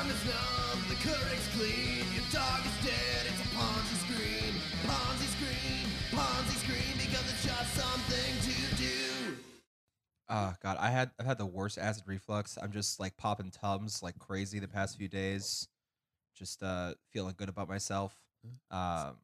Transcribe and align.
tongue 0.00 0.10
is 0.10 0.24
numb, 0.24 0.84
the 0.88 0.94
Keurig's 0.96 1.48
clean. 1.56 2.04
Your 2.14 2.24
dog 2.32 2.60
is 2.64 2.86
dead, 2.86 3.26
it's 3.26 3.40
a 3.40 3.48
Ponzi 3.54 3.96
Scream. 4.04 4.54
Ponzi 4.86 5.26
Scream, 5.36 5.86
Ponzi 6.10 6.56
Scream, 6.56 6.96
because 6.96 7.30
it's 7.30 7.44
just 7.44 7.74
something 7.74 8.34
to 8.42 8.76
do. 8.76 9.36
Oh 10.28 10.54
god, 10.62 10.78
I 10.80 10.90
had 10.90 11.10
I've 11.18 11.26
had 11.26 11.38
the 11.38 11.46
worst 11.46 11.76
acid 11.76 12.04
reflux. 12.06 12.56
I'm 12.60 12.72
just 12.72 12.98
like 13.00 13.16
popping 13.16 13.50
Tums 13.50 14.02
like 14.02 14.18
crazy 14.18 14.58
the 14.58 14.68
past 14.68 14.96
few 14.96 15.08
days. 15.08 15.68
Just 16.34 16.62
uh 16.62 16.94
feeling 17.12 17.34
good 17.36 17.48
about 17.48 17.68
myself. 17.68 18.14
Um 18.70 19.16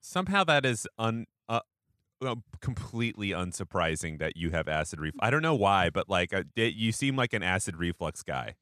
Somehow 0.00 0.44
that 0.44 0.64
is 0.64 0.86
un 0.98 1.26
uh, 1.48 1.60
uh, 2.24 2.36
completely 2.60 3.30
unsurprising 3.30 4.18
that 4.18 4.36
you 4.36 4.50
have 4.50 4.66
acid 4.66 4.98
reflux. 4.98 5.24
I 5.24 5.30
don't 5.30 5.42
know 5.42 5.54
why, 5.54 5.90
but 5.90 6.08
like 6.08 6.32
uh, 6.32 6.44
you 6.56 6.90
seem 6.90 7.16
like 7.16 7.32
an 7.34 7.42
acid 7.42 7.76
reflux 7.76 8.22
guy. 8.22 8.54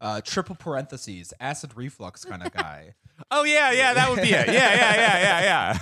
Uh 0.00 0.20
triple 0.20 0.54
parentheses, 0.56 1.32
acid 1.40 1.72
reflux 1.76 2.24
kind 2.24 2.42
of 2.42 2.52
guy. 2.54 2.94
Oh 3.30 3.44
yeah, 3.44 3.72
yeah, 3.72 3.94
that 3.94 4.10
would 4.10 4.20
be 4.22 4.30
it. 4.32 4.46
Yeah, 4.48 4.74
yeah, 4.74 4.96
yeah, 5.40 5.74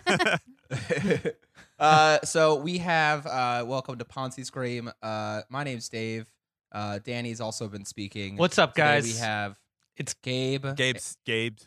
yeah, 0.00 0.38
yeah. 0.70 1.18
uh 1.78 2.18
so 2.24 2.54
we 2.56 2.78
have 2.78 3.26
uh 3.26 3.64
welcome 3.66 3.98
to 3.98 4.04
Ponzi 4.04 4.44
Scream. 4.44 4.90
Uh 5.02 5.42
my 5.50 5.64
name's 5.64 5.88
Dave. 5.88 6.26
Uh 6.72 6.98
Danny's 7.00 7.40
also 7.40 7.68
been 7.68 7.84
speaking. 7.84 8.36
What's 8.36 8.58
up, 8.58 8.74
Today 8.74 8.82
guys? 8.86 9.04
we 9.04 9.18
have 9.18 9.58
It's 9.96 10.14
Gabe. 10.14 10.64
Gabe's 10.76 11.16
Gabe. 11.26 11.58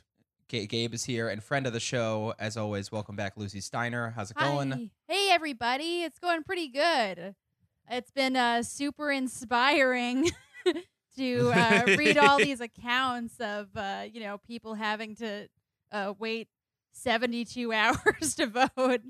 Ga- 0.50 0.66
Gabe 0.66 0.94
is 0.94 1.04
here 1.04 1.28
and 1.30 1.44
friend 1.44 1.68
of 1.68 1.74
the 1.74 1.80
show 1.80 2.34
as 2.40 2.56
always. 2.58 2.92
Welcome 2.92 3.16
back 3.16 3.34
Lucie 3.36 3.60
Steiner. 3.60 4.14
How's 4.16 4.32
it 4.32 4.38
going? 4.38 4.90
Hey, 5.08 5.30
everybody. 5.30 6.04
It's 6.04 6.20
going 6.20 6.44
pretty 6.44 6.70
good. 6.70 7.36
It's 7.90 8.12
been 8.12 8.36
uh, 8.38 8.64
super 8.64 9.12
inspiring 9.12 10.30
to 11.18 11.52
uh, 11.52 11.84
read 11.98 12.18
all 12.18 12.38
these 12.40 12.62
accounts 12.62 13.40
of, 13.40 13.68
uh, 13.76 14.04
you 14.12 14.20
know, 14.22 14.38
people 14.40 14.74
having 14.76 15.16
to 15.16 15.48
uh, 15.92 16.14
wait 16.20 16.48
72 16.94 17.72
hours 17.74 18.36
to 18.36 18.48
vote. 18.48 19.02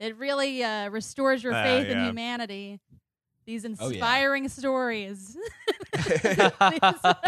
It 0.00 0.16
really 0.16 0.62
uh, 0.64 0.88
restores 0.90 1.42
your 1.44 1.54
Ah, 1.54 1.62
faith 1.62 1.86
in 1.86 1.98
yeah. 1.98 2.06
humanity. 2.06 2.80
These 3.46 3.64
Oh, 3.64 3.88
yeah. 3.88 3.94
inspiring 3.94 4.48
stories. 4.48 5.36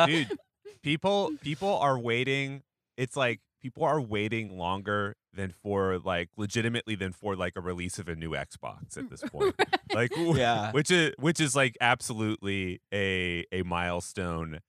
Dude, 0.07 0.39
people 0.83 1.33
people 1.41 1.77
are 1.79 1.99
waiting. 1.99 2.63
It's 2.97 3.17
like 3.17 3.41
people 3.65 3.83
are 3.83 3.99
waiting 3.99 4.59
longer 4.59 5.17
than 5.33 5.51
for 5.51 5.99
like 5.99 6.29
legitimately 6.37 6.95
than 6.95 7.13
for 7.13 7.35
like 7.35 7.55
a 7.57 7.63
release 7.63 7.99
of 7.99 8.09
a 8.11 8.15
new 8.15 8.33
Xbox 8.33 8.99
at 8.99 9.09
this 9.09 9.23
point. 9.33 9.55
Like 9.95 10.11
w- 10.11 10.37
Yeah. 10.39 10.71
which 10.73 10.91
is 10.91 11.15
which 11.19 11.41
is 11.41 11.57
like 11.57 11.75
absolutely 11.81 12.83
a 12.93 13.47
a 13.51 13.63
milestone. 13.63 14.61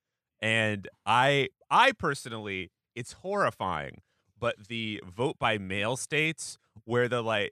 And 0.42 0.88
I 1.06 1.50
I 1.70 1.92
personally 1.92 2.72
it's 2.96 3.12
horrifying, 3.12 4.02
but 4.40 4.70
the 4.70 5.04
vote 5.06 5.36
by 5.40 5.58
mail 5.58 5.98
states 5.98 6.58
where 6.86 7.10
the 7.10 7.22
like 7.22 7.52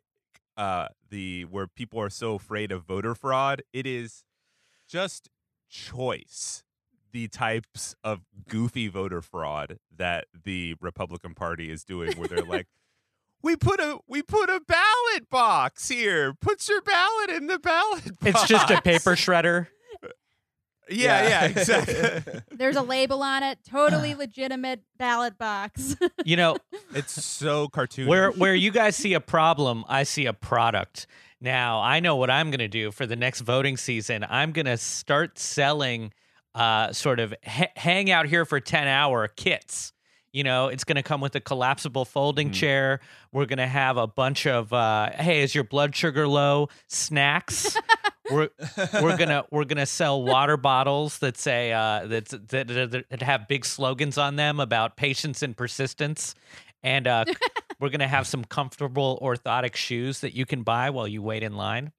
uh 0.56 0.88
the 1.10 1.44
where 1.44 1.68
people 1.68 2.00
are 2.00 2.10
so 2.10 2.36
afraid 2.36 2.72
of 2.72 2.84
voter 2.86 3.16
fraud, 3.16 3.64
it 3.74 3.86
is 3.86 4.24
just 4.88 5.30
choice 5.70 6.63
the 7.14 7.28
types 7.28 7.96
of 8.04 8.22
goofy 8.50 8.90
voter 8.90 9.22
fraud 9.22 9.78
that 9.96 10.26
the 10.44 10.76
Republican 10.82 11.34
Party 11.34 11.72
is 11.72 11.86
doing 11.86 12.12
where 12.18 12.28
they're 12.28 12.40
like 12.44 12.68
we 13.42 13.56
put 13.56 13.80
a 13.80 14.00
we 14.08 14.24
put 14.24 14.50
a 14.50 14.60
ballot 14.68 15.30
box 15.30 15.88
here. 15.90 16.34
Put 16.34 16.68
your 16.68 16.82
ballot 16.82 17.30
in 17.30 17.48
the 17.48 17.60
ballot 17.60 18.20
box. 18.20 18.26
it's 18.26 18.48
just 18.48 18.72
a 18.72 18.82
paper 18.82 19.12
shredder. 19.12 19.68
Yeah, 20.90 21.30
yeah, 21.30 21.46
exactly. 21.46 22.42
There's 22.52 22.76
a 22.76 22.82
label 22.82 23.24
on 23.24 23.42
it. 23.42 23.58
Totally 23.66 24.16
legitimate 24.16 24.82
ballot 24.98 25.38
box. 25.38 25.96
You 26.26 26.36
know, 26.36 26.58
it's 26.94 27.24
so 27.24 27.70
cartoony. 27.70 28.06
where 28.06 28.32
where 28.32 28.54
you 28.54 28.70
guys 28.70 28.98
see 28.98 29.14
a 29.14 29.22
problem, 29.22 29.86
I 29.88 30.04
see 30.04 30.26
a 30.26 30.34
product. 30.34 31.08
Now, 31.40 31.80
I 31.80 32.02
know 32.02 32.18
what 32.18 32.30
I'm 32.30 32.52
going 32.52 32.60
to 32.60 32.68
do 32.68 32.92
for 32.92 33.06
the 33.06 33.16
next 33.16 33.42
voting 33.42 33.78
season. 33.78 34.26
I'm 34.30 34.52
going 34.52 34.66
to 34.66 34.76
start 34.76 35.40
selling 35.40 36.12
uh 36.56 36.92
sort 36.94 37.20
of 37.20 37.34
ha- 37.46 37.72
hang 37.76 38.12
out 38.12 38.28
here 38.28 38.46
for 38.46 38.60
10 38.60 38.88
hour 38.88 39.28
kits. 39.28 39.92
You 40.32 40.44
know, 40.44 40.68
it's 40.70 40.84
going 40.84 40.96
to 40.96 41.04
come 41.04 41.22
with 41.22 41.36
a 41.36 41.40
collapsible 41.40 42.06
folding 42.06 42.50
Mm. 42.50 42.54
chair. 42.54 43.00
We're 43.32 43.46
going 43.46 43.60
to 43.60 43.68
have 43.68 43.98
a 43.98 44.08
bunch 44.08 44.48
of 44.48 44.74
uh 44.74 45.12
hey, 45.14 45.42
is 45.44 45.54
your 45.56 45.64
blood 45.64 45.96
sugar 45.96 46.28
low? 46.28 46.70
snacks. 46.88 47.78
we're 48.32 48.50
we're 49.02 49.18
gonna 49.18 49.44
we're 49.52 49.66
gonna 49.66 49.86
sell 49.86 50.24
water 50.24 50.56
bottles 50.58 51.20
that 51.20 51.36
say 51.38 51.72
uh, 51.74 52.08
that, 52.08 52.26
that 52.50 52.68
that 52.68 53.06
that 53.10 53.22
have 53.22 53.48
big 53.50 53.66
slogans 53.66 54.18
on 54.18 54.38
them 54.38 54.60
about 54.62 54.96
patience 54.96 55.44
and 55.44 55.58
persistence, 55.58 56.34
and 56.84 57.06
uh, 57.06 57.26
we're 57.82 57.90
gonna 57.90 58.08
have 58.08 58.26
some 58.26 58.46
comfortable 58.46 59.20
orthotic 59.22 59.76
shoes 59.76 60.22
that 60.22 60.34
you 60.34 60.46
can 60.46 60.64
buy 60.64 60.90
while 60.90 61.06
you 61.08 61.22
wait 61.22 61.44
in 61.44 61.58
line. 61.58 61.92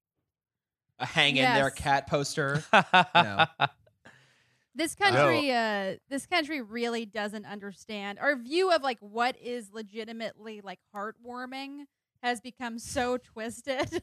a 0.99 1.05
hang 1.07 1.37
in 1.37 1.45
there 1.45 1.71
cat 1.71 2.07
poster. 2.09 2.65
know. 3.15 3.45
This 4.75 4.95
country 4.95 5.51
uh 5.53 5.95
this 6.09 6.27
country 6.27 6.61
really 6.61 7.05
doesn't 7.07 7.47
understand 7.47 8.19
our 8.19 8.37
view 8.37 8.71
of 8.73 8.83
like 8.83 8.99
what 9.01 9.37
is 9.41 9.71
legitimately 9.73 10.61
like 10.63 10.79
heartwarming 10.95 11.85
has 12.23 12.41
become 12.41 12.79
so 12.79 13.17
twisted 13.19 14.03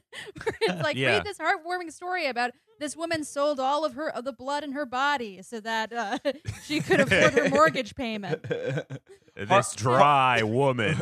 it's 0.62 0.82
like 0.82 0.96
Yeah. 0.96 1.08
read 1.16 1.24
this 1.24 1.38
heartwarming 1.38 1.92
story 1.92 2.26
about 2.26 2.52
this 2.78 2.96
woman 2.96 3.24
sold 3.24 3.60
all 3.60 3.84
of 3.84 3.94
her 3.94 4.08
of 4.08 4.24
the 4.24 4.32
blood 4.32 4.64
in 4.64 4.72
her 4.72 4.86
body 4.86 5.42
so 5.42 5.60
that 5.60 5.92
uh, 5.92 6.18
she 6.64 6.80
could 6.80 7.00
afford 7.00 7.34
her 7.34 7.48
mortgage 7.48 7.94
payment 7.94 8.42
this 9.34 9.74
dry 9.74 10.42
woman. 10.42 10.94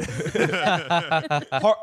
Heart- 1.53 1.79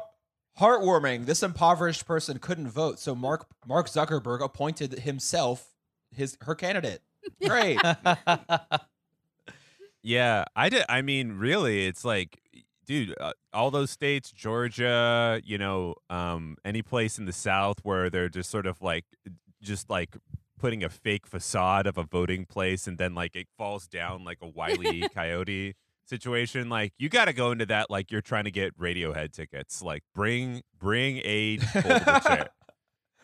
heartwarming. 0.59 1.25
This 1.25 1.43
impoverished 1.43 2.05
person 2.05 2.39
couldn't 2.39 2.69
vote, 2.69 2.99
so 2.99 3.15
Mark 3.15 3.47
Mark 3.65 3.87
Zuckerberg 3.87 4.41
appointed 4.43 4.99
himself 4.99 5.73
his 6.11 6.37
her 6.41 6.55
candidate. 6.55 7.01
Great. 7.45 7.77
yeah, 10.03 10.45
I 10.55 10.69
did. 10.69 10.83
I 10.89 11.01
mean, 11.01 11.33
really, 11.33 11.85
it's 11.87 12.05
like, 12.05 12.39
dude, 12.85 13.13
uh, 13.19 13.33
all 13.53 13.71
those 13.71 13.91
states, 13.91 14.31
Georgia, 14.31 15.41
you 15.43 15.57
know, 15.57 15.95
um, 16.09 16.57
any 16.63 16.81
place 16.81 17.17
in 17.17 17.25
the 17.25 17.33
South 17.33 17.79
where 17.83 18.09
they're 18.09 18.29
just 18.29 18.49
sort 18.49 18.65
of 18.65 18.81
like, 18.81 19.05
just 19.61 19.89
like 19.89 20.15
putting 20.59 20.83
a 20.83 20.89
fake 20.89 21.27
facade 21.27 21.87
of 21.87 21.97
a 21.97 22.03
voting 22.03 22.45
place, 22.45 22.87
and 22.87 22.97
then 22.97 23.13
like 23.15 23.35
it 23.35 23.47
falls 23.57 23.87
down 23.87 24.23
like 24.23 24.37
a 24.41 24.47
wily 24.47 25.07
coyote 25.13 25.75
situation. 26.05 26.69
Like, 26.69 26.93
you 26.97 27.09
got 27.09 27.25
to 27.25 27.33
go 27.33 27.51
into 27.51 27.65
that 27.65 27.89
like 27.89 28.11
you're 28.11 28.21
trying 28.21 28.45
to 28.45 28.51
get 28.51 28.77
Radiohead 28.79 29.33
tickets. 29.33 29.81
Like, 29.81 30.03
bring 30.15 30.61
bring 30.79 31.17
a 31.25 31.57
chair. 31.73 32.49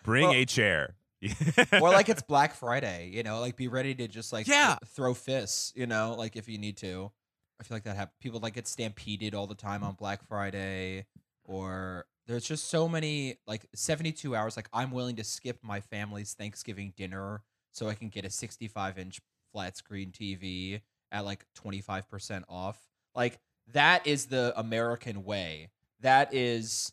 Bring 0.04 0.24
Well- 0.28 0.34
a 0.34 0.46
chair. 0.46 0.96
or 1.74 1.90
like 1.92 2.10
it's 2.10 2.22
Black 2.22 2.54
Friday, 2.56 3.10
you 3.14 3.24
know, 3.24 3.40
like 3.40 3.56
be 3.56 3.68
ready 3.68 3.94
to 3.96 4.08
just 4.08 4.34
like 4.34 4.48
Yeah. 4.48 4.78
th- 4.82 4.92
throw 4.92 5.14
fists, 5.14 5.72
you 5.76 5.86
know, 5.88 6.16
like 6.18 6.36
if 6.36 6.48
you 6.50 6.58
need 6.58 6.78
to. 6.78 7.12
I 7.60 7.64
feel 7.64 7.76
like 7.76 7.84
that 7.84 7.96
happens. 7.96 8.16
People 8.20 8.40
like 8.40 8.56
get 8.56 8.68
stampeded 8.68 9.34
all 9.36 9.48
the 9.48 9.56
time 9.56 9.84
on 9.84 9.94
Black 9.94 10.28
Friday, 10.28 11.06
or 11.46 12.06
there's 12.28 12.46
just 12.46 12.70
so 12.70 12.90
many 12.90 13.38
like 13.48 13.66
72 13.76 14.36
hours. 14.36 14.56
Like 14.58 14.70
I'm 14.74 14.92
willing 14.92 15.16
to 15.18 15.24
skip 15.24 15.60
my 15.62 15.80
family's 15.80 16.34
Thanksgiving 16.34 16.94
dinner 16.98 17.42
so 17.72 17.88
I 17.90 17.94
can 17.94 18.10
get 18.10 18.26
a 18.26 18.30
65 18.30 18.98
inch 18.98 19.22
flat 19.54 19.78
screen 19.78 20.12
TV 20.12 20.82
at 21.12 21.26
like 21.26 21.46
25% 21.64 22.44
off. 22.50 22.80
Like 23.16 23.40
that 23.72 24.08
is 24.08 24.26
the 24.26 24.52
American 24.60 25.24
way. 25.24 25.70
That 26.02 26.34
is 26.34 26.92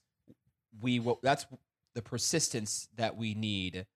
we. 0.81 1.03
That's 1.23 1.47
the 1.95 2.03
persistence 2.03 2.89
that 2.97 3.17
we 3.17 3.35
need. 3.35 3.87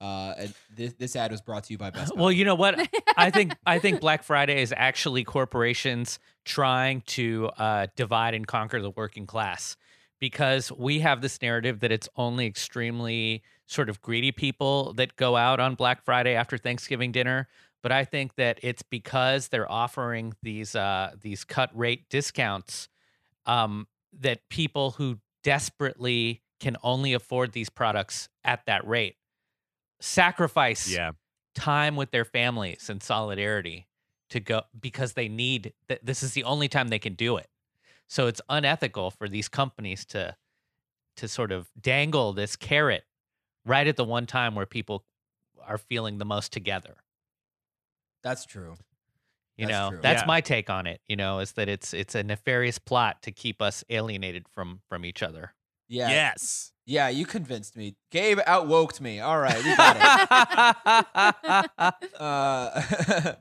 Uh, 0.00 0.34
and 0.38 0.54
this, 0.74 0.92
this 0.94 1.16
ad 1.16 1.32
was 1.32 1.40
brought 1.40 1.64
to 1.64 1.72
you 1.72 1.78
by 1.78 1.90
Best 1.90 2.14
Buy. 2.14 2.20
well, 2.20 2.32
you 2.32 2.44
know 2.44 2.54
what? 2.54 2.88
I 3.16 3.30
think 3.30 3.54
I 3.66 3.78
think 3.78 4.00
Black 4.00 4.22
Friday 4.22 4.62
is 4.62 4.72
actually 4.76 5.24
corporations 5.24 6.18
trying 6.44 7.02
to 7.06 7.50
uh, 7.58 7.86
divide 7.96 8.34
and 8.34 8.46
conquer 8.46 8.80
the 8.80 8.90
working 8.90 9.26
class 9.26 9.76
because 10.20 10.70
we 10.72 11.00
have 11.00 11.20
this 11.20 11.40
narrative 11.42 11.80
that 11.80 11.92
it's 11.92 12.08
only 12.16 12.46
extremely 12.46 13.42
sort 13.66 13.88
of 13.88 14.00
greedy 14.00 14.32
people 14.32 14.92
that 14.94 15.16
go 15.16 15.36
out 15.36 15.60
on 15.60 15.74
Black 15.74 16.04
Friday 16.04 16.34
after 16.34 16.56
Thanksgiving 16.56 17.12
dinner. 17.12 17.48
But 17.82 17.92
I 17.92 18.04
think 18.04 18.34
that 18.36 18.58
it's 18.62 18.82
because 18.82 19.48
they're 19.48 19.70
offering 19.70 20.34
these 20.42 20.74
uh, 20.76 21.12
these 21.20 21.44
cut 21.44 21.76
rate 21.76 22.08
discounts 22.08 22.88
um, 23.46 23.88
that 24.20 24.48
people 24.48 24.92
who 24.92 25.18
desperately 25.42 26.42
can 26.60 26.76
only 26.82 27.12
afford 27.12 27.52
these 27.52 27.70
products 27.70 28.28
at 28.44 28.66
that 28.66 28.86
rate 28.86 29.17
sacrifice 30.00 30.88
yeah. 30.90 31.12
time 31.54 31.96
with 31.96 32.10
their 32.10 32.24
families 32.24 32.88
and 32.90 33.02
solidarity 33.02 33.86
to 34.30 34.40
go 34.40 34.62
because 34.78 35.14
they 35.14 35.28
need 35.28 35.72
that 35.88 36.04
this 36.04 36.22
is 36.22 36.32
the 36.34 36.44
only 36.44 36.68
time 36.68 36.88
they 36.88 36.98
can 36.98 37.14
do 37.14 37.36
it 37.36 37.48
so 38.06 38.26
it's 38.26 38.40
unethical 38.48 39.10
for 39.10 39.28
these 39.28 39.48
companies 39.48 40.04
to 40.04 40.36
to 41.16 41.26
sort 41.28 41.50
of 41.52 41.68
dangle 41.80 42.32
this 42.32 42.54
carrot 42.56 43.04
right 43.64 43.86
at 43.86 43.96
the 43.96 44.04
one 44.04 44.26
time 44.26 44.54
where 44.54 44.66
people 44.66 45.04
are 45.66 45.78
feeling 45.78 46.18
the 46.18 46.24
most 46.24 46.52
together 46.52 46.96
That's 48.22 48.44
true. 48.46 48.76
You 49.56 49.66
That's 49.66 49.70
know, 49.76 49.90
true. 49.90 50.00
that's 50.02 50.22
Yeah. 50.22 50.26
my 50.26 50.40
take 50.40 50.70
on 50.70 50.86
it. 50.86 51.00
You 51.08 51.16
know, 51.16 51.40
is 51.40 51.52
that 51.52 51.68
it's 51.68 51.92
it's 51.92 52.14
a 52.14 52.22
nefarious 52.22 52.78
plot 52.78 53.22
to 53.22 53.32
keep 53.32 53.60
us 53.60 53.82
alienated 53.90 54.48
from 54.48 54.82
from 54.88 55.04
each 55.04 55.22
other. 55.22 55.54
Yeah. 55.88 56.08
Yes. 56.08 56.72
Yeah, 56.86 57.08
you 57.08 57.26
convinced 57.26 57.76
me. 57.76 57.96
Gabe 58.10 58.38
outwoked 58.46 59.00
me. 59.00 59.20
All 59.20 59.38
right, 59.38 59.62
we 59.62 59.76
got 59.76 59.96
it. 60.86 62.10
uh, 62.20 63.34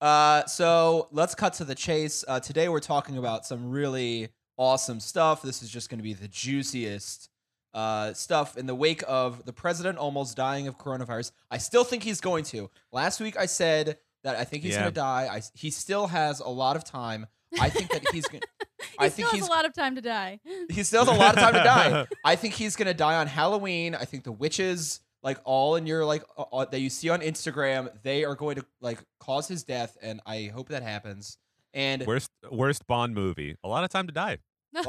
uh, 0.00 0.46
so 0.46 1.08
let's 1.12 1.34
cut 1.34 1.52
to 1.54 1.64
the 1.64 1.74
chase. 1.74 2.24
Uh, 2.26 2.40
today 2.40 2.68
we're 2.70 2.80
talking 2.80 3.18
about 3.18 3.44
some 3.44 3.70
really 3.70 4.28
awesome 4.56 5.00
stuff. 5.00 5.42
This 5.42 5.62
is 5.62 5.68
just 5.68 5.90
going 5.90 5.98
to 5.98 6.02
be 6.04 6.14
the 6.14 6.28
juiciest 6.28 7.28
uh, 7.74 8.14
stuff 8.14 8.56
in 8.56 8.66
the 8.66 8.74
wake 8.74 9.02
of 9.06 9.44
the 9.44 9.52
president 9.52 9.98
almost 9.98 10.34
dying 10.36 10.66
of 10.66 10.78
coronavirus. 10.78 11.32
I 11.50 11.58
still 11.58 11.84
think 11.84 12.02
he's 12.02 12.22
going 12.22 12.44
to. 12.44 12.70
Last 12.92 13.20
week 13.20 13.36
I 13.38 13.44
said 13.44 13.98
that 14.24 14.36
I 14.36 14.44
think 14.44 14.62
he's 14.62 14.72
Yeah. 14.72 14.80
going 14.80 14.92
to 14.92 15.00
die. 15.00 15.28
I, 15.30 15.42
he 15.52 15.70
still 15.70 16.06
has 16.06 16.40
a 16.40 16.48
lot 16.48 16.76
of 16.76 16.84
time. 16.84 17.26
I 17.60 17.68
think 17.70 17.90
that 17.90 18.02
he's 18.12 18.26
going. 18.26 18.42
he 18.80 18.86
I 18.98 19.08
still 19.08 19.16
think 19.26 19.28
has 19.28 19.40
he's 19.40 19.48
a 19.48 19.50
lot 19.50 19.64
of 19.64 19.72
time 19.74 19.94
to 19.96 20.00
die. 20.00 20.40
he 20.70 20.82
still 20.82 21.04
has 21.04 21.14
a 21.14 21.18
lot 21.18 21.34
of 21.34 21.40
time 21.40 21.54
to 21.54 21.62
die. 21.64 22.06
I 22.24 22.36
think 22.36 22.54
he's 22.54 22.76
gonna 22.76 22.94
die 22.94 23.16
on 23.16 23.26
Halloween. 23.26 23.94
I 23.94 24.04
think 24.04 24.24
the 24.24 24.32
witches, 24.32 25.00
like 25.22 25.38
all 25.44 25.76
in 25.76 25.86
your 25.86 26.04
like 26.04 26.22
uh, 26.36 26.42
uh, 26.52 26.64
that 26.66 26.80
you 26.80 26.90
see 26.90 27.08
on 27.08 27.20
Instagram, 27.20 27.88
they 28.02 28.24
are 28.24 28.34
going 28.34 28.56
to 28.56 28.64
like 28.80 28.98
cause 29.20 29.48
his 29.48 29.64
death, 29.64 29.96
and 30.02 30.20
I 30.26 30.50
hope 30.54 30.68
that 30.70 30.82
happens. 30.82 31.38
And 31.74 32.04
Worst 32.06 32.30
worst 32.50 32.86
Bond 32.86 33.14
movie. 33.14 33.56
A 33.64 33.68
lot 33.68 33.84
of 33.84 33.90
time 33.90 34.06
to 34.06 34.12
die. 34.12 34.38
a 34.74 34.80
A 34.80 34.82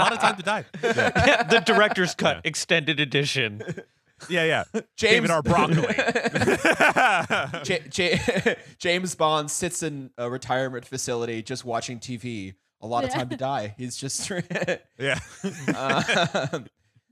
lot 0.00 0.12
of 0.12 0.18
time 0.20 0.36
to 0.36 0.42
die. 0.42 0.64
Yeah, 0.82 1.42
the 1.44 1.60
director's 1.60 2.14
cut 2.14 2.36
Yeah. 2.36 2.40
extended 2.44 3.00
edition. 3.00 3.62
Yeah. 4.28 4.44
yeah. 4.44 4.64
James 4.96 5.28
David 5.28 5.30
R. 5.30 5.42
Broccoli. 5.42 5.94
Ja- 7.64 7.78
Ja- 7.94 8.54
James 8.78 9.14
Bond 9.14 9.50
sits 9.50 9.82
in 9.82 10.10
a 10.18 10.28
retirement 10.30 10.84
facility 10.86 11.42
just 11.42 11.64
watching 11.64 11.98
TV. 11.98 12.54
A 12.80 12.86
lot 12.86 13.04
of 13.04 13.10
time 13.10 13.28
to 13.30 13.36
die. 13.36 13.74
He's 13.78 13.96
just. 13.96 14.30
yeah. 14.98 15.18
Um, 15.74 16.66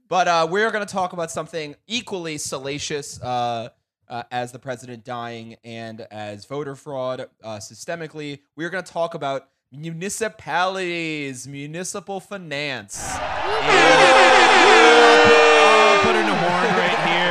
but 0.07 0.27
uh, 0.27 0.47
we're 0.49 0.69
going 0.69 0.85
to 0.85 0.91
talk 0.93 1.13
about 1.13 1.31
something 1.31 1.75
equally 1.87 2.37
salacious 2.37 3.19
uh, 3.21 3.69
uh, 4.07 4.23
as 4.31 4.51
the 4.51 4.59
president 4.59 5.03
dying 5.03 5.55
and 5.63 6.01
as 6.11 6.45
voter 6.45 6.75
fraud 6.75 7.21
uh, 7.43 7.57
systemically. 7.57 8.39
We're 8.55 8.69
going 8.69 8.83
to 8.83 8.91
talk 8.91 9.15
about 9.15 9.47
municipalities, 9.71 11.47
municipal 11.47 12.19
finance. 12.19 13.17
Put 16.03 16.15
in 16.15 16.25
a 16.25 16.35
horn 16.35 16.75
right 16.75 16.99
here. 17.07 17.23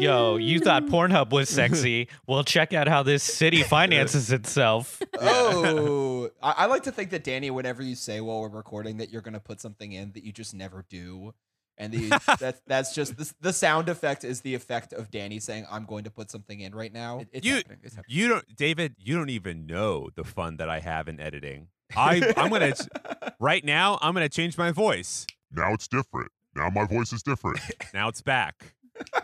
Yo, 0.00 0.36
you 0.38 0.60
thought 0.60 0.84
Pornhub 0.86 1.30
was 1.30 1.50
sexy? 1.50 2.08
Well, 2.26 2.42
check 2.42 2.72
out 2.72 2.88
how 2.88 3.02
this 3.02 3.22
city 3.22 3.62
finances 3.62 4.32
itself. 4.32 4.98
Oh, 5.20 6.30
I, 6.42 6.54
I 6.58 6.66
like 6.66 6.84
to 6.84 6.92
think 6.92 7.10
that 7.10 7.22
Danny, 7.22 7.50
whenever 7.50 7.82
you 7.82 7.94
say 7.94 8.22
while 8.22 8.40
we're 8.40 8.48
recording 8.48 8.96
that 8.98 9.10
you're 9.10 9.20
going 9.20 9.34
to 9.34 9.40
put 9.40 9.60
something 9.60 9.92
in 9.92 10.12
that 10.12 10.24
you 10.24 10.32
just 10.32 10.54
never 10.54 10.86
do. 10.88 11.34
And 11.76 11.92
the 11.92 12.08
that's 12.40 12.62
that's 12.66 12.94
just 12.94 13.18
the, 13.18 13.30
the 13.42 13.52
sound 13.52 13.90
effect 13.90 14.24
is 14.24 14.40
the 14.40 14.54
effect 14.54 14.94
of 14.94 15.10
Danny 15.10 15.38
saying 15.38 15.66
I'm 15.70 15.84
going 15.84 16.04
to 16.04 16.10
put 16.10 16.30
something 16.30 16.58
in 16.60 16.74
right 16.74 16.92
now. 16.92 17.18
It- 17.20 17.28
it's 17.32 17.46
You- 17.46 17.56
happening. 17.56 17.78
It's 17.82 17.94
happening. 17.96 18.16
You 18.18 18.28
don't, 18.28 18.56
David. 18.56 18.94
You 18.98 19.16
don't 19.16 19.30
even 19.30 19.66
know 19.66 20.08
the 20.14 20.24
fun 20.24 20.56
that 20.58 20.70
I 20.70 20.80
have 20.80 21.08
in 21.08 21.20
editing. 21.20 21.68
I, 21.94 22.32
I'm 22.38 22.50
gonna 22.50 22.72
right 23.40 23.64
now. 23.64 23.98
I'm 24.00 24.14
gonna 24.14 24.28
change 24.30 24.56
my 24.56 24.70
voice. 24.70 25.26
Now 25.52 25.72
it's 25.74 25.88
different. 25.88 26.30
Now 26.54 26.68
my 26.70 26.84
voice 26.86 27.12
is 27.12 27.22
different. 27.22 27.58
Now 27.94 28.08
it's 28.08 28.22
back. 28.22 28.74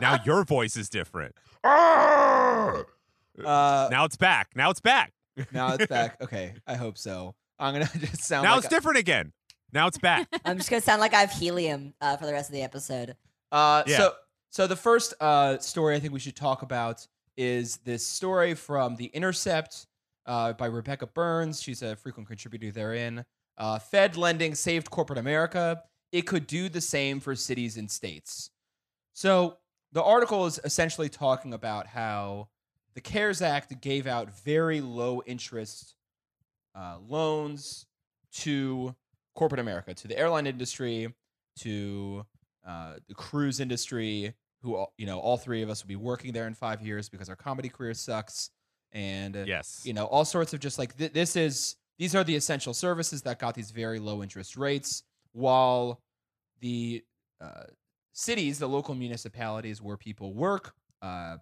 Now 0.01 0.19
your 0.25 0.45
voice 0.45 0.77
is 0.77 0.89
different. 0.89 1.35
ah! 1.65 2.83
Uh, 3.45 3.89
Now 3.91 4.05
it's 4.05 4.17
back. 4.17 4.49
Now 4.57 4.71
it's 4.71 4.81
back. 4.81 5.13
now 5.53 5.75
it's 5.75 5.87
back. 5.87 6.17
Okay, 6.23 6.55
I 6.67 6.75
hope 6.75 6.97
so. 6.99 7.35
I'm 7.59 7.75
gonna 7.75 7.89
just 7.99 8.23
sound 8.23 8.45
Now 8.45 8.55
like 8.55 8.65
it's 8.65 8.69
different 8.69 8.99
again. 8.99 9.33
Now 9.73 9.87
it's 9.87 9.99
back. 9.99 10.29
I'm 10.45 10.57
just 10.57 10.71
gonna 10.71 10.81
sound 10.83 11.01
like 11.01 11.15
I 11.15 11.21
have 11.21 11.33
helium 11.33 11.95
uh, 12.01 12.17
for 12.17 12.27
the 12.27 12.33
rest 12.33 12.49
of 12.49 12.55
the 12.55 12.63
episode. 12.63 13.17
Uh, 13.53 13.83
Yeah. 13.87 13.97
So, 13.99 14.13
so 14.51 14.67
the 14.67 14.77
first 14.77 15.13
uh, 15.21 15.59
story 15.59 15.97
I 15.97 16.01
think 16.01 16.13
we 16.13 16.21
should 16.21 16.37
talk 16.37 16.63
about 16.63 17.07
is 17.37 17.77
this 17.79 18.07
story 18.07 18.55
from 18.55 18.97
The 18.97 19.07
Intercept 19.07 19.87
uh, 20.25 20.55
by 20.55 20.67
Rebecca 20.67 21.07
Burns. 21.07 21.61
She's 21.63 21.83
a 21.83 21.95
frequent 21.97 22.27
contributor 22.29 22.71
therein. 22.73 23.25
Uh, 23.59 23.79
Fed 23.79 24.17
lending 24.17 24.55
saved 24.55 24.91
corporate 24.91 25.19
America. 25.19 25.83
It 26.17 26.27
could 26.27 26.47
do 26.47 26.69
the 26.69 26.81
same 26.81 27.21
for 27.21 27.35
cities 27.37 27.77
and 27.77 27.91
states. 27.91 28.51
So 29.13 29.59
the 29.93 30.03
article 30.03 30.47
is 30.47 30.59
essentially 30.65 31.09
talking 31.09 31.53
about 31.53 31.87
how 31.87 32.49
the 32.95 33.01
CARES 33.03 33.43
Act 33.43 33.81
gave 33.83 34.07
out 34.07 34.31
very 34.45 34.81
low 34.81 35.23
interest 35.27 35.95
uh, 36.75 36.97
loans 37.07 37.87
to 38.33 38.95
corporate 39.35 39.61
America, 39.61 39.93
to 39.95 40.09
the 40.09 40.19
airline 40.19 40.47
industry, 40.47 41.13
to 41.59 42.25
uh, 42.67 42.95
the 43.09 43.15
cruise 43.15 43.61
industry, 43.61 44.33
who 44.63 44.77
all- 44.77 44.93
you 44.97 45.05
know, 45.07 45.19
all 45.19 45.37
three 45.37 45.61
of 45.63 45.69
us 45.69 45.83
will 45.83 45.89
be 45.89 45.97
working 45.97 46.33
there 46.33 46.47
in 46.47 46.55
five 46.55 46.81
years 46.81 47.09
because 47.11 47.29
our 47.29 47.37
comedy 47.37 47.69
career 47.69 47.93
sucks, 47.95 48.51
and 48.93 49.37
uh, 49.37 49.45
Yes. 49.47 49.83
you 49.85 49.93
know, 49.93 50.07
all 50.07 50.25
sorts 50.25 50.55
of 50.55 50.61
just 50.61 50.79
like 50.79 50.97
th- 50.97 51.13
this 51.13 51.37
is 51.37 51.77
these 51.99 52.15
are 52.15 52.25
the 52.25 52.37
essential 52.37 52.73
services 52.75 53.21
that 53.23 53.39
got 53.39 53.55
these 53.55 53.71
very 53.71 53.99
low 53.99 54.23
interest 54.23 54.57
rates, 54.57 55.03
while 55.33 56.01
the 56.61 57.05
uh, 57.41 57.65
cities, 58.13 58.59
the 58.59 58.69
local 58.69 58.95
municipalities 58.95 59.83
where 59.83 59.97
people 59.97 60.33
work, 60.33 60.75
uh, 61.03 61.37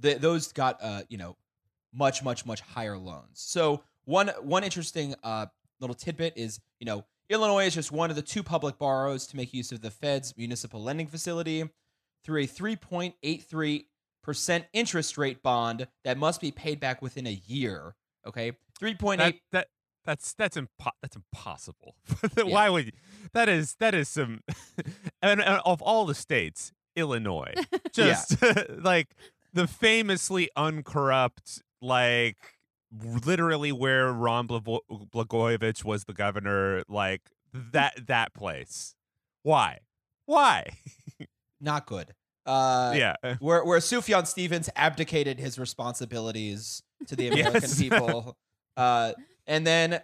th- 0.00 0.18
those 0.18 0.52
got 0.52 0.78
uh, 0.82 1.02
you 1.08 1.18
know 1.18 1.36
much 1.92 2.22
much 2.22 2.46
much 2.46 2.60
higher 2.60 2.98
loans. 2.98 3.34
So 3.34 3.82
one 4.04 4.28
one 4.40 4.64
interesting 4.64 5.14
uh, 5.22 5.46
little 5.80 5.94
tidbit 5.94 6.34
is 6.36 6.60
you 6.80 6.86
know 6.86 7.04
Illinois 7.30 7.66
is 7.66 7.74
just 7.74 7.92
one 7.92 8.10
of 8.10 8.16
the 8.16 8.22
two 8.22 8.42
public 8.42 8.78
borrows 8.78 9.26
to 9.28 9.36
make 9.36 9.54
use 9.54 9.72
of 9.72 9.80
the 9.80 9.90
Fed's 9.90 10.36
municipal 10.36 10.82
lending 10.82 11.06
facility 11.06 11.68
through 12.24 12.42
a 12.42 12.46
3.83 12.46 13.84
percent 14.22 14.64
interest 14.72 15.18
rate 15.18 15.42
bond 15.42 15.86
that 16.04 16.16
must 16.16 16.40
be 16.40 16.50
paid 16.50 16.80
back 16.80 17.02
within 17.02 17.26
a 17.26 17.40
year. 17.46 17.94
Okay, 18.26 18.52
3.8 18.80 19.18
that, 19.18 19.34
that 19.52 19.68
that's 20.04 20.34
that's 20.34 20.56
impo- 20.56 20.92
that's 21.02 21.16
impossible. 21.16 21.96
Yeah. 22.36 22.44
Why 22.44 22.70
would 22.70 22.86
you, 22.86 22.92
that 23.32 23.48
is 23.48 23.76
that 23.80 23.94
is 23.94 24.08
some 24.08 24.40
and, 25.22 25.40
and 25.40 25.60
of 25.64 25.82
all 25.82 26.04
the 26.06 26.14
states, 26.14 26.72
Illinois, 26.96 27.54
just 27.92 28.36
like 28.82 29.14
the 29.52 29.66
famously 29.66 30.50
uncorrupt, 30.56 31.62
like 31.80 32.36
literally 33.24 33.72
where 33.72 34.12
Rod 34.12 34.48
Blagojevich 34.48 35.84
was 35.84 36.04
the 36.04 36.12
governor, 36.14 36.82
like 36.88 37.22
that 37.52 38.06
that 38.06 38.34
place. 38.34 38.94
Why? 39.42 39.80
Why? 40.26 40.66
not 41.60 41.86
good. 41.86 42.14
Uh, 42.46 42.92
yeah. 42.94 43.14
where 43.38 43.64
where 43.64 43.78
Sufjan 43.78 44.26
Stevens 44.26 44.68
abdicated 44.76 45.38
his 45.38 45.58
responsibilities 45.58 46.82
to 47.06 47.16
the 47.16 47.28
American 47.28 47.62
Yes. 47.62 47.78
people, 47.78 48.36
uh, 48.76 49.12
and 49.46 49.66
then 49.66 50.00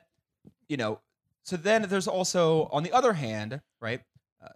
you 0.68 0.76
know, 0.78 1.00
so 1.44 1.56
then 1.56 1.82
there's 1.82 2.08
also 2.08 2.68
on 2.72 2.82
the 2.82 2.92
other 2.92 3.12
hand, 3.12 3.60
right, 3.80 4.00
uh, 4.42 4.48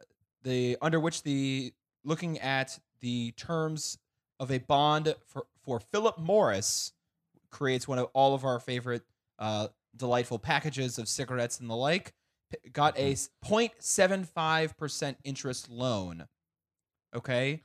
the 0.43 0.77
under 0.83 1.01
which 1.01 1.23
the 1.23 1.73
looking 2.05 2.39
at 2.41 2.79
the 3.01 3.33
terms 3.33 3.99
of 4.41 4.51
a 4.51 4.59
bond 4.59 5.15
for 5.27 5.47
for 5.63 5.81
Philip 5.81 6.19
Morris 6.19 6.93
creates 7.51 7.89
one 7.89 7.99
of 7.99 8.09
all 8.13 8.35
of 8.35 8.45
our 8.45 8.61
favorite 8.61 9.03
uh, 9.39 9.69
delightful 9.97 10.39
packages 10.39 10.99
of 10.99 11.09
cigarettes 11.09 11.61
and 11.61 11.71
the 11.71 11.75
like. 11.75 12.13
Got 12.73 12.97
a 12.99 13.15
0.75 13.15 14.77
percent 14.77 15.19
interest 15.25 15.69
loan. 15.71 16.27
Okay, 17.15 17.63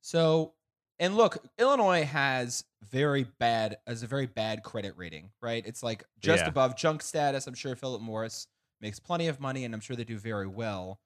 so, 0.00 0.54
and 0.98 1.16
look, 1.16 1.38
Illinois 1.58 2.04
has 2.04 2.64
very 2.82 3.24
bad 3.38 3.78
as 3.86 4.02
a 4.02 4.06
very 4.06 4.26
bad 4.26 4.62
credit 4.62 4.94
rating, 4.96 5.30
right? 5.40 5.64
It's 5.66 5.82
like 5.82 6.04
just 6.18 6.44
Yeah. 6.44 6.48
above 6.48 6.76
junk 6.76 7.02
status. 7.02 7.46
I'm 7.46 7.54
sure 7.54 7.74
Philip 7.76 8.00
Morris 8.02 8.46
makes 8.80 8.98
plenty 9.00 9.26
of 9.28 9.40
money, 9.40 9.64
and 9.64 9.74
I'm 9.74 9.80
sure 9.80 9.96
they 9.96 10.04
do 10.04 10.18
very 10.18 10.46
well. 10.46 11.00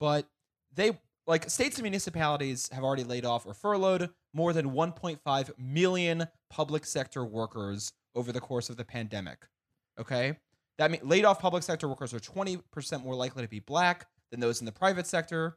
But 0.00 0.28
they 0.72 1.00
like 1.26 1.50
states 1.50 1.76
and 1.76 1.82
municipalities 1.82 2.68
have 2.70 2.84
already 2.84 3.02
laid 3.04 3.24
off 3.24 3.46
or 3.46 3.54
furloughed 3.54 4.10
more 4.32 4.52
than 4.52 4.70
1.5 4.72 5.50
million 5.58 6.28
public 6.50 6.84
sector 6.84 7.24
workers 7.24 7.92
over 8.14 8.30
the 8.32 8.40
course 8.40 8.70
of 8.70 8.76
the 8.76 8.84
pandemic. 8.84 9.48
Okay, 9.98 10.38
that 10.78 10.90
mean 10.90 11.00
laid 11.02 11.24
off 11.24 11.40
public 11.40 11.62
sector 11.62 11.88
workers 11.88 12.12
are 12.14 12.20
20% 12.20 13.02
more 13.02 13.14
likely 13.14 13.42
to 13.42 13.48
be 13.48 13.60
black 13.60 14.06
than 14.30 14.40
those 14.40 14.60
in 14.60 14.66
the 14.66 14.72
private 14.72 15.06
sector. 15.06 15.56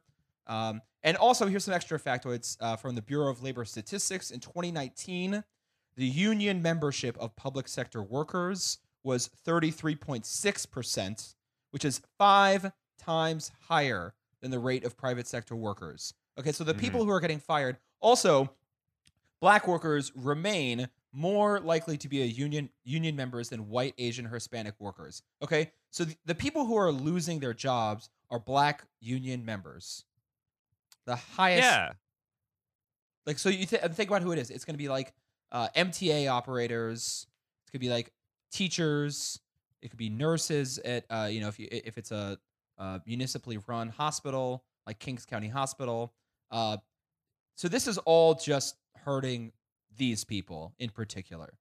Um, 0.50 0.82
and 1.04 1.16
also, 1.16 1.46
here's 1.46 1.64
some 1.64 1.72
extra 1.72 1.98
factoids 1.98 2.56
uh, 2.60 2.76
from 2.76 2.96
the 2.96 3.02
Bureau 3.02 3.30
of 3.30 3.42
Labor 3.42 3.64
Statistics. 3.64 4.32
In 4.32 4.40
2019, 4.40 5.44
the 5.96 6.04
union 6.04 6.60
membership 6.60 7.16
of 7.18 7.36
public 7.36 7.68
sector 7.68 8.02
workers 8.02 8.78
was 9.04 9.30
33.6%, 9.46 11.34
which 11.70 11.84
is 11.84 12.02
five 12.18 12.72
times 12.98 13.52
higher 13.68 14.12
than 14.42 14.50
the 14.50 14.58
rate 14.58 14.84
of 14.84 14.96
private 14.96 15.26
sector 15.26 15.54
workers. 15.54 16.12
Okay, 16.38 16.52
so 16.52 16.64
the 16.64 16.74
people 16.74 17.04
who 17.04 17.10
are 17.10 17.20
getting 17.20 17.38
fired 17.38 17.76
also 18.00 18.50
black 19.40 19.68
workers 19.68 20.12
remain 20.16 20.88
more 21.12 21.60
likely 21.60 21.96
to 21.98 22.08
be 22.08 22.22
a 22.22 22.26
union 22.26 22.70
union 22.84 23.16
members 23.16 23.48
than 23.48 23.68
white, 23.68 23.94
Asian, 23.98 24.26
or 24.26 24.30
Hispanic 24.30 24.74
workers. 24.78 25.22
Okay, 25.42 25.72
so 25.90 26.04
the, 26.04 26.16
the 26.24 26.34
people 26.34 26.66
who 26.66 26.76
are 26.76 26.92
losing 26.92 27.40
their 27.40 27.54
jobs 27.54 28.10
are 28.30 28.38
black 28.38 28.84
union 29.00 29.44
members. 29.44 30.04
The 31.10 31.16
highest, 31.16 31.62
Yeah. 31.64 31.92
like 33.26 33.38
so 33.38 33.48
you 33.48 33.66
th- 33.66 33.82
think 33.92 34.08
about 34.10 34.22
who 34.22 34.32
it 34.32 34.38
is. 34.38 34.50
It's 34.50 34.64
going 34.64 34.74
to 34.74 34.78
be 34.78 34.88
like 34.88 35.12
uh, 35.52 35.68
MTA 35.76 36.28
operators. 36.30 37.26
It 37.66 37.72
could 37.72 37.80
be 37.80 37.88
like 37.88 38.12
teachers. 38.52 39.40
It 39.82 39.88
could 39.88 39.98
be 39.98 40.08
nurses 40.10 40.78
at 40.78 41.04
uh, 41.10 41.28
you 41.30 41.40
know 41.40 41.48
if 41.48 41.58
you 41.58 41.66
if 41.70 41.98
it's 41.98 42.12
a 42.12 42.38
uh, 42.78 42.98
municipally 43.06 43.58
run 43.66 43.88
hospital 43.88 44.64
like 44.86 44.98
Kings 44.98 45.24
County 45.26 45.48
Hospital. 45.48 46.12
Uh, 46.50 46.76
so 47.56 47.68
this 47.68 47.86
is 47.88 47.98
all 47.98 48.34
just 48.34 48.76
hurting 49.04 49.52
these 49.96 50.24
people 50.24 50.72
in 50.78 50.90
particular. 50.90 51.58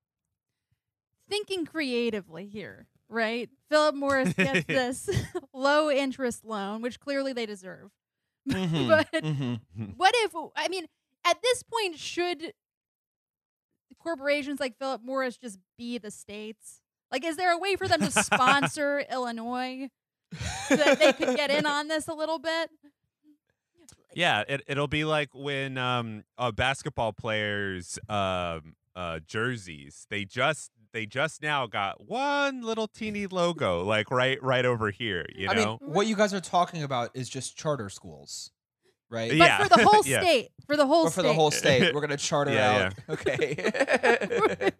Thinking 1.27 1.65
creatively 1.65 2.45
here, 2.47 2.87
right? 3.07 3.49
Philip 3.69 3.95
Morris 3.95 4.33
gets 4.33 4.65
this 4.67 5.09
low 5.53 5.89
interest 5.91 6.45
loan, 6.45 6.81
which 6.81 6.99
clearly 6.99 7.33
they 7.33 7.45
deserve. 7.45 7.91
but 8.45 9.07
what 9.97 10.13
if 10.17 10.31
I 10.55 10.67
mean 10.69 10.87
at 11.25 11.41
this 11.41 11.63
point 11.63 11.97
should 11.97 12.53
corporations 13.99 14.59
like 14.59 14.77
Philip 14.77 15.01
Morris 15.03 15.37
just 15.37 15.59
be 15.77 15.97
the 15.97 16.11
states? 16.11 16.81
Like 17.11 17.23
is 17.25 17.37
there 17.37 17.51
a 17.51 17.57
way 17.57 17.75
for 17.75 17.87
them 17.87 18.01
to 18.01 18.11
sponsor 18.23 19.03
Illinois 19.11 19.89
so 20.67 20.75
that 20.75 20.99
they 20.99 21.13
could 21.13 21.35
get 21.35 21.51
in 21.51 21.65
on 21.65 21.87
this 21.87 22.07
a 22.07 22.13
little 22.13 22.39
bit? 22.39 22.69
Yeah, 24.13 24.43
it 24.47 24.63
it'll 24.67 24.87
be 24.87 25.05
like 25.05 25.29
when 25.33 25.77
um 25.77 26.23
uh, 26.37 26.51
basketball 26.51 27.13
players 27.13 27.99
um 28.07 28.75
uh 28.95 29.19
jerseys 29.27 30.07
they 30.09 30.25
just 30.25 30.71
they 30.93 31.05
just 31.05 31.41
now 31.41 31.67
got 31.67 32.07
one 32.07 32.61
little 32.61 32.87
teeny 32.87 33.27
logo 33.27 33.83
like 33.83 34.09
right 34.11 34.41
right 34.43 34.65
over 34.65 34.91
here, 34.91 35.25
you 35.35 35.47
I 35.49 35.53
know. 35.53 35.77
mean, 35.81 35.91
what 35.93 36.07
you 36.07 36.15
guys 36.15 36.33
are 36.33 36.41
talking 36.41 36.83
about 36.83 37.11
is 37.13 37.29
just 37.29 37.55
charter 37.57 37.89
schools, 37.89 38.51
right? 39.09 39.29
But 39.29 39.37
Yeah, 39.37 39.63
for 39.63 39.69
the 39.77 39.83
whole 39.83 40.01
yeah. 40.05 40.21
state, 40.21 40.49
for 40.67 40.75
the 40.77 40.85
whole 40.87 41.03
Or 41.05 41.09
for 41.09 41.19
state. 41.21 41.23
the 41.23 41.33
whole 41.33 41.51
state, 41.51 41.93
we're 41.95 42.01
gonna 42.01 42.17
charter 42.17 42.51
Yeah, 42.53 42.85
out. 42.87 42.93
Okay. 43.09 44.71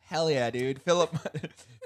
Hell 0.00 0.30
yeah, 0.30 0.50
dude. 0.50 0.80
Philip 0.82 1.10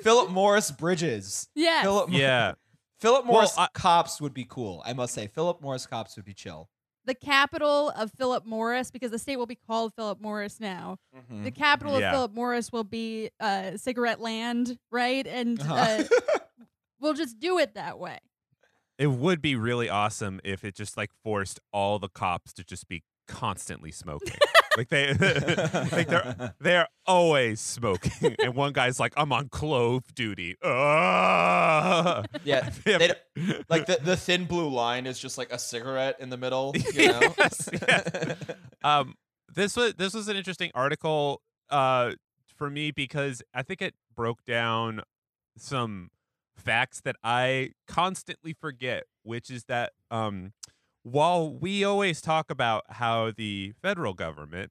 Philip 0.02 0.30
Morris 0.30 0.70
Bridges. 0.70 1.48
yes. 1.54 1.82
Philip 1.84 2.10
yeah. 2.12 2.52
Philip 2.98 3.24
Well, 3.24 3.32
Morris 3.32 3.54
I- 3.56 3.68
cops 3.72 4.20
would 4.20 4.34
be 4.34 4.44
cool. 4.48 4.82
I 4.84 4.92
must 4.92 5.14
say, 5.14 5.26
Philip 5.26 5.62
Morris 5.62 5.86
cops 5.86 6.16
would 6.16 6.26
be 6.26 6.34
chill. 6.34 6.68
The 7.10 7.14
capital 7.16 7.90
of 7.96 8.12
Philip 8.16 8.46
Morris, 8.46 8.92
because 8.92 9.10
the 9.10 9.18
state 9.18 9.36
will 9.36 9.46
be 9.46 9.58
called 9.66 9.92
Philip 9.96 10.20
Morris 10.20 10.60
now. 10.60 10.96
Mm-hmm. 11.16 11.42
The 11.42 11.50
capital 11.50 11.98
Yeah. 11.98 12.10
of 12.10 12.14
Philip 12.14 12.34
Morris 12.34 12.70
will 12.70 12.84
be 12.84 13.30
uh, 13.40 13.76
Cigarette 13.76 14.20
Land, 14.20 14.78
right? 14.92 15.26
And 15.26 15.60
uh, 15.60 15.64
Uh-huh. 15.64 16.04
we'll 17.00 17.14
just 17.14 17.40
do 17.40 17.58
it 17.58 17.74
that 17.74 17.98
way. 17.98 18.18
It 18.96 19.08
would 19.10 19.42
be 19.42 19.56
really 19.56 19.88
awesome 19.88 20.40
if 20.44 20.62
it 20.64 20.76
just 20.76 20.96
like 20.96 21.10
forced 21.24 21.58
all 21.72 21.98
the 21.98 22.08
cops 22.08 22.52
to 22.52 22.62
just 22.64 22.86
be 22.86 23.02
constantly 23.26 23.90
smoking. 23.90 24.36
like 24.80 24.88
they 24.88 25.12
like 25.92 26.08
they're 26.08 26.54
they're 26.58 26.88
always 27.06 27.60
smoking. 27.60 28.34
and 28.42 28.54
one 28.54 28.72
guy's 28.72 28.98
like, 28.98 29.12
I'm 29.16 29.30
on 29.32 29.50
clove 29.50 30.04
duty. 30.14 30.56
Yeah, 30.62 32.22
they 32.84 33.08
don't- 33.08 33.18
like 33.68 33.84
the, 33.86 33.98
the 34.02 34.16
thin 34.16 34.46
blue 34.46 34.70
line 34.70 35.06
is 35.06 35.18
just 35.18 35.36
like 35.36 35.52
a 35.52 35.58
cigarette 35.58 36.16
in 36.18 36.30
the 36.30 36.36
middle. 36.38 36.72
You 36.94 37.08
know? 37.08 37.34
Yes, 37.38 37.68
yes. 37.72 38.36
um 38.82 39.14
this 39.54 39.76
was 39.76 39.94
this 39.94 40.14
was 40.14 40.28
an 40.28 40.36
interesting 40.36 40.70
article 40.74 41.42
uh 41.68 42.12
for 42.56 42.70
me 42.70 42.90
because 42.90 43.42
I 43.52 43.62
think 43.62 43.82
it 43.82 43.94
broke 44.16 44.44
down 44.46 45.02
some 45.58 46.08
facts 46.56 47.02
that 47.02 47.16
I 47.22 47.72
constantly 47.86 48.54
forget, 48.54 49.04
which 49.24 49.50
is 49.50 49.64
that 49.64 49.92
um 50.10 50.52
while 51.02 51.52
we 51.52 51.84
always 51.84 52.20
talk 52.20 52.50
about 52.50 52.84
how 52.90 53.30
the 53.30 53.72
federal 53.82 54.14
government 54.14 54.70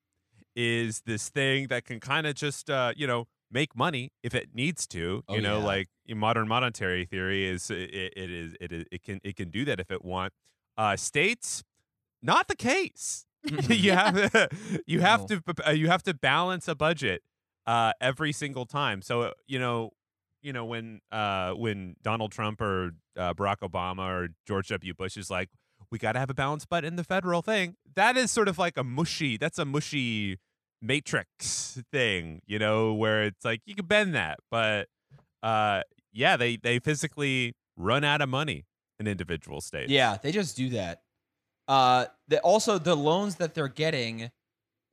is 0.56 1.02
this 1.06 1.30
thing 1.30 1.68
that 1.68 1.86
can 1.86 2.00
kind 2.00 2.28
of 2.28 2.36
just 2.36 2.70
uh 2.70 2.92
you 2.96 3.08
know 3.08 3.26
make 3.52 3.76
money 3.76 4.12
if 4.24 4.34
it 4.36 4.50
needs 4.54 4.86
to 4.88 5.24
Oh, 5.28 5.36
you 5.36 5.42
know 5.42 5.60
yeah. 5.60 5.66
like 5.66 5.88
modern 6.10 6.48
monetary 6.48 7.06
theory 7.06 7.46
is 7.48 7.70
it, 7.72 7.90
it 7.94 8.30
is 8.32 8.56
it 8.60 8.72
is 8.72 8.86
it 8.92 9.04
can 9.04 9.20
it 9.24 9.36
can 9.36 9.50
do 9.50 9.64
that 9.66 9.80
if 9.80 9.92
it 9.92 10.04
want 10.04 10.34
uh 10.78 10.96
states 10.96 11.64
not 12.22 12.48
the 12.48 12.56
case 12.56 13.26
you 13.70 13.92
have 13.94 14.48
you 14.86 15.00
have 15.02 15.22
No. 15.22 15.28
to 15.28 15.42
uh, 15.68 15.72
you 15.72 15.88
have 15.88 16.04
to 16.04 16.14
balance 16.14 16.68
a 16.68 16.76
budget 16.76 17.22
uh 17.66 17.94
every 18.02 18.32
single 18.32 18.66
time 18.66 19.02
so 19.02 19.22
uh, 19.22 19.32
you 19.48 19.60
know 19.60 19.92
you 20.42 20.52
know 20.52 20.66
when 20.66 21.00
uh 21.12 21.52
when 21.54 21.96
Donald 22.02 22.32
Trump 22.32 22.60
or 22.62 22.92
uh, 23.18 23.34
Barack 23.34 23.58
Obama 23.62 24.08
or 24.10 24.28
George 24.48 24.68
W 24.70 24.94
Bush 24.94 25.16
is 25.18 25.30
like 25.30 25.50
we 25.92 25.98
got 25.98 26.14
to 26.14 26.20
have 26.20 26.30
a 26.30 26.34
balanced 26.34 26.70
budget 26.70 26.88
in 26.88 26.96
the 26.96 27.04
federal 27.04 27.42
thing 27.42 27.76
that 27.96 28.18
is 28.18 28.32
sort 28.32 28.48
of 28.48 28.58
like 28.58 28.78
a 28.78 28.84
mushy 28.84 29.38
that's 29.38 29.60
a 29.60 29.66
mushy 29.66 30.38
matrix 30.82 31.82
thing 31.92 32.42
you 32.46 32.58
know 32.58 32.94
where 32.94 33.24
it's 33.24 33.44
like 33.44 33.62
you 33.66 33.76
can 33.76 33.86
bend 33.86 34.16
that 34.16 34.40
but 34.50 34.88
uh 35.44 35.82
yeah 36.14 36.38
they 36.38 36.56
they 36.56 36.80
physically 36.80 37.54
run 37.76 38.04
out 38.04 38.22
of 38.22 38.30
money 38.30 38.66
in 39.00 39.08
individual 39.08 39.62
states 39.62 39.90
Yeah, 39.90 40.18
they 40.22 40.32
just 40.32 40.56
do 40.56 40.70
that. 40.70 41.02
Uh, 41.68 42.06
the, 42.28 42.40
also 42.42 42.78
the 42.78 42.96
loans 42.96 43.36
that 43.36 43.54
they're 43.54 43.68
getting, 43.68 44.32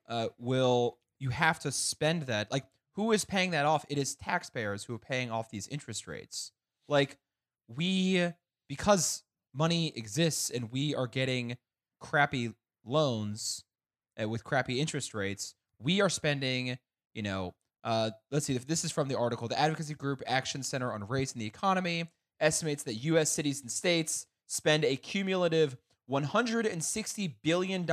uh, 0.09 0.29
will 0.39 0.99
you 1.19 1.31
have 1.31 1.59
to 1.61 1.73
spend 1.73 2.23
that? 2.23 2.51
Like, 2.53 2.65
who 2.93 3.13
is 3.13 3.25
paying 3.25 3.51
that 3.51 3.67
off? 3.67 3.85
It 3.89 3.99
is 3.99 4.15
taxpayers 4.15 4.85
who 4.85 4.95
are 4.95 4.99
paying 4.99 5.31
off 5.31 5.51
these 5.51 5.67
interest 5.69 6.07
rates. 6.07 6.53
Like, 6.89 7.19
we 7.69 8.29
because 8.69 9.23
money 9.57 9.93
exists 9.97 10.51
and 10.51 10.71
we 10.71 10.95
are 10.95 11.07
getting 11.07 11.57
crappy 12.01 12.53
loans 12.85 13.65
uh, 14.21 14.29
with 14.29 14.45
crappy 14.45 14.81
interest 14.81 15.15
rates. 15.15 15.55
We 15.81 16.01
are 16.01 16.09
spending, 16.09 16.79
you 17.15 17.23
know, 17.23 17.55
uh, 17.85 18.11
let's 18.31 18.47
see 18.47 18.57
if 18.57 18.67
this 18.67 18.85
is 18.85 18.93
from 18.93 19.09
the 19.09 19.17
article. 19.17 19.49
The 19.49 19.59
advocacy 19.59 19.95
group 19.95 20.23
Action 20.27 20.63
Center 20.63 20.93
on 20.93 21.07
Race 21.07 21.33
and 21.33 21.41
the 21.41 21.47
Economy 21.47 22.11
estimates 22.41 22.83
that 22.85 22.95
U.S. 22.95 23.31
cities 23.31 23.61
and 23.61 23.71
states 23.71 24.27
spend 24.47 24.85
a 24.85 24.97
cumulative 24.97 25.77
$160 26.11 27.35
billion 27.43 27.87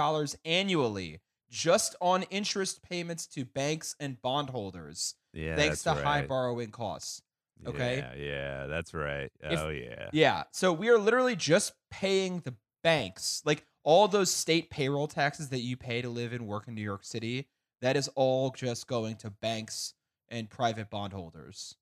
annually 0.46 1.20
just 1.50 1.96
on 2.02 2.24
interest 2.24 2.82
payments 2.82 3.28
to 3.28 3.46
banks 3.46 3.96
and 4.00 4.20
bondholders, 4.22 5.14
yeah 5.34 5.56
thanks 5.56 5.84
to 5.84 5.90
that's 5.90 6.02
high 6.02 6.26
borrowing 6.26 6.72
costs. 6.72 7.22
Okay? 7.68 7.98
yeah, 7.98 8.14
yeah 8.24 8.68
that's 8.68 8.94
right 8.94 9.32
If- 9.42 9.60
oh 9.60 9.70
yeah 9.70 10.10
Yeah. 10.14 10.44
So 10.52 10.72
we 10.74 10.90
are 10.90 10.98
literally 10.98 11.36
just 11.36 11.74
paying 11.92 12.40
the 12.42 12.56
banks. 12.84 13.42
Like 13.46 13.66
all 13.84 14.08
those 14.08 14.32
state 14.32 14.70
payroll 14.70 15.08
taxes 15.08 15.50
that 15.50 15.60
you 15.60 15.76
pay 15.78 16.02
to 16.02 16.10
live 16.10 16.34
and 16.34 16.48
work 16.48 16.68
in 16.68 16.76
New 16.76 16.82
York 16.82 17.04
City, 17.04 17.48
that 17.82 17.96
is 17.98 18.08
all 18.16 18.50
just 18.52 18.88
going 18.88 19.16
to 19.18 19.30
banks 19.30 19.94
and 20.30 20.50
private 20.50 20.90
bondholders. 20.90 21.76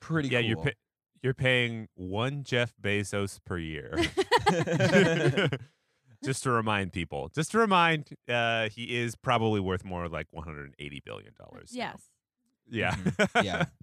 Pretty 0.00 0.28
yeah 0.28 0.40
cool. 0.40 0.48
you're 0.48 0.56
pa- 0.64 0.70
you're 1.22 1.34
paying 1.34 1.88
one 1.94 2.42
Jeff 2.44 2.72
Bezos 2.82 3.38
per 3.44 3.58
year 3.58 3.94
just 6.24 6.42
to 6.44 6.50
remind 6.50 6.92
people 6.92 7.30
just 7.34 7.50
to 7.52 7.58
remind 7.58 8.08
uh 8.28 8.68
he 8.70 8.96
is 8.98 9.14
probably 9.16 9.60
worth 9.60 9.84
more 9.84 10.08
like 10.08 10.26
180 10.30 11.02
billion 11.04 11.32
dollars 11.38 11.70
now. 11.72 11.92
yes. 11.94 12.02
yeah 12.70 12.94
Mhm. 12.94 13.44
yeah. 13.44 13.64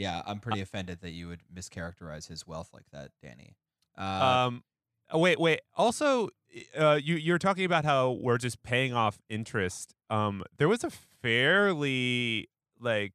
Yeah, 0.00 0.22
I'm 0.24 0.40
pretty 0.40 0.62
offended 0.62 1.02
that 1.02 1.10
you 1.10 1.28
would 1.28 1.42
mischaracterize 1.54 2.26
his 2.26 2.46
wealth 2.46 2.70
like 2.72 2.86
that, 2.90 3.10
Danny. 3.22 3.54
Uh, 3.98 4.46
um 4.46 4.64
oh, 5.10 5.18
wait 5.18 5.38
wait 5.38 5.60
also 5.76 6.30
uh 6.78 6.98
you 7.02 7.16
you're 7.16 7.38
talking 7.38 7.66
about 7.66 7.84
how 7.84 8.12
we're 8.12 8.38
just 8.38 8.62
paying 8.62 8.94
off 8.94 9.18
interest 9.28 9.94
um 10.08 10.42
there 10.56 10.68
was 10.68 10.84
a 10.84 10.90
fairly 11.20 12.48
like 12.80 13.12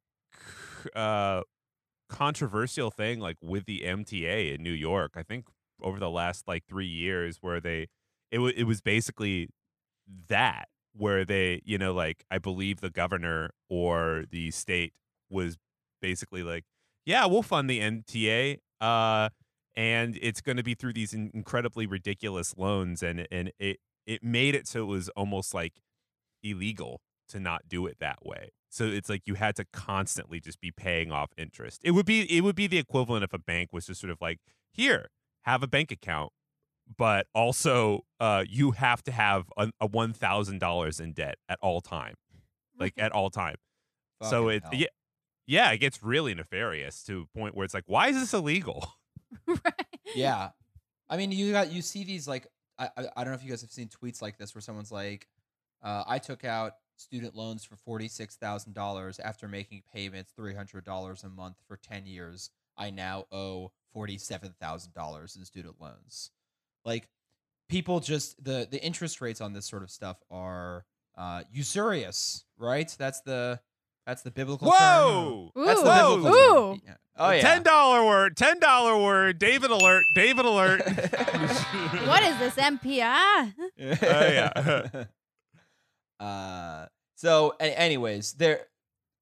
uh 0.94 1.40
controversial 2.08 2.90
thing 2.92 3.18
like 3.18 3.36
with 3.42 3.64
the 3.64 3.80
MTA 3.80 4.54
in 4.54 4.62
New 4.62 4.70
York 4.70 5.14
I 5.16 5.24
think 5.24 5.46
over 5.82 5.98
the 5.98 6.10
last 6.10 6.46
like 6.46 6.66
3 6.68 6.86
years 6.86 7.38
where 7.40 7.60
they 7.60 7.88
it 8.30 8.38
wa 8.38 8.50
it 8.54 8.64
was 8.64 8.80
basically 8.80 9.48
that 10.28 10.68
where 10.92 11.24
they 11.24 11.62
you 11.64 11.78
know 11.78 11.92
like 11.92 12.24
I 12.30 12.38
believe 12.38 12.80
the 12.80 12.90
governor 12.90 13.50
or 13.68 14.24
the 14.30 14.52
state 14.52 14.92
was 15.28 15.56
basically 16.00 16.44
like 16.44 16.64
yeah 17.06 17.24
we'll 17.24 17.42
fund 17.42 17.70
the 17.70 17.80
MTA. 17.80 18.58
uh 18.80 19.30
and 19.78 20.18
it's 20.22 20.40
going 20.40 20.56
to 20.56 20.62
be 20.62 20.74
through 20.74 20.94
these 20.94 21.12
in- 21.12 21.30
incredibly 21.34 21.86
ridiculous 21.86 22.54
loans 22.56 23.02
and 23.02 23.26
and 23.30 23.52
it 23.58 23.78
it 24.06 24.22
made 24.22 24.54
it 24.54 24.66
so 24.66 24.82
it 24.82 24.86
was 24.86 25.08
almost 25.10 25.54
like 25.54 25.74
illegal 26.42 27.00
to 27.28 27.40
not 27.40 27.62
do 27.68 27.86
it 27.86 27.96
that 28.00 28.18
way 28.24 28.50
so 28.70 28.84
it's 28.84 29.08
like 29.08 29.22
you 29.26 29.34
had 29.34 29.56
to 29.56 29.64
constantly 29.72 30.40
just 30.40 30.60
be 30.60 30.70
paying 30.70 31.10
off 31.10 31.30
interest 31.36 31.80
it 31.82 31.92
would 31.92 32.06
be 32.06 32.22
it 32.22 32.42
would 32.42 32.54
be 32.56 32.66
the 32.66 32.78
equivalent 32.78 33.24
if 33.24 33.32
a 33.32 33.38
bank 33.38 33.70
was 33.72 33.86
just 33.86 34.00
sort 34.00 34.10
of 34.10 34.18
like 34.20 34.38
here 34.72 35.08
have 35.42 35.62
a 35.62 35.66
bank 35.66 35.90
account 35.90 36.30
but 36.96 37.26
also 37.34 38.04
uh, 38.20 38.44
you 38.48 38.72
have 38.72 39.02
to 39.02 39.12
have 39.12 39.46
a, 39.56 39.70
a 39.80 39.86
one 39.86 40.12
thousand 40.12 40.60
dollars 40.60 41.00
in 41.00 41.12
debt 41.12 41.36
at 41.48 41.58
all 41.60 41.80
time, 41.80 42.14
like 42.78 42.94
at 42.98 43.12
all 43.12 43.30
time. 43.30 43.56
so 44.22 44.48
it 44.48 44.62
hell. 44.62 44.72
yeah, 44.74 44.86
yeah, 45.46 45.70
it 45.70 45.78
gets 45.78 46.02
really 46.02 46.34
nefarious 46.34 47.02
to 47.04 47.22
a 47.22 47.38
point 47.38 47.54
where 47.54 47.64
it's 47.64 47.74
like, 47.74 47.84
why 47.86 48.08
is 48.08 48.18
this 48.18 48.34
illegal? 48.34 48.86
right. 49.46 49.86
yeah 50.14 50.50
i 51.08 51.16
mean 51.16 51.32
you 51.32 51.52
got 51.52 51.70
you 51.72 51.82
see 51.82 52.04
these 52.04 52.28
like 52.28 52.46
I, 52.78 52.88
I 52.96 53.06
i 53.16 53.24
don't 53.24 53.32
know 53.32 53.34
if 53.34 53.44
you 53.44 53.50
guys 53.50 53.60
have 53.62 53.70
seen 53.70 53.88
tweets 53.88 54.22
like 54.22 54.38
this 54.38 54.54
where 54.54 54.62
someone's 54.62 54.92
like 54.92 55.26
uh, 55.82 56.04
i 56.06 56.18
took 56.18 56.44
out 56.44 56.72
student 56.98 57.36
loans 57.36 57.62
for 57.62 57.76
$46000 58.00 59.20
after 59.22 59.48
making 59.48 59.82
payments 59.92 60.32
$300 60.38 61.24
a 61.24 61.28
month 61.28 61.56
for 61.68 61.76
10 61.76 62.06
years 62.06 62.50
i 62.78 62.90
now 62.90 63.26
owe 63.30 63.72
$47000 63.94 65.36
in 65.36 65.44
student 65.44 65.74
loans 65.80 66.30
like 66.84 67.08
people 67.68 68.00
just 68.00 68.42
the 68.42 68.66
the 68.70 68.82
interest 68.82 69.20
rates 69.20 69.40
on 69.40 69.52
this 69.52 69.66
sort 69.66 69.82
of 69.82 69.90
stuff 69.90 70.16
are 70.30 70.84
uh 71.18 71.42
usurious 71.52 72.44
right 72.58 72.94
that's 72.98 73.20
the 73.22 73.60
that's 74.06 74.22
the 74.22 74.30
biblical 74.30 74.70
term 74.70 74.78
Whoa! 74.78 75.52
that's 75.56 75.82
the 75.82 75.86
Whoa! 75.90 76.16
biblical 76.16 76.38
term. 76.38 76.56
Ooh. 76.56 76.80
Yeah. 76.86 76.94
oh 77.16 77.30
yeah 77.32 77.40
Ten 77.40 77.62
dollar 77.62 78.04
word. 78.06 78.36
Ten 78.36 78.58
dollar 78.60 79.02
word. 79.02 79.38
David 79.38 79.70
alert. 79.70 80.04
David 80.14 80.44
alert. 80.44 80.82
What 82.06 82.22
is 82.22 82.38
this 82.38 82.54
MPI? 82.54 83.54
yeah. 83.76 85.04
uh, 86.24 86.86
so, 87.16 87.54
a- 87.60 87.78
anyways, 87.78 88.34
there. 88.34 88.66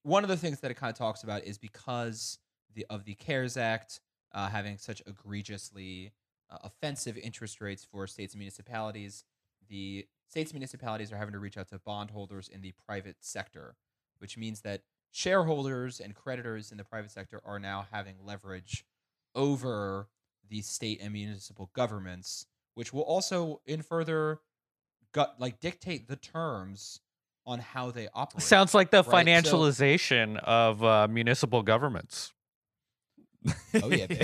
One 0.03 0.23
of 0.23 0.29
the 0.29 0.37
things 0.37 0.61
that 0.61 0.71
it 0.71 0.75
kind 0.75 0.91
of 0.91 0.99
talks 0.99 1.23
about 1.23 1.45
is 1.45 1.57
because 1.57 2.39
the 2.75 2.85
of 2.91 3.05
the 3.05 3.15
CARES 3.15 3.57
Act 3.57 4.01
uh, 4.33 4.49
having 4.49 4.77
such 4.77 5.01
egregiously 5.07 6.13
uh, 6.51 6.59
offensive 6.63 7.17
interest 7.17 7.61
rates 7.61 7.87
for 7.91 8.07
states 8.07 8.35
and 8.35 8.39
municipalities, 8.41 9.25
the 9.69 10.07
states 10.29 10.51
and 10.51 10.59
municipalities 10.59 11.11
are 11.13 11.17
having 11.17 11.33
to 11.33 11.39
reach 11.39 11.57
out 11.57 11.69
to 11.69 11.79
bondholders 11.79 12.49
in 12.49 12.61
the 12.61 12.73
private 12.87 13.17
sector, 13.21 13.77
which 14.19 14.37
means 14.39 14.61
that 14.63 14.83
shareholders 15.11 16.01
and 16.01 16.15
creditors 16.15 16.71
in 16.73 16.79
the 16.79 16.85
private 16.85 17.11
sector 17.11 17.41
are 17.45 17.59
now 17.59 17.87
having 17.93 18.17
leverage 18.25 18.85
over 19.35 20.09
the 20.49 20.61
state 20.63 21.01
and 21.03 21.13
municipal 21.13 21.71
governments, 21.75 22.47
which 22.75 22.93
will 22.93 23.03
also 23.03 23.61
in 23.67 23.83
further 23.83 24.41
gut 25.13 25.37
like 25.39 25.61
dictate 25.61 26.09
the 26.09 26.17
terms 26.17 27.01
on 27.47 27.59
how 27.59 27.91
they 27.91 28.09
operate. 28.15 28.43
Sounds 28.43 28.75
like 28.75 28.91
the 28.91 29.03
Right, 29.05 29.27
so- 29.45 29.57
financialization 29.57 30.39
of 30.39 30.83
uh, 30.83 31.07
municipal 31.09 31.63
governments. 31.63 32.33
Oh 33.83 33.91
yeah. 33.91 34.07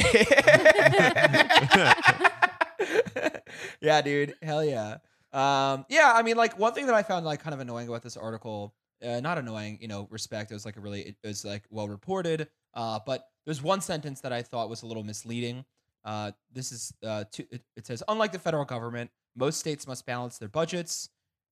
yeah, 3.81 4.01
dude. 4.03 4.35
Hell 4.43 4.65
yeah. 4.65 4.97
Um, 5.33 5.85
yeah, 5.89 6.13
I 6.15 6.23
mean, 6.23 6.37
like 6.37 6.59
one 6.59 6.73
thing 6.73 6.87
that 6.87 6.95
I 6.95 7.03
found 7.03 7.25
like 7.25 7.41
kind 7.43 7.55
of 7.55 7.61
annoying 7.61 7.89
about 7.89 8.03
this 8.03 8.17
article, 8.17 8.75
uh, 9.07 9.21
not 9.21 9.39
annoying, 9.39 9.79
you 9.81 9.89
know, 9.89 10.07
respect. 10.11 10.51
It 10.51 10.55
was 10.55 10.65
like 10.65 10.77
a 10.77 10.81
really, 10.81 11.03
it 11.03 11.17
was 11.25 11.45
like 11.45 11.65
well 11.71 11.89
reported. 11.89 12.49
Uh, 12.75 12.99
but 13.05 13.29
there's 13.45 13.63
one 13.63 13.81
sentence 13.81 14.21
that 14.21 14.33
I 14.33 14.43
thought 14.43 14.69
was 14.69 14.83
a 14.83 14.87
little 14.87 15.03
misleading. 15.05 15.65
Uh, 16.05 16.33
this 16.53 16.73
is 16.73 16.93
uh, 17.05 17.25
to, 17.33 17.43
it, 17.51 17.63
it 17.77 17.87
says, 17.87 18.03
unlike 18.09 18.33
the 18.33 18.39
federal 18.39 18.65
government, 18.65 19.11
most 19.37 19.59
states 19.59 19.87
must 19.87 20.07
balance 20.07 20.39
their 20.39 20.49
budgets. 20.49 21.09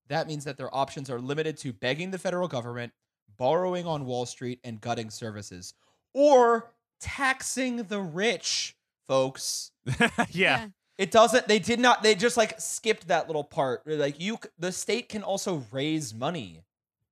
That 0.08 0.26
means 0.26 0.44
that 0.44 0.56
their 0.56 0.74
options 0.74 1.10
are 1.10 1.20
limited 1.20 1.56
to 1.58 1.72
begging 1.72 2.10
the 2.10 2.18
federal 2.18 2.48
government, 2.48 2.92
borrowing 3.36 3.86
on 3.86 4.06
Wall 4.06 4.26
Street, 4.26 4.58
and 4.64 4.80
gutting 4.80 5.10
services, 5.10 5.74
or 6.14 6.72
taxing 7.00 7.84
the 7.84 8.00
rich, 8.00 8.74
folks. 9.06 9.72
yeah. 10.30 10.68
It 10.96 11.12
doesn't. 11.12 11.46
They 11.46 11.60
did 11.60 11.78
not. 11.78 12.02
They 12.02 12.16
just 12.16 12.36
like 12.36 12.60
skipped 12.60 13.08
that 13.08 13.28
little 13.28 13.44
part. 13.44 13.82
They're 13.86 13.96
Like 13.96 14.18
you, 14.18 14.38
the 14.58 14.72
state 14.72 15.08
can 15.08 15.22
also 15.22 15.64
raise 15.70 16.12
money. 16.12 16.62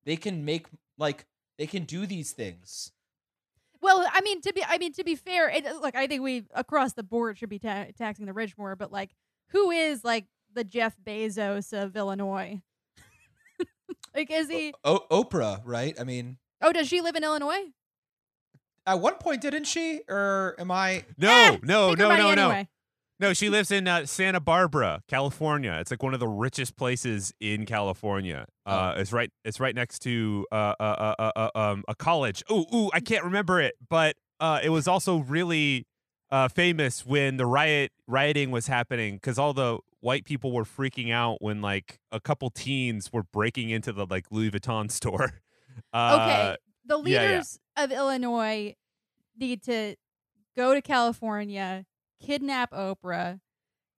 They 0.07 0.17
can 0.17 0.45
make 0.47 0.67
like 0.97 1.27
they 1.59 1.67
can 1.67 1.85
do 1.85 2.07
these 2.07 2.33
things. 2.33 2.93
Well, 3.83 4.07
I 4.11 4.21
mean 4.23 4.41
to 4.41 4.53
be 4.55 4.65
I 4.67 4.79
mean 4.79 4.93
to 4.95 5.05
be 5.05 5.15
fair, 5.17 5.51
it, 5.51 5.65
look, 5.83 5.95
I 5.95 6.07
think 6.07 6.23
we 6.23 6.45
across 6.55 6.95
the 6.95 7.03
board 7.03 7.37
should 7.39 7.51
be 7.51 7.59
ta- 7.59 7.87
taxing 7.99 8.25
the 8.27 8.33
rich 8.33 8.57
more, 8.57 8.75
but 8.77 8.91
like 8.91 9.11
who 9.51 9.71
is 9.71 10.03
like 10.05 10.27
the 10.55 10.65
Jeff 10.65 10.97
Bezos 11.05 11.73
of 11.73 11.95
Illinois? 11.97 12.63
like 14.15 14.31
is 14.31 14.49
he 14.49 14.73
O- 14.85 15.05
Oprah, 15.11 15.61
right? 15.65 15.95
I 16.01 16.05
mean, 16.05 16.39
Oh, 16.63 16.73
does 16.73 16.89
she 16.89 17.01
live 17.03 17.17
in 17.17 17.23
Illinois? 17.25 17.65
at 18.87 19.01
one 19.01 19.15
point, 19.17 19.41
didn't 19.43 19.65
she? 19.65 20.01
Or 20.09 20.55
am 20.59 20.71
I? 20.71 21.05
No, 21.19 21.29
Eh, 21.31 21.59
no, 21.63 21.89
take 21.91 21.99
no, 21.99 22.09
money 22.09 22.23
no, 22.23 22.35
no. 22.35 22.51
anyway. 22.51 22.69
No, 23.19 23.33
she 23.33 23.49
lives 23.49 23.71
in 23.71 23.89
uh, 23.89 24.05
Santa 24.05 24.41
Barbara, 24.41 25.01
California. 25.09 25.77
It's 25.81 25.91
like 25.91 26.03
one 26.03 26.13
of 26.13 26.21
the 26.21 26.29
richest 26.29 26.77
places 26.77 27.33
in 27.41 27.65
California. 27.67 28.47
Uh, 28.67 28.93
Oh. 28.97 29.01
It's 29.01 29.13
right. 29.13 29.31
It's 29.45 29.59
right 29.59 29.75
next 29.75 30.01
to 30.01 30.47
uh, 30.53 30.75
uh, 30.79 31.15
uh, 31.19 31.31
uh, 31.37 31.51
um, 31.59 31.85
a 31.89 31.95
college. 31.95 32.43
Ooh, 32.51 32.67
ooh, 32.75 32.91
I 32.93 33.01
can't 33.01 33.25
remember 33.25 33.61
it, 33.61 33.75
but 33.89 34.17
uh, 34.39 34.61
it 34.63 34.69
was 34.69 34.87
also 34.87 35.19
really 35.19 35.87
uh, 36.31 36.49
famous 36.49 37.07
when 37.07 37.37
the 37.39 37.47
riot 37.47 37.91
rioting 38.07 38.51
was 38.51 38.67
happening 38.67 39.15
because 39.15 39.39
all 39.39 39.55
the 39.55 39.79
white 40.01 40.25
people 40.27 40.53
were 40.53 40.65
freaking 40.65 41.11
out 41.11 41.41
when 41.41 41.63
like 41.63 41.99
a 42.13 42.21
couple 42.21 42.51
teens 42.51 43.13
were 43.13 43.23
breaking 43.23 43.71
into 43.71 43.93
the 43.93 44.07
like 44.11 44.27
Louis 44.31 44.51
Vuitton 44.51 44.91
store. 44.91 45.41
Uh, 45.93 46.19
Okay, 46.21 46.57
the 46.85 47.11
yeah, 47.11 47.23
yeah. 47.23 47.29
leaders 47.31 47.59
of 47.77 47.91
Illinois 47.93 48.75
need 49.39 49.63
to 49.63 49.95
go 50.57 50.75
to 50.75 50.83
California, 50.83 51.85
kidnap 52.21 52.73
Oprah, 52.73 53.41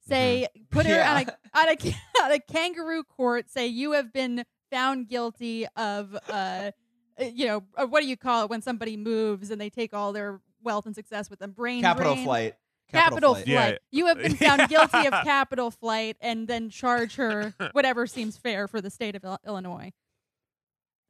say 0.07 0.47
put 0.71 0.87
her 0.87 1.03
on 1.03 1.17
a 1.23 1.59
on 1.59 1.69
a 1.69 2.23
on 2.25 2.33
a 2.33 2.39
kangaroo 2.41 3.05
court, 3.05 3.51
say 3.51 3.67
you 3.67 3.93
have 3.93 4.13
been 4.13 4.45
found 4.71 5.09
guilty 5.09 5.67
of 5.77 6.15
uh, 6.29 6.71
uh, 7.19 7.25
you 7.33 7.47
know 7.47 7.63
uh, 7.77 7.87
what 7.87 8.01
do 8.03 8.07
you 8.09 8.17
call 8.17 8.45
it 8.45 8.51
when 8.51 8.63
somebody 8.63 8.97
moves 8.97 9.51
and 9.51 9.61
they 9.61 9.71
take 9.71 9.95
all 9.95 10.13
their 10.13 10.41
wealth 10.63 10.87
and 10.87 10.95
success 10.95 11.31
with 11.31 11.39
them? 11.39 11.53
Brain 11.53 11.83
Capital 11.83 12.15
drain? 12.15 12.25
flight. 12.27 12.55
Capital, 12.91 13.35
flight. 13.35 13.45
flight. 13.47 13.73
Yeah. 13.73 13.79
You 13.91 14.07
have 14.07 14.17
been 14.17 14.35
found 14.35 14.67
guilty 14.71 15.07
of 15.07 15.13
capital 15.25 15.71
flight 15.71 16.17
and 16.23 16.49
then 16.49 16.71
charge 16.71 17.17
her 17.17 17.53
whatever 17.73 18.07
seems 18.07 18.39
fair 18.39 18.67
for 18.67 18.81
the 18.81 18.89
state 18.89 19.15
of 19.15 19.23
Il- 19.25 19.39
Illinois. 19.47 19.93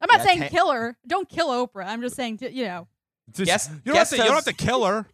I'm 0.01 0.07
not 0.11 0.19
Yeah, 0.19 0.25
saying 0.25 0.37
can- 0.39 0.49
kill 0.49 0.71
her. 0.73 0.97
Don't 1.07 1.29
kill 1.29 1.47
Oprah. 1.49 1.85
I'm 1.87 2.01
just 2.01 2.17
saying, 2.17 2.37
to, 2.39 2.51
you 2.51 2.65
know. 2.65 2.87
just- 3.31 3.45
Guess- 3.47 3.69
you, 3.69 3.93
don't 3.93 3.95
have 3.95 3.95
guess 3.95 4.09
to, 4.09 4.17
you 4.17 4.23
don't 4.23 4.33
have 4.35 4.43
to 4.45 4.53
kill 4.53 4.83
her. 4.85 5.05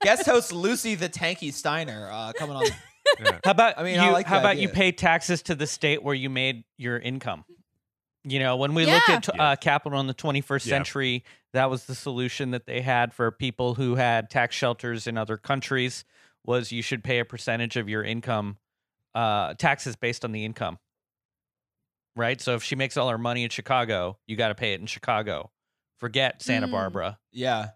Guest 0.00 0.26
host 0.26 0.52
Lucie 0.52 0.94
the 0.94 1.08
Tanky 1.08 1.52
Steiner 1.52 2.08
uh, 2.10 2.32
coming 2.36 2.56
on. 2.56 2.66
How 3.44 3.50
about 3.52 3.78
I 3.78 3.82
mean, 3.82 3.94
you, 3.94 4.00
I 4.00 4.10
like 4.10 4.26
how 4.26 4.34
the 4.36 4.40
about 4.40 4.58
you 4.58 4.68
pay 4.68 4.92
taxes 4.92 5.42
to 5.44 5.54
the 5.54 5.66
state 5.66 6.02
where 6.02 6.14
you 6.14 6.28
made 6.28 6.64
your 6.76 6.98
income? 6.98 7.44
You 8.24 8.38
know, 8.38 8.56
when 8.56 8.74
we 8.74 8.84
looked 8.84 9.08
Yeah. 9.08 9.14
at 9.16 9.28
Yeah. 9.34 9.42
uh, 9.42 9.56
capital 9.56 9.98
in 10.00 10.06
the 10.06 10.14
21st 10.14 10.66
Yeah. 10.66 10.70
century, 10.70 11.24
that 11.54 11.70
was 11.70 11.86
the 11.86 11.94
solution 11.94 12.50
that 12.50 12.66
they 12.66 12.82
had 12.82 13.14
for 13.14 13.30
people 13.30 13.74
who 13.74 13.94
had 13.94 14.28
tax 14.28 14.54
shelters 14.54 15.06
in 15.06 15.16
other 15.16 15.36
countries. 15.38 16.04
Was 16.44 16.70
you 16.70 16.82
should 16.82 17.02
pay 17.02 17.18
a 17.18 17.24
percentage 17.24 17.76
of 17.76 17.88
your 17.88 18.04
income, 18.04 18.58
uh, 19.14 19.54
taxes 19.54 19.96
based 19.96 20.24
on 20.24 20.32
the 20.32 20.44
income. 20.44 20.78
Right. 22.16 22.40
So 22.40 22.54
if 22.56 22.62
she 22.64 22.74
makes 22.74 22.96
all 22.96 23.08
her 23.08 23.18
money 23.18 23.44
in 23.44 23.50
Chicago, 23.50 24.18
you 24.26 24.36
got 24.36 24.48
to 24.48 24.54
pay 24.54 24.72
it 24.74 24.80
in 24.80 24.86
Chicago. 24.86 25.50
Forget 25.98 26.42
Santa 26.42 26.66
Mm. 26.68 26.72
Barbara. 26.72 27.18
Yeah. 27.32 27.68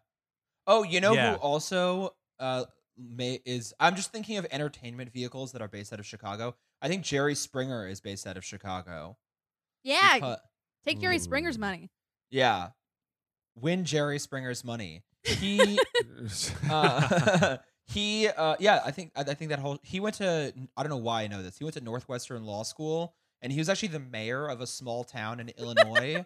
Oh, 0.66 0.82
you 0.82 1.00
know 1.00 1.12
Yeah. 1.14 1.32
who 1.34 1.36
also 1.40 2.14
uh 2.38 2.64
may 2.96 3.40
is 3.44 3.72
I'm 3.80 3.96
just 3.96 4.12
thinking 4.12 4.36
of 4.38 4.46
entertainment 4.50 5.12
vehicles 5.12 5.52
that 5.52 5.62
are 5.62 5.68
based 5.68 5.92
out 5.92 5.98
of 5.98 6.06
Chicago. 6.06 6.54
I 6.80 6.88
think 6.88 7.02
Jerry 7.04 7.34
Springer 7.34 7.86
is 7.88 8.00
based 8.00 8.26
out 8.26 8.36
of 8.36 8.44
Chicago. 8.44 9.16
Yeah, 9.84 10.18
Becau- 10.18 10.38
take 10.84 11.00
Jerry 11.00 11.18
Springer's 11.18 11.58
money. 11.58 11.90
yeah. 12.30 12.68
Win 13.54 13.84
Jerry 13.84 14.18
Springer's 14.18 14.64
money. 14.64 15.02
He 15.24 15.78
uh, 16.70 17.58
he 17.86 18.28
uh 18.28 18.56
yeah, 18.58 18.80
I 18.84 18.90
think 18.90 19.12
I, 19.16 19.20
I 19.22 19.34
think 19.34 19.50
that 19.50 19.58
whole 19.58 19.78
he 19.82 20.00
went 20.00 20.16
to 20.16 20.52
I 20.76 20.82
don't 20.82 20.90
know 20.90 20.96
why 20.96 21.22
I 21.22 21.26
know 21.28 21.42
this. 21.42 21.58
He 21.58 21.64
went 21.64 21.74
to 21.74 21.82
Northwestern 21.82 22.44
Law 22.44 22.62
School 22.62 23.14
and 23.40 23.52
he 23.52 23.58
was 23.58 23.68
actually 23.68 23.88
the 23.88 24.00
mayor 24.00 24.46
of 24.48 24.60
a 24.60 24.66
small 24.66 25.04
town 25.04 25.40
in 25.40 25.50
Illinois. 25.58 26.24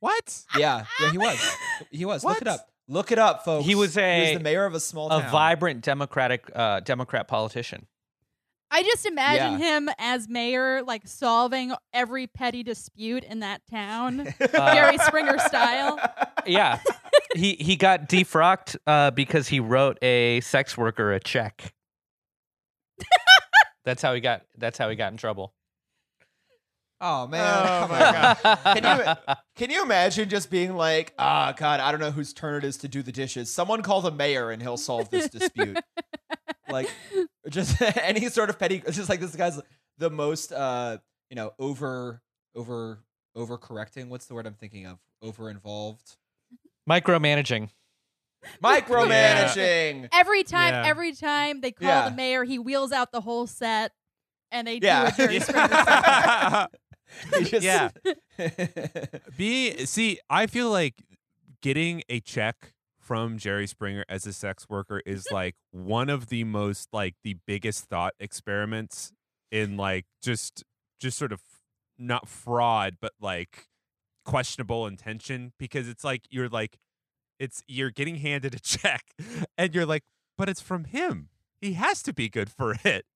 What? 0.00 0.44
yeah, 0.58 0.84
yeah, 1.00 1.10
he 1.10 1.18
was. 1.18 1.56
He 1.90 2.04
was. 2.04 2.24
Look 2.24 2.40
it 2.42 2.48
up. 2.48 2.68
Look 2.88 3.10
it 3.12 3.18
up, 3.18 3.44
folks. 3.44 3.66
He 3.66 3.74
was 3.74 3.94
he 3.94 4.00
a- 4.00 4.20
was 4.22 4.32
the 4.38 4.40
mayor 4.44 4.64
of 4.64 4.74
a 4.74 4.80
small 4.80 5.08
town. 5.08 5.18
A 5.20 5.22
town. 5.22 5.32
vibrant 5.32 5.80
Democratic 5.82 6.50
uh, 6.54 6.80
Democrat 6.80 7.26
politician. 7.28 7.86
I 8.70 8.82
just 8.82 9.06
imagine 9.06 9.60
Yeah. 9.60 9.76
him 9.76 9.88
as 9.98 10.28
mayor, 10.28 10.82
like 10.82 11.06
solving 11.06 11.72
every 11.92 12.26
petty 12.26 12.62
dispute 12.64 13.22
in 13.24 13.40
that 13.40 13.62
town, 13.70 14.26
Uh, 14.40 14.46
Jerry 14.74 14.98
Springer 14.98 15.38
style. 15.38 15.98
yeah. 16.46 16.80
he 17.34 17.54
he 17.54 17.76
got 17.76 18.08
defrocked 18.08 18.76
uh, 18.86 19.12
because 19.12 19.46
he 19.48 19.60
wrote 19.60 19.98
a 20.02 20.40
sex 20.40 20.76
worker 20.76 21.12
a 21.12 21.20
check. 21.20 21.72
that's 23.84 24.02
how 24.02 24.14
he 24.14 24.20
got. 24.20 24.42
That's 24.58 24.78
how 24.78 24.88
he 24.90 24.96
got 24.96 25.12
in 25.12 25.16
trouble. 25.18 25.54
Oh 27.00 27.26
man! 27.26 27.42
Oh, 27.66 27.88
my. 27.88 27.98
God. 27.98 28.58
Can 28.64 28.84
you 28.84 29.34
can 29.56 29.70
you 29.70 29.82
imagine 29.82 30.28
just 30.28 30.50
being 30.50 30.74
like, 30.76 31.12
ah, 31.18 31.52
God, 31.56 31.80
I 31.80 31.90
don't 31.90 32.00
know 32.00 32.10
whose 32.10 32.32
turn 32.32 32.56
it 32.56 32.64
is 32.64 32.78
to 32.78 32.88
do 32.88 33.02
the 33.02 33.12
dishes. 33.12 33.52
Someone 33.52 33.82
call 33.82 34.00
the 34.00 34.10
mayor 34.10 34.50
and 34.50 34.62
he'll 34.62 34.76
solve 34.78 35.10
this 35.10 35.28
dispute. 35.28 35.78
like 36.70 36.90
just 37.50 37.80
any 37.98 38.28
sort 38.30 38.48
of 38.50 38.58
petty. 38.58 38.82
It's 38.86 38.96
just 38.96 39.08
like 39.10 39.20
this 39.20 39.36
guy's 39.36 39.60
the 39.98 40.10
most, 40.10 40.52
uh, 40.52 40.98
you 41.30 41.36
know, 41.36 41.52
over, 41.58 42.22
over, 42.54 42.98
over 43.34 43.58
correcting. 43.58 44.08
What's 44.08 44.26
the 44.26 44.34
word 44.34 44.46
I'm 44.46 44.54
thinking 44.54 44.86
of? 44.86 44.98
Over 45.22 45.48
involved, 45.50 46.16
Micromanaging. 46.88 47.70
micromanaging. 48.62 50.08
Every 50.12 50.44
time, 50.44 50.74
Yeah. 50.74 50.82
every 50.86 51.12
time 51.12 51.60
they 51.60 51.72
call 51.72 51.88
Yeah. 51.88 52.08
the 52.10 52.14
mayor, 52.16 52.44
he 52.44 52.58
wheels 52.58 52.92
out 52.92 53.12
the 53.12 53.20
whole 53.20 53.46
set, 53.46 53.92
and 54.50 54.66
they 54.66 54.78
Yeah. 54.78 55.10
do 55.10 55.22
a 55.22 55.26
Jerry 55.26 55.40
Springer 55.40 55.68
set. 55.68 56.68
He 56.72 56.85
just- 57.44 57.64
Yeah. 57.64 57.90
Be 59.36 59.86
see, 59.86 60.18
I 60.28 60.46
feel 60.46 60.70
like 60.70 61.02
getting 61.62 62.02
a 62.08 62.20
check 62.20 62.72
from 62.98 63.38
Jerry 63.38 63.66
Springer 63.66 64.04
as 64.08 64.26
a 64.26 64.32
sex 64.32 64.68
worker 64.68 65.00
is 65.06 65.26
like 65.30 65.54
one 65.70 66.08
of 66.10 66.26
the 66.28 66.44
most 66.44 66.88
like 66.92 67.14
the 67.22 67.36
biggest 67.46 67.84
thought 67.84 68.14
experiments 68.18 69.12
in 69.52 69.76
like 69.76 70.06
just 70.22 70.64
just 71.00 71.16
sort 71.16 71.32
of 71.32 71.40
not 71.98 72.28
fraud 72.28 72.96
but 73.00 73.12
like 73.20 73.66
questionable 74.24 74.86
intention 74.86 75.52
because 75.58 75.88
it's 75.88 76.02
like 76.02 76.22
you're 76.30 76.48
like 76.48 76.78
it's 77.38 77.62
you're 77.68 77.90
getting 77.90 78.16
handed 78.16 78.54
a 78.54 78.58
check 78.62 79.04
and 79.56 79.74
you're 79.74 79.86
like 79.86 80.02
but 80.36 80.48
it's 80.48 80.60
from 80.60 80.84
him. 80.84 81.28
He 81.60 81.72
has 81.74 82.02
to 82.02 82.12
be 82.12 82.28
good 82.28 82.50
for 82.50 82.76
it. 82.84 83.06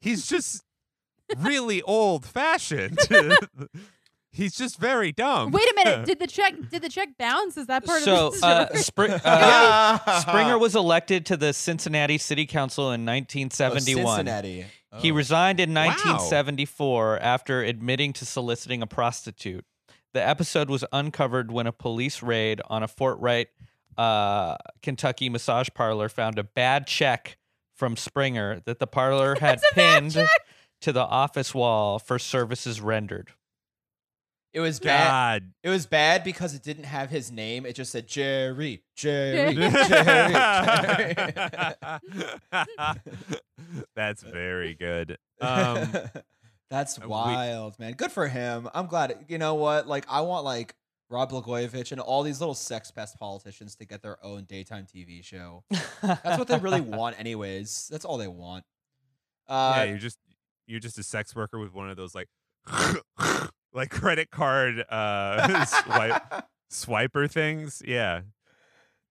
He's 0.00 0.26
just 0.28 0.62
really 1.36 1.82
old 1.82 2.24
fashioned. 2.24 2.98
He's 4.30 4.54
just 4.54 4.78
very 4.78 5.10
dumb. 5.10 5.50
Wait 5.50 5.68
a 5.68 5.74
minute. 5.74 6.06
Did 6.06 6.18
the 6.20 6.26
check? 6.26 6.54
Did 6.70 6.82
the 6.82 6.88
check 6.88 7.08
bounce? 7.18 7.56
Is 7.56 7.66
that 7.66 7.84
part 7.84 8.02
so 8.02 8.28
of 8.28 8.40
the 8.40 8.46
uh, 8.46 8.66
story? 8.66 8.82
Spring, 8.82 9.10
uh, 9.24 10.20
Springer 10.20 10.58
was 10.58 10.76
elected 10.76 11.26
to 11.26 11.36
the 11.36 11.52
Cincinnati 11.52 12.18
City 12.18 12.46
Council 12.46 12.92
in 12.92 13.00
Oh, 13.08 13.12
1971. 13.12 14.16
Cincinnati. 14.16 14.66
He 14.98 15.10
Oh. 15.10 15.14
resigned 15.14 15.60
in 15.60 15.74
Wow. 15.74 15.86
1974 15.86 17.18
after 17.20 17.62
admitting 17.62 18.12
to 18.14 18.24
soliciting 18.26 18.82
a 18.82 18.86
prostitute. 18.86 19.64
The 20.14 20.26
episode 20.26 20.70
was 20.70 20.84
uncovered 20.92 21.50
when 21.50 21.66
a 21.66 21.72
police 21.72 22.22
raid 22.22 22.60
on 22.68 22.82
a 22.82 22.88
Fort 22.88 23.18
Wright, 23.20 23.48
uh, 23.96 24.56
Kentucky 24.82 25.28
massage 25.28 25.68
parlor 25.74 26.08
found 26.08 26.38
a 26.38 26.44
bad 26.44 26.86
check 26.86 27.36
from 27.74 27.96
Springer 27.96 28.60
that 28.66 28.78
the 28.78 28.86
parlor 28.86 29.34
had 29.36 29.54
It's 29.58 29.64
a 29.72 29.74
bad 29.74 30.00
pinned 30.02 30.12
check. 30.12 30.28
To 30.82 30.92
the 30.92 31.00
office 31.04 31.54
wall 31.54 31.98
for 31.98 32.18
services 32.18 32.80
rendered. 32.80 33.30
It 34.52 34.60
was 34.60 34.80
bad. 34.80 35.42
God. 35.42 35.52
It 35.62 35.68
was 35.68 35.86
bad 35.86 36.24
because 36.24 36.54
it 36.54 36.62
didn't 36.62 36.84
have 36.84 37.10
his 37.10 37.30
name. 37.30 37.66
It 37.66 37.74
just 37.74 37.92
said 37.92 38.06
Jerry, 38.08 38.82
Jerry, 38.96 39.54
Jerry. 39.72 39.74
Jerry. 39.88 41.14
That's 43.94 44.22
very 44.22 44.74
good. 44.74 45.18
Um, 45.40 45.88
That's 46.70 46.98
we- 46.98 47.06
wild, 47.06 47.78
man. 47.78 47.92
Good 47.92 48.12
for 48.12 48.26
him. 48.28 48.68
I'm 48.74 48.86
glad. 48.86 49.24
You 49.28 49.38
know 49.38 49.54
what? 49.54 49.86
Like, 49.86 50.06
I 50.08 50.20
want 50.22 50.44
like 50.44 50.74
Rod 51.10 51.30
Blagojevich 51.30 51.92
and 51.92 52.00
all 52.00 52.22
these 52.22 52.40
little 52.40 52.54
sex 52.54 52.90
pest 52.90 53.18
politicians 53.18 53.74
to 53.76 53.84
get 53.86 54.02
their 54.02 54.22
own 54.24 54.44
daytime 54.44 54.86
TV 54.86 55.22
show. 55.24 55.64
That's 56.02 56.38
what 56.38 56.48
they 56.48 56.58
really 56.58 56.80
want, 56.80 57.18
anyways. 57.18 57.88
That's 57.90 58.04
all 58.04 58.18
they 58.18 58.28
want. 58.28 58.64
Uh, 59.46 59.74
yeah, 59.76 59.84
you're 59.84 59.98
just 59.98 60.18
you're 60.68 60.80
just 60.80 60.98
a 60.98 61.02
sex 61.02 61.34
worker 61.34 61.58
with 61.58 61.74
one 61.74 61.90
of 61.90 61.96
those 61.96 62.14
like 62.14 62.28
like 63.72 63.90
credit 63.90 64.30
card 64.30 64.84
uh 64.88 65.64
swipe 65.64 66.44
swiper 66.70 67.30
things. 67.30 67.82
Yeah. 67.84 68.22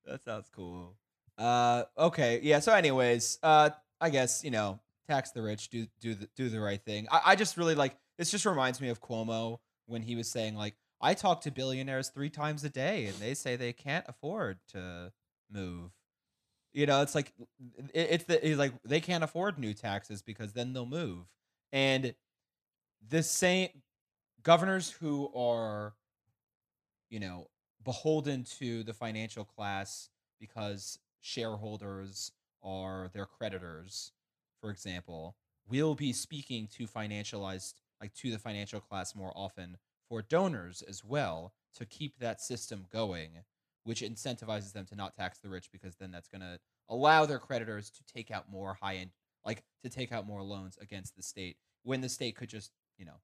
That 0.05 0.23
sounds 0.23 0.49
cool. 0.55 0.95
Uh, 1.37 1.83
okay, 1.97 2.39
yeah. 2.41 2.59
So, 2.59 2.73
anyways, 2.73 3.39
uh, 3.43 3.69
I 3.99 4.09
guess 4.09 4.43
you 4.43 4.51
know, 4.51 4.79
tax 5.07 5.31
the 5.31 5.41
rich, 5.41 5.69
do 5.69 5.87
do 5.99 6.15
the 6.15 6.29
do 6.35 6.49
the 6.49 6.59
right 6.59 6.81
thing. 6.83 7.07
I, 7.11 7.21
I 7.25 7.35
just 7.35 7.57
really 7.57 7.75
like 7.75 7.95
this. 8.17 8.31
Just 8.31 8.45
reminds 8.45 8.81
me 8.81 8.89
of 8.89 9.01
Cuomo 9.01 9.59
when 9.85 10.01
he 10.01 10.15
was 10.15 10.29
saying 10.29 10.55
like, 10.55 10.75
I 11.01 11.13
talk 11.13 11.41
to 11.41 11.51
billionaires 11.51 12.09
three 12.09 12.29
times 12.29 12.63
a 12.63 12.69
day, 12.69 13.05
and 13.05 13.15
they 13.15 13.33
say 13.33 13.55
they 13.55 13.73
can't 13.73 14.05
afford 14.07 14.59
to 14.69 15.11
move. 15.51 15.91
You 16.73 16.85
know, 16.85 17.01
it's 17.01 17.13
like 17.13 17.33
it, 17.93 18.07
it's 18.11 18.23
the 18.23 18.39
he's 18.41 18.57
like 18.57 18.73
they 18.83 19.01
can't 19.01 19.23
afford 19.23 19.59
new 19.59 19.73
taxes 19.73 20.21
because 20.21 20.53
then 20.53 20.73
they'll 20.73 20.85
move, 20.85 21.25
and 21.71 22.13
the 23.09 23.23
same 23.23 23.69
governors 24.43 24.89
who 24.89 25.31
are, 25.35 25.93
you 27.09 27.19
know, 27.19 27.47
beholden 27.83 28.43
to 28.43 28.83
the 28.83 28.93
financial 28.93 29.45
class 29.45 30.09
because 30.39 30.99
shareholders 31.21 32.31
are 32.63 33.09
their 33.13 33.25
creditors, 33.25 34.11
for 34.59 34.69
example, 34.69 35.35
will 35.69 35.95
be 35.95 36.13
speaking 36.13 36.67
to 36.77 36.85
financialized 36.85 37.75
like 38.01 38.13
to 38.13 38.31
the 38.31 38.37
financial 38.37 38.79
class 38.79 39.15
more 39.15 39.33
often 39.35 39.77
for 40.07 40.21
donors 40.21 40.83
as 40.87 41.03
well 41.03 41.53
to 41.75 41.85
keep 41.85 42.19
that 42.19 42.41
system 42.41 42.85
going, 42.91 43.29
which 43.83 44.01
incentivizes 44.01 44.71
them 44.71 44.85
to 44.85 44.95
not 44.95 45.15
tax 45.15 45.39
the 45.39 45.49
rich 45.49 45.69
because 45.71 45.95
then 45.95 46.11
that's 46.11 46.27
going 46.27 46.41
to 46.41 46.59
allow 46.89 47.25
their 47.25 47.39
creditors 47.39 47.89
to 47.89 48.03
take 48.05 48.31
out 48.31 48.51
more 48.51 48.77
high 48.81 48.95
end 48.95 49.09
like 49.45 49.63
to 49.83 49.89
take 49.89 50.11
out 50.11 50.25
more 50.25 50.43
loans 50.43 50.77
against 50.81 51.15
the 51.15 51.23
state 51.23 51.57
when 51.83 52.01
the 52.01 52.09
state 52.09 52.35
could 52.35 52.49
just, 52.49 52.71
you 52.97 53.05
know, 53.05 53.19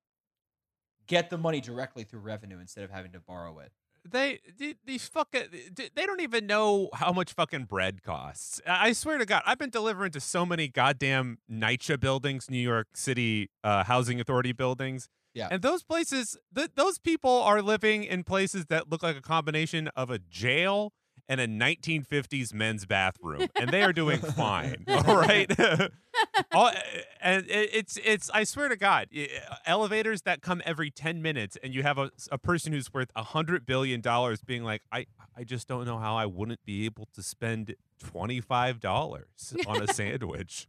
get 1.08 1.30
the 1.30 1.38
money 1.38 1.62
directly 1.62 2.04
through 2.04 2.22
revenue 2.22 2.60
instead 2.60 2.84
of 2.84 2.92
having 2.92 3.12
to 3.12 3.20
borrow 3.20 3.60
it. 3.60 3.72
They 4.10 4.40
these 4.86 5.08
fucking 5.08 5.44
they 5.96 6.06
don't 6.06 6.20
even 6.20 6.46
know 6.46 6.90
how 6.94 7.14
much 7.14 7.32
fucking 7.32 7.66
bread 7.66 8.04
costs. 8.04 8.60
I 8.68 8.92
swear 8.92 9.18
to 9.18 9.26
God, 9.26 9.44
I've 9.46 9.58
been 9.58 9.70
delivering 9.70 10.12
to 10.12 10.20
so 10.20 10.46
many 10.46 10.68
goddamn 10.68 11.38
NYCHA 11.50 12.02
buildings, 12.02 12.52
New 12.52 12.58
York 12.58 12.88
City 12.96 13.50
uh, 13.64 13.86
Housing 13.86 14.20
Authority 14.20 14.52
buildings. 14.52 15.08
Yeah. 15.34 15.48
And 15.50 15.62
those 15.62 15.84
places, 15.84 16.38
th- 16.54 16.72
those 16.76 17.00
people 17.00 17.32
are 17.32 17.62
living 17.62 18.04
in 18.04 18.24
places 18.24 18.66
that 18.66 18.92
look 18.92 19.02
like 19.04 19.16
a 19.16 19.22
combination 19.22 19.88
of 19.96 20.10
a 20.10 20.20
jail 20.20 20.92
and 21.30 21.40
a 21.40 21.48
1950s 21.48 22.54
men's 22.54 22.86
bathroom, 22.86 23.48
and 23.56 23.70
they 23.70 23.82
are 23.82 23.94
doing 23.94 24.20
fine. 24.36 24.84
All 24.88 25.18
right. 25.18 25.50
All, 26.52 26.72
and 27.22 27.46
it's 27.50 27.98
it's 28.04 28.30
I 28.32 28.44
swear 28.44 28.70
to 28.70 28.76
God, 28.76 29.08
elevators 29.66 30.22
that 30.24 30.42
come 30.42 30.62
every 30.66 30.92
ten 30.92 31.22
minutes, 31.22 31.58
and 31.64 31.74
you 31.74 31.84
have 31.84 31.98
a, 31.98 32.12
a 32.32 32.38
person 32.38 32.72
who's 32.74 32.94
worth 32.94 33.10
a 33.16 33.24
hundred 33.24 33.66
billion 33.66 34.02
dollars 34.02 34.42
being 34.42 34.64
like, 34.64 34.82
I 34.92 35.08
I 35.36 35.44
just 35.44 35.68
don't 35.68 35.86
know 35.86 35.98
how 35.98 36.16
I 36.16 36.26
wouldn't 36.26 36.64
be 36.66 36.86
able 36.86 37.08
to 37.16 37.24
spend 37.24 37.76
twenty 38.00 38.42
five 38.42 38.80
dollars 38.80 39.56
on 39.66 39.82
a 39.82 39.88
sandwich. 39.92 40.68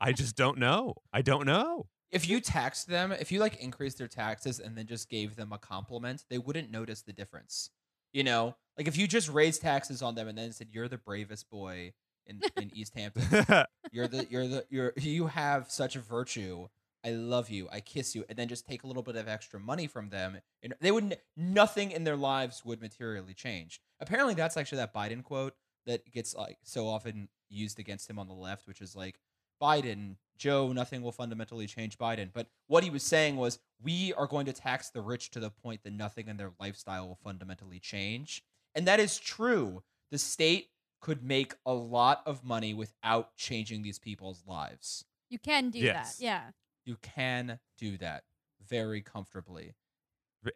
I 0.00 0.12
just 0.16 0.36
don't 0.36 0.58
know. 0.58 0.94
I 1.12 1.22
don't 1.22 1.46
know. 1.46 1.86
if 2.10 2.28
you 2.28 2.40
taxed 2.40 2.88
them, 2.88 3.10
if 3.12 3.32
you 3.32 3.40
like 3.40 3.56
increased 3.56 3.98
their 3.98 4.08
taxes 4.08 4.60
and 4.60 4.76
then 4.76 4.86
just 4.86 5.08
gave 5.08 5.36
them 5.36 5.52
a 5.52 5.58
compliment, 5.58 6.24
they 6.28 6.38
wouldn't 6.38 6.70
notice 6.70 7.02
the 7.02 7.12
difference. 7.12 7.70
You 8.14 8.24
know, 8.24 8.56
like 8.78 8.88
if 8.88 8.96
you 8.96 9.06
just 9.06 9.28
raised 9.28 9.60
taxes 9.60 10.00
on 10.00 10.14
them 10.14 10.28
and 10.28 10.38
then 10.38 10.52
said 10.52 10.68
you're 10.70 10.88
the 10.88 10.96
bravest 10.96 11.50
boy 11.50 11.92
in, 12.26 12.40
in 12.56 12.70
East 12.74 12.94
Hampton, 12.96 13.66
you're 13.92 14.08
the 14.08 14.26
you're 14.30 14.46
the 14.46 14.64
you're 14.70 14.94
you 14.96 15.26
have 15.26 15.70
such 15.70 15.96
a 15.96 16.00
virtue. 16.00 16.68
I 17.04 17.10
love 17.10 17.50
you. 17.50 17.68
I 17.70 17.80
kiss 17.80 18.14
you, 18.14 18.24
and 18.30 18.38
then 18.38 18.48
just 18.48 18.66
take 18.66 18.82
a 18.82 18.86
little 18.86 19.02
bit 19.02 19.16
of 19.16 19.28
extra 19.28 19.60
money 19.60 19.86
from 19.86 20.08
them, 20.08 20.38
and 20.62 20.74
they 20.80 20.90
wouldn't. 20.90 21.14
Nothing 21.36 21.90
in 21.90 22.04
their 22.04 22.16
lives 22.16 22.64
would 22.64 22.80
materially 22.80 23.34
change. 23.34 23.80
Apparently, 24.00 24.32
that's 24.32 24.56
actually 24.56 24.78
that 24.78 24.94
Biden 24.94 25.22
quote 25.22 25.52
that 25.86 26.10
gets 26.10 26.34
like 26.34 26.56
so 26.62 26.88
often 26.88 27.28
used 27.50 27.78
against 27.78 28.08
him 28.08 28.18
on 28.18 28.28
the 28.28 28.34
left, 28.34 28.66
which 28.66 28.80
is 28.80 28.96
like 28.96 29.18
Biden, 29.60 30.16
Joe, 30.38 30.72
nothing 30.72 31.02
will 31.02 31.12
fundamentally 31.12 31.66
change 31.66 31.96
Biden. 31.98 32.30
But 32.32 32.48
what 32.66 32.82
he 32.84 32.90
was 32.90 33.02
saying 33.02 33.36
was, 33.36 33.58
we 33.82 34.12
are 34.14 34.26
going 34.26 34.46
to 34.46 34.52
tax 34.52 34.90
the 34.90 35.00
rich 35.02 35.30
to 35.30 35.40
the 35.40 35.50
point 35.50 35.82
that 35.84 35.92
nothing 35.92 36.28
in 36.28 36.36
their 36.36 36.52
lifestyle 36.60 37.08
will 37.08 37.18
fundamentally 37.22 37.78
change. 37.78 38.42
And 38.74 38.86
that 38.86 39.00
is 39.00 39.18
true. 39.18 39.82
The 40.10 40.18
state 40.18 40.68
could 41.00 41.22
make 41.22 41.54
a 41.66 41.72
lot 41.74 42.22
of 42.26 42.44
money 42.44 42.74
without 42.74 43.36
changing 43.36 43.82
these 43.82 43.98
people's 43.98 44.42
lives. 44.46 45.04
You 45.28 45.38
can 45.38 45.70
do 45.70 45.78
Yes. 45.78 46.16
that. 46.16 46.24
Yeah. 46.24 46.42
You 46.84 46.96
can 47.02 47.58
do 47.78 47.96
that 47.98 48.24
very 48.66 49.02
comfortably. 49.02 49.74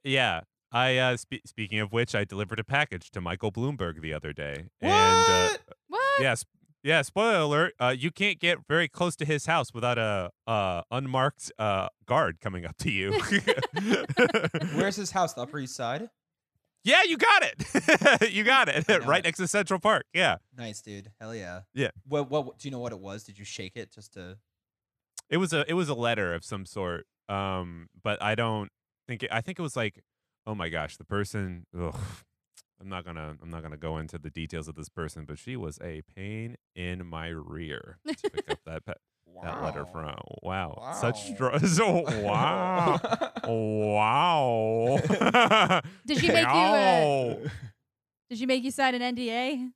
yeah. 0.04 0.42
I 0.70 0.98
uh, 0.98 1.16
spe- 1.16 1.46
speaking 1.46 1.80
of 1.80 1.92
which, 1.92 2.14
I 2.14 2.24
delivered 2.24 2.58
a 2.60 2.64
package 2.64 3.10
to 3.12 3.22
Michael 3.22 3.50
Bloomberg 3.50 4.02
the 4.02 4.12
other 4.12 4.34
day, 4.34 4.66
and 4.82 4.92
uh, 4.92 5.56
What? 5.86 6.20
Yes. 6.20 6.44
Yeah, 6.82 7.02
spoiler 7.02 7.40
alert. 7.40 7.74
Uh, 7.80 7.94
you 7.96 8.10
can't 8.10 8.38
get 8.38 8.58
very 8.68 8.88
close 8.88 9.16
to 9.16 9.24
his 9.24 9.46
house 9.46 9.74
without 9.74 9.98
a 9.98 10.30
uh, 10.46 10.82
unmarked 10.90 11.50
uh, 11.58 11.88
guard 12.06 12.40
coming 12.40 12.64
up 12.64 12.76
to 12.78 12.90
you. 12.90 13.12
Where's 14.74 14.96
his 14.96 15.10
house? 15.10 15.34
The 15.34 15.42
Upper 15.42 15.58
East 15.58 15.74
Side? 15.74 16.08
yeah, 16.84 17.02
you 17.02 17.16
got 17.16 17.42
it. 17.42 18.32
you 18.32 18.44
got 18.44 18.68
it. 18.68 18.86
Right 19.06 19.18
it. 19.20 19.24
next 19.24 19.38
to 19.38 19.48
Central 19.48 19.78
Park. 19.78 20.06
Yeah. 20.14 20.36
Nice, 20.56 20.80
dude. 20.80 21.10
Hell 21.20 21.34
yeah. 21.34 21.60
Yeah. 21.74 21.90
What, 22.06 22.30
what, 22.30 22.58
do 22.58 22.68
you 22.68 22.72
know 22.72 22.78
what 22.78 22.92
it 22.92 23.00
was? 23.00 23.24
Did 23.24 23.38
you 23.38 23.44
shake 23.44 23.76
it 23.76 23.92
just 23.92 24.14
to. 24.14 24.38
It 25.28 25.36
was 25.36 25.52
a 25.52 25.68
it 25.68 25.74
was 25.74 25.90
a 25.90 25.94
letter 25.94 26.32
of 26.32 26.44
some 26.44 26.64
sort. 26.64 27.06
Um, 27.28 27.88
but 28.02 28.22
I 28.22 28.34
don't 28.34 28.70
think 29.06 29.22
it, 29.22 29.30
I 29.30 29.42
think 29.42 29.58
it 29.58 29.62
was 29.62 29.76
like, 29.76 30.00
oh 30.46 30.54
my 30.54 30.70
gosh, 30.70 30.96
the 30.96 31.04
person. 31.04 31.66
Ugh, 31.78 31.94
I'm 32.80 32.88
not 32.88 33.04
gonna 33.04 33.36
I'm 33.42 33.50
not 33.50 33.62
gonna 33.62 33.76
go 33.76 33.98
into 33.98 34.18
the 34.18 34.30
details 34.30 34.68
of 34.68 34.74
this 34.76 34.88
person, 34.88 35.24
but 35.24 35.38
she 35.38 35.56
was 35.56 35.78
a 35.82 36.02
pain 36.16 36.56
in 36.76 37.06
my 37.06 37.28
rear 37.28 37.98
to 38.06 38.30
pick 38.30 38.50
up 38.50 38.60
that 38.66 38.86
pe- 38.86 38.92
that 39.42 39.62
letter 39.62 39.84
from. 39.86 40.14
Wow, 40.42 40.94
such 41.00 41.30
Wow. 41.40 41.58
str- 41.58 41.66
so 41.66 42.02
wow, 42.22 42.98
wow. 43.46 44.98
Did 46.06 46.18
she 46.18 46.28
make 46.28 46.46
you, 46.46 46.52
uh, 46.52 47.34
Did 48.30 48.38
she 48.38 48.46
make 48.46 48.62
you 48.64 48.70
sign 48.70 48.94
an 48.94 49.14
NDA? 49.16 49.70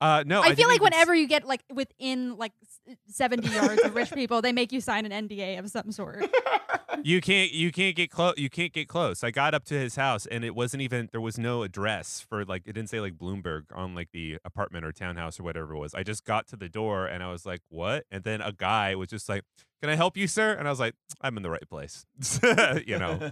Uh, 0.00 0.22
no, 0.26 0.42
I, 0.42 0.54
feel 0.54 0.68
like 0.68 0.76
even 0.76 0.86
s- 0.86 0.92
whenever 0.92 1.14
you 1.14 1.26
get 1.26 1.46
like 1.46 1.62
within 1.72 2.36
like 2.36 2.52
70 3.08 3.48
yards 3.48 3.82
of 3.82 3.94
rich 3.94 4.12
people, 4.14 4.42
they 4.42 4.52
make 4.52 4.72
you 4.72 4.80
sign 4.80 5.10
an 5.10 5.28
NDA 5.28 5.58
of 5.58 5.70
some 5.70 5.92
sort. 5.92 6.24
you 7.02 7.20
can't 7.20 7.52
you 7.52 7.72
can't 7.72 7.96
get 7.96 8.10
close 8.10 8.34
you 8.36 8.50
can't 8.50 8.72
get 8.72 8.88
close. 8.88 9.24
I 9.24 9.30
got 9.30 9.54
up 9.54 9.64
to 9.66 9.74
his 9.74 9.96
house 9.96 10.26
and 10.26 10.44
it 10.44 10.54
wasn't 10.54 10.82
even 10.82 11.08
there 11.12 11.20
was 11.20 11.38
no 11.38 11.62
address 11.62 12.20
for 12.28 12.44
like 12.44 12.62
it 12.66 12.72
didn't 12.72 12.90
say 12.90 13.00
like 13.00 13.14
bloomberg 13.14 13.64
on 13.74 13.94
like 13.94 14.10
the 14.12 14.38
apartment 14.44 14.84
or 14.84 14.92
townhouse 14.92 15.40
or 15.40 15.42
whatever 15.42 15.74
it 15.74 15.78
was. 15.78 15.94
I 15.94 16.02
just 16.02 16.24
got 16.24 16.46
to 16.48 16.56
the 16.56 16.68
door 16.68 17.06
and 17.06 17.22
i 17.22 17.30
was 17.30 17.44
like 17.46 17.60
what? 17.68 18.04
And 18.10 18.24
then 18.24 18.40
a 18.40 18.52
guy 18.52 18.94
was 18.94 19.08
just 19.08 19.28
like 19.28 19.42
can 19.80 19.90
i 19.90 19.96
help 19.96 20.16
you 20.16 20.26
sir? 20.26 20.52
And 20.52 20.68
i 20.68 20.70
was 20.70 20.80
like 20.80 20.94
i'm 21.20 21.36
in 21.36 21.42
the 21.42 21.50
right 21.50 21.68
place. 21.68 22.04
You 22.86 22.98
know 22.98 23.30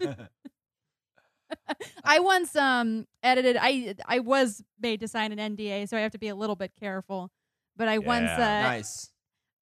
I 2.04 2.20
once 2.20 2.54
um 2.56 3.06
edited 3.22 3.56
I 3.60 3.94
I 4.06 4.20
was 4.20 4.62
made 4.80 5.00
to 5.00 5.08
sign 5.08 5.36
an 5.36 5.56
NDA, 5.56 5.88
so 5.88 5.96
I 5.96 6.00
have 6.00 6.12
to 6.12 6.18
be 6.18 6.28
a 6.28 6.34
little 6.34 6.56
bit 6.56 6.72
careful. 6.78 7.30
But 7.76 7.88
I 7.88 7.98
once 7.98 8.30
uh, 8.30 8.38
nice. 8.38 9.10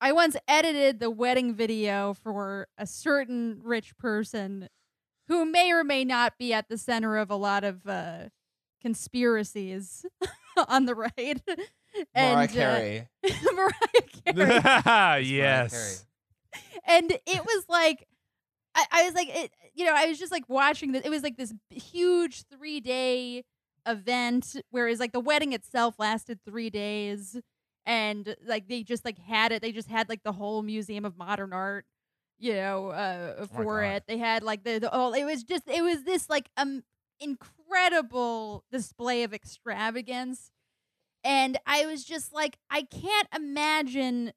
I 0.01 0.13
once 0.13 0.37
edited 0.49 1.01
the 1.01 1.11
wedding 1.11 1.55
video 1.55 2.15
for 2.15 2.69
a 2.79 2.87
certain 2.87 3.61
rich 3.63 3.97
person 3.97 4.69
who 5.29 5.45
may 5.45 5.73
or 5.73 5.85
may 5.85 6.05
not 6.05 6.39
be 6.39 6.53
at 6.53 6.69
the 6.69 6.79
center 6.79 7.17
of 7.17 7.31
a 7.31 7.37
lot 7.37 7.65
of 7.65 7.87
uh, 7.87 8.31
conspiracies 8.81 10.05
on 10.69 10.87
the 10.87 10.95
right. 10.95 11.13
and 12.15 12.35
Mariah 12.35 12.45
uh, 12.45 12.47
Carey. 12.47 13.09
Mariah 13.55 14.55
Carey. 14.57 15.25
yes 15.27 16.07
and 16.87 17.13
it 17.27 17.45
was 17.45 17.65
like 17.69 18.07
I, 18.75 18.85
I 18.91 19.05
was 19.05 19.15
like 19.15 19.29
it, 19.29 19.53
you 19.81 19.87
know 19.87 19.95
i 19.97 20.05
was 20.07 20.19
just 20.19 20.31
like 20.31 20.45
watching 20.47 20.93
this 20.93 21.03
it 21.07 21.11
was 21.11 21.23
like 21.23 21.39
this 21.39 21.55
huge 21.71 22.43
three 22.53 22.81
day 22.81 23.43
event 23.87 24.57
whereas 24.71 25.01
like 25.01 25.13
the 25.13 25.21
wedding 25.21 25.55
itself 25.55 25.95
lasted 25.99 26.39
three 26.45 26.69
days 26.69 27.41
and 27.87 28.37
like 28.47 28.69
they 28.69 28.83
just 28.83 29.07
like 29.07 29.19
had 29.19 29.53
it 29.53 29.63
they 29.63 29.73
just 29.73 29.89
had 29.89 30.07
like 30.11 30.23
the 30.23 30.33
whole 30.33 30.63
museum 30.63 31.07
of 31.07 31.17
modern 31.17 31.55
art 31.55 31.87
you 32.39 32.53
know 32.53 32.89
uh 32.89 33.35
Oh 33.41 33.47
for 33.47 33.81
God. 33.81 33.87
it 33.89 34.05
they 34.07 34.19
had 34.19 34.43
like 34.43 34.65
the, 34.65 34.79
the 34.79 34.91
oh 34.93 35.13
it 35.15 35.25
was 35.25 35.43
just 35.43 35.67
it 35.67 35.83
was 35.83 36.05
this 36.05 36.29
like 36.29 36.51
um 36.59 36.83
incredible 37.21 38.65
display 38.71 39.23
of 39.23 39.33
extravagance 39.33 40.51
and 41.25 41.59
i 41.67 41.87
was 41.87 42.05
just 42.05 42.35
like 42.35 42.59
i 42.71 42.83
can't 42.83 43.29
imagine 43.35 44.33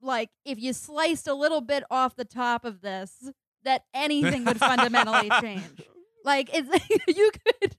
like 0.00 0.30
if 0.46 0.58
you 0.58 0.72
sliced 0.72 1.26
a 1.26 1.34
little 1.34 1.60
bit 1.60 1.84
off 1.90 2.16
the 2.16 2.24
top 2.24 2.64
of 2.64 2.80
this 2.80 3.30
that 3.68 3.82
anything 3.94 4.44
would 4.44 4.58
fundamentally 4.70 5.30
change 5.40 5.62
like 6.24 6.50
it's 6.52 6.68
you 7.18 7.30
could 7.46 7.76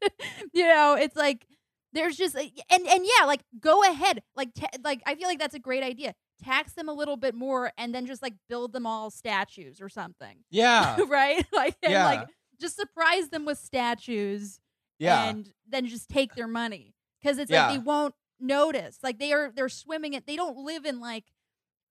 you 0.53 0.63
know 0.67 0.93
it's 0.95 1.15
like 1.15 1.45
there's 1.93 2.15
just 2.15 2.35
and 2.35 2.51
and 2.71 3.05
yeah 3.05 3.25
like 3.25 3.41
go 3.59 3.83
ahead 3.83 4.21
like 4.35 4.53
ta- 4.53 4.67
like 4.83 5.01
i 5.05 5.15
feel 5.15 5.27
like 5.27 5.39
that's 5.39 5.55
a 5.55 5.59
great 5.59 5.83
idea 5.83 6.13
tax 6.43 6.73
them 6.73 6.87
a 6.87 6.93
little 6.93 7.17
bit 7.17 7.35
more 7.35 7.71
and 7.77 7.93
then 7.93 8.05
just 8.05 8.21
like 8.21 8.33
build 8.47 8.71
them 8.71 8.85
all 8.85 9.09
statues 9.11 9.81
or 9.81 9.89
something 9.89 10.37
Yeah. 10.49 10.95
right 11.07 11.45
like 11.51 11.75
and 11.83 11.91
Yeah. 11.91 12.05
like 12.05 12.27
just 12.61 12.75
surprise 12.77 13.29
them 13.29 13.45
with 13.45 13.57
statues 13.57 14.59
Yeah. 14.99 15.29
and 15.29 15.49
then 15.67 15.85
just 15.87 16.07
take 16.09 16.35
their 16.35 16.47
money 16.47 16.93
because 17.21 17.37
it's 17.39 17.51
Yeah. 17.51 17.65
like 17.67 17.73
they 17.73 17.79
won't 17.83 18.13
notice 18.39 18.99
like 19.03 19.19
they 19.19 19.33
are 19.33 19.51
they're 19.53 19.67
swimming 19.67 20.13
it 20.13 20.25
they 20.25 20.37
don't 20.37 20.55
live 20.57 20.85
in 20.85 20.99
like 21.01 21.25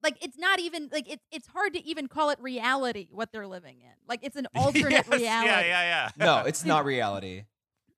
like 0.02 0.16
it's 0.22 0.38
not 0.38 0.60
even 0.60 0.88
like 0.92 1.10
it's 1.10 1.24
it's 1.32 1.46
hard 1.48 1.74
to 1.74 1.84
even 1.84 2.06
call 2.08 2.30
it 2.30 2.38
reality 2.40 3.08
what 3.10 3.32
they're 3.32 3.46
living 3.46 3.76
in 3.80 3.92
like 4.08 4.20
it's 4.22 4.36
an 4.36 4.46
alternate 4.54 4.92
Yes, 4.92 5.08
reality 5.08 5.24
yeah 5.24 5.60
yeah 5.60 6.10
yeah 6.18 6.24
no, 6.42 6.46
it's 6.46 6.64
not 6.72 6.84
reality. 6.84 7.44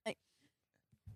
Like- 0.07 0.17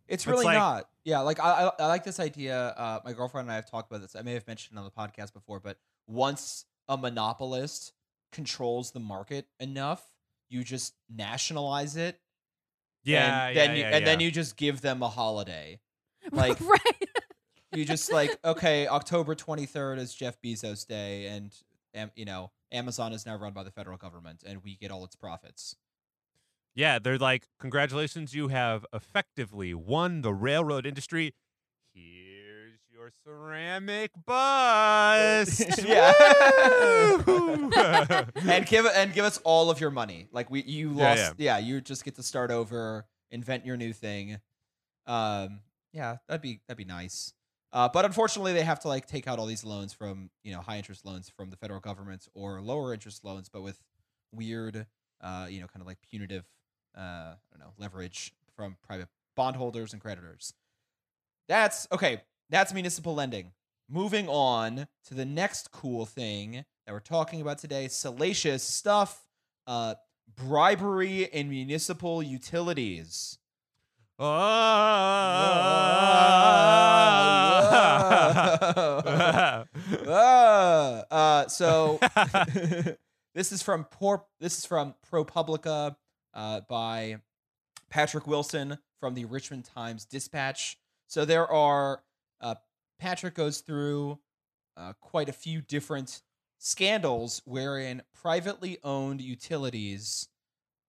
It's 0.09 0.23
It's 0.23 0.27
really 0.27 0.45
like- 0.45 0.59
not. 0.59 0.89
Yeah, 1.07 1.21
like 1.21 1.39
I, 1.39 1.67
I, 1.67 1.71
I 1.81 1.87
like 1.89 2.03
this 2.05 2.19
idea. 2.19 2.57
Uh, 2.79 2.99
my 3.05 3.13
girlfriend 3.13 3.45
and 3.47 3.53
I 3.53 3.57
have 3.57 3.71
talked 3.71 3.91
about 3.91 4.01
this. 4.01 4.17
I 4.17 4.23
may 4.23 4.33
have 4.33 4.47
mentioned 4.47 4.79
it 4.79 4.81
on 4.81 4.85
the 4.87 4.91
podcast 4.91 5.35
before, 5.35 5.61
but 5.61 5.77
once 6.07 6.65
a 6.89 6.97
monopolist 6.97 7.93
controls 8.33 8.91
the 8.93 9.01
market 9.01 9.47
enough, 9.61 10.03
you 10.49 10.65
just 10.65 10.95
nationalize 11.15 11.97
it. 11.97 12.19
yeah 13.05 13.49
and 13.49 13.57
then 13.57 13.71
yeah, 13.71 13.77
you, 13.77 13.83
yeah, 13.83 13.97
and 13.97 14.07
then 14.07 14.21
you 14.21 14.31
just 14.31 14.57
give 14.57 14.81
them 14.81 15.03
a 15.03 15.09
holiday. 15.09 15.79
Like 16.33 16.59
right 16.63 17.09
you 17.75 17.85
just 17.85 18.13
like 18.13 18.37
okay, 18.45 18.87
October 18.87 19.35
twenty 19.35 19.67
third 19.67 19.99
is 19.99 20.15
Jeff 20.15 20.41
Bezos 20.43 20.87
Day, 20.87 21.27
and 21.27 21.53
um, 21.97 22.11
you 22.17 22.25
know 22.25 22.51
Amazon 22.73 23.13
is 23.13 23.25
now 23.27 23.37
run 23.37 23.53
by 23.53 23.63
the 23.63 23.71
federal 23.71 23.97
government, 23.97 24.43
and 24.47 24.63
we 24.65 24.77
get 24.77 24.91
all 24.91 25.05
its 25.05 25.17
profits. 25.17 25.77
Yeah, 26.77 26.99
they're 26.99 27.19
like, 27.19 27.47
congratulations, 27.61 28.35
you 28.35 28.49
have 28.49 28.85
effectively 28.93 29.75
won 29.75 30.23
the 30.23 30.35
railroad 30.35 30.87
industry. 30.87 31.33
Here's 31.93 32.81
your 32.93 33.13
ceramic 33.25 34.11
bust. 34.27 35.63
Yeah. 35.87 36.13
And 38.47 38.67
give 38.67 38.87
and 38.87 39.13
give 39.13 39.25
us 39.25 39.39
all 39.45 39.71
of 39.71 39.81
your 39.81 39.91
money. 39.91 40.27
Like 40.33 40.51
we, 40.51 40.63
you 40.63 40.91
Yeah, 40.95 41.09
lost. 41.11 41.35
Yeah, 41.39 41.59
you 41.59 41.81
just 41.81 42.05
get 42.05 42.17
to 42.17 42.23
start 42.23 42.51
over, 42.51 43.07
invent 43.31 43.65
your 43.65 43.77
new 43.77 43.93
thing. 43.93 44.39
Um, 45.07 45.61
yeah, 45.93 46.17
that'd 46.29 46.43
be 46.43 46.61
that'd 46.67 46.77
be 46.79 46.85
nice. 46.85 47.33
Uh, 47.75 47.89
but 47.89 48.05
unfortunately, 48.05 48.53
they 48.53 48.63
have 48.63 48.79
to 48.79 48.89
like 48.89 49.05
take 49.05 49.27
out 49.27 49.41
all 49.41 49.47
these 49.47 49.65
loans 49.65 49.93
from 49.93 50.31
you 50.45 50.53
know 50.53 50.61
high 50.61 50.77
interest 50.77 51.05
loans 51.05 51.29
from 51.29 51.51
the 51.51 51.57
federal 51.57 51.81
government 51.81 52.29
or 52.33 52.63
lower 52.63 52.95
interest 52.95 53.25
loans, 53.25 53.49
but 53.49 53.63
with 53.63 53.83
weird, 54.33 54.87
uh, 55.21 55.47
you 55.51 55.61
know, 55.61 55.67
kind 55.67 55.81
of 55.81 55.87
like 55.87 55.99
punitive, 56.09 56.45
uh, 56.97 57.01
I 57.01 57.37
don't 57.51 57.61
know, 57.61 57.73
leverage 57.77 58.33
from 58.55 58.77
private 58.87 59.09
bondholders 59.37 59.93
and 59.93 60.01
creditors. 60.01 60.55
That's 61.49 61.89
okay. 61.91 62.23
That's 62.49 62.73
municipal 62.73 63.15
lending. 63.15 63.53
Moving 63.91 64.29
on 64.29 64.87
to 65.09 65.15
the 65.15 65.25
next 65.25 65.73
cool 65.73 66.07
thing 66.07 66.65
that 66.87 66.93
we're 66.93 67.01
talking 67.01 67.41
about 67.41 67.59
today 67.59 67.89
salacious 67.89 68.63
stuff, 68.63 69.27
uh, 69.67 69.97
bribery 70.37 71.25
in 71.25 71.51
municipal 71.51 72.23
utilities. 72.23 73.39
Oh. 74.19 74.55
Uh, 81.15 81.49
so 81.49 81.99
this 83.35 83.53
is 83.53 83.63
from 83.63 83.85
poor. 83.85 84.25
This 84.41 84.59
is 84.59 84.67
from 84.67 84.95
ProPublica 85.11 85.97
uh, 86.35 86.61
by 86.69 87.17
Patrick 87.91 88.27
Wilson 88.27 88.79
from 89.01 89.15
the 89.15 89.25
Richmond 89.27 89.65
Times 89.65 90.05
Dispatch. 90.05 90.79
So 91.07 91.25
there 91.25 91.51
are 91.51 92.03
uh, 92.41 92.57
Patrick 92.99 93.35
goes 93.35 93.61
through 93.61 94.19
uh, 94.77 94.95
quite 95.01 95.29
a 95.29 95.33
few 95.33 95.61
different 95.61 96.23
scandals 96.59 97.43
wherein 97.45 98.03
privately 98.15 98.79
owned 98.83 99.21
utilities 99.21 100.29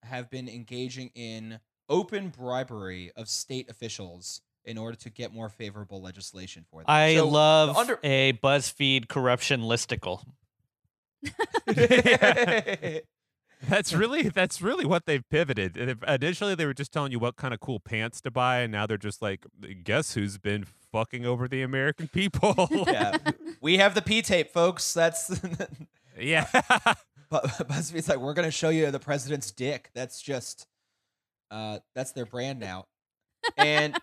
have 0.03 0.29
been 0.29 0.47
engaging 0.47 1.11
in 1.15 1.59
open 1.89 2.30
bribery 2.30 3.12
of 3.15 3.28
state 3.30 3.69
officials 3.69 4.41
in 4.63 4.78
order 4.78 4.98
to 4.98 5.10
get 5.10 5.32
more 5.34 5.50
favorable 5.50 6.02
legislation 6.02 6.65
for 6.71 6.80
them. 6.82 6.86
I 6.88 7.15
So, 7.15 7.28
love 7.28 7.78
under- 7.78 8.00
a 8.04 8.34
BuzzFeed 8.34 9.08
corruption 9.08 9.62
listicle. 9.62 10.24
That's 13.67 13.93
really 13.93 14.24
that's 14.30 14.62
really 14.62 14.86
what 14.86 15.06
they've 15.06 15.28
pivoted. 15.30 15.78
And 15.78 15.91
if- 15.91 16.04
Initially, 16.04 16.56
they 16.56 16.65
were 16.65 16.74
just 16.74 16.91
telling 16.91 17.12
you 17.12 17.19
what 17.19 17.36
kind 17.36 17.54
of 17.54 17.60
cool 17.60 17.80
pants 17.80 18.21
to 18.21 18.32
buy, 18.32 18.60
and 18.60 18.71
now 18.71 18.86
they're 18.86 18.98
just 18.98 19.21
like, 19.21 19.45
guess 19.84 20.13
who's 20.13 20.38
been 20.38 20.65
fucking 20.91 21.26
over 21.26 21.48
the 21.48 21.62
American 21.62 22.08
people? 22.08 22.67
yeah, 22.88 23.17
we 23.62 23.78
have 23.78 23.95
the 23.95 24.02
P 24.02 24.21
tape, 24.21 24.52
folks. 24.52 24.93
That's 24.93 25.41
yeah. 26.19 26.48
but 27.30 27.45
BuzzFeed's 27.45 28.10
like, 28.10 28.19
we're 28.19 28.34
gonna 28.34 28.52
show 28.52 28.69
you 28.69 28.91
the 28.91 29.00
president's 29.00 29.52
dick. 29.52 29.89
That's 29.93 30.21
just, 30.21 30.67
uh, 31.51 31.79
that's 31.93 32.12
their 32.12 32.25
brand 32.25 32.60
now, 32.60 32.86
and 33.58 33.97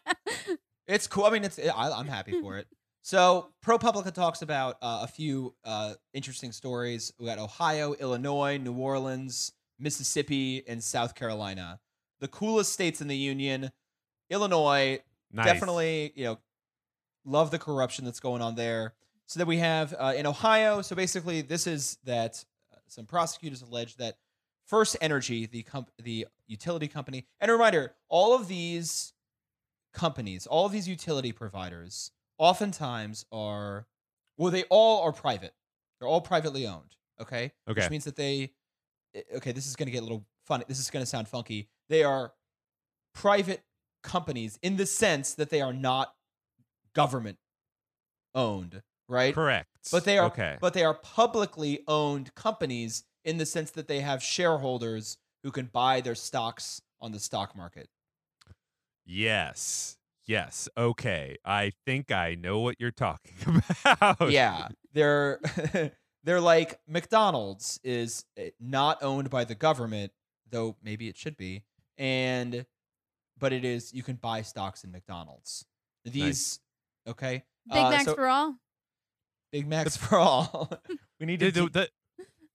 it's 0.87 1.07
cool. 1.07 1.25
I 1.25 1.31
mean, 1.31 1.45
it's 1.45 1.59
I, 1.59 1.91
I'm 1.91 2.09
happy 2.09 2.41
for 2.41 2.59
it. 2.59 2.67
So 3.05 3.49
ProPublica 3.65 4.13
talks 4.13 4.43
about 4.43 4.77
uh, 4.81 5.01
a 5.03 5.07
few 5.09 5.55
uh, 5.65 5.95
interesting 6.15 6.53
stories. 6.53 7.13
We 7.19 7.27
got 7.27 7.39
Ohio, 7.39 7.95
Illinois, 7.95 8.59
New 8.59 8.75
Orleans, 8.75 9.51
Mississippi, 9.79 10.63
and 10.69 10.83
South 10.83 11.15
Carolina. 11.17 11.81
The 12.21 12.29
coolest 12.29 12.73
states 12.73 13.01
in 13.01 13.09
the 13.09 13.17
union. 13.17 13.73
Illinois, 14.31 15.01
Nice. 15.33 15.47
definitely, 15.47 16.13
you 16.15 16.25
know, 16.25 16.39
love 17.25 17.51
the 17.51 17.59
corruption 17.59 18.05
that's 18.05 18.21
going 18.21 18.41
on 18.41 18.55
there. 18.55 18.95
So 19.27 19.39
then 19.41 19.49
we 19.49 19.59
have 19.59 19.95
uh, 19.99 20.15
in 20.17 20.27
Ohio. 20.27 20.81
So 20.83 20.95
basically, 20.95 21.43
this 21.43 21.67
is 21.67 21.99
that 22.05 22.45
uh, 22.73 22.77
some 22.87 23.07
prosecutors 23.07 23.63
allege 23.63 23.97
that 23.97 24.17
First 24.67 24.97
Energy, 25.01 25.47
the 25.47 25.65
comp- 25.65 25.91
the 26.01 26.27
utility 26.53 26.87
company, 26.87 27.27
and 27.41 27.51
a 27.51 27.55
reminder, 27.55 27.95
all 28.09 28.35
of 28.35 28.47
these 28.47 29.13
companies, 29.93 30.47
all 30.47 30.67
of 30.67 30.73
these 30.73 30.89
utility 30.89 31.33
providers, 31.33 32.13
oftentimes 32.39 33.25
are, 33.33 33.87
well, 34.39 34.51
they 34.51 34.65
all 34.65 35.03
are 35.03 35.13
private. 35.13 35.55
They're 35.99 36.09
all 36.09 36.21
privately 36.21 36.67
owned. 36.67 36.97
Okay. 37.21 37.53
Okay. 37.69 37.81
Which 37.81 37.91
means 37.91 38.05
that 38.05 38.17
they, 38.17 38.53
eh, 39.15 39.23
okay, 39.37 39.53
this 39.53 39.67
is 39.67 39.77
going 39.77 39.87
to 39.87 39.93
get 39.93 40.01
a 40.01 40.05
little 40.05 40.25
funny. 40.47 40.65
This 40.69 40.79
is 40.79 40.91
going 40.91 41.03
to 41.03 41.07
sound 41.07 41.29
funky. 41.29 41.69
They 41.89 42.05
are 42.05 42.33
private 43.15 43.63
companies 44.03 44.59
in 44.63 44.77
the 44.77 44.87
sense 44.87 45.35
that 45.35 45.51
they 45.51 45.61
are 45.61 45.73
not 45.73 46.13
government 46.95 47.39
owned, 48.35 48.83
right? 49.09 49.35
Correct. 49.35 49.69
But 49.91 50.05
they 50.05 50.19
are 50.19 50.27
okay. 50.27 50.57
but 50.61 50.75
they 50.75 50.85
are 50.85 50.95
publicly 50.95 51.81
owned 51.87 52.35
companies 52.35 53.05
in 53.25 53.39
the 53.39 53.47
sense 53.47 53.71
that 53.73 53.89
they 53.89 54.01
have 54.01 54.23
shareholders 54.23 55.19
who 55.43 55.51
can 55.51 55.67
buy 55.67 56.01
their 56.01 56.15
stocks 56.15 56.81
on 57.01 57.13
the 57.13 57.19
stock 57.21 57.57
market. 57.57 57.89
yes. 59.05 59.97
Yes. 60.27 60.69
Okay. 60.77 61.37
I 61.45 61.73
think 61.85 62.13
I 62.13 62.37
know 62.37 62.61
what 62.61 62.77
you're 62.79 62.93
talking 62.93 63.35
about. 63.85 64.31
yeah, 64.31 64.69
they're 64.93 65.41
they're 66.25 66.41
like 66.41 66.79
McDonald's 66.87 67.81
is 67.83 68.25
eh, 68.37 68.51
not 68.61 69.03
owned 69.03 69.31
by 69.31 69.45
the 69.45 69.57
government, 69.57 70.13
though 70.49 70.77
maybe 70.83 71.09
it 71.09 71.17
should 71.17 71.37
be, 71.37 71.65
and 71.99 72.65
but 73.39 73.53
it 73.53 73.65
is 73.65 73.93
you 73.93 74.05
can 74.05 74.15
buy 74.15 74.43
stocks 74.43 74.85
in 74.85 74.93
McDonald's. 74.93 75.65
These 76.05 76.61
okay, 77.09 77.43
Big 77.69 77.79
Uh, 77.79 77.91
Macs 77.91 78.05
so- 78.05 78.15
for 78.15 78.27
all. 78.29 78.55
Big 79.51 79.67
Macs 79.67 79.97
for 79.97 80.17
all. 80.19 80.71
we 81.21 81.27
need 81.27 81.41
The, 81.41 81.51
to 81.53 81.69
the, 81.69 81.81
do- 81.81 81.87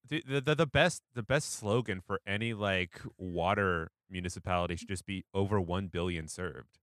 the, 0.10 0.24
the, 0.28 0.41
the, 0.41 0.56
the 0.56 0.65
best 0.65 1.04
the 1.13 1.24
best 1.24 1.52
slogan 1.54 2.02
for 2.02 2.20
any 2.28 2.54
like 2.54 3.00
water 3.17 3.91
municipality 4.10 4.76
should 4.76 4.88
just 4.88 5.06
be 5.06 5.26
over 5.34 5.60
one 5.60 5.88
billion 5.88 6.28
served. 6.28 6.78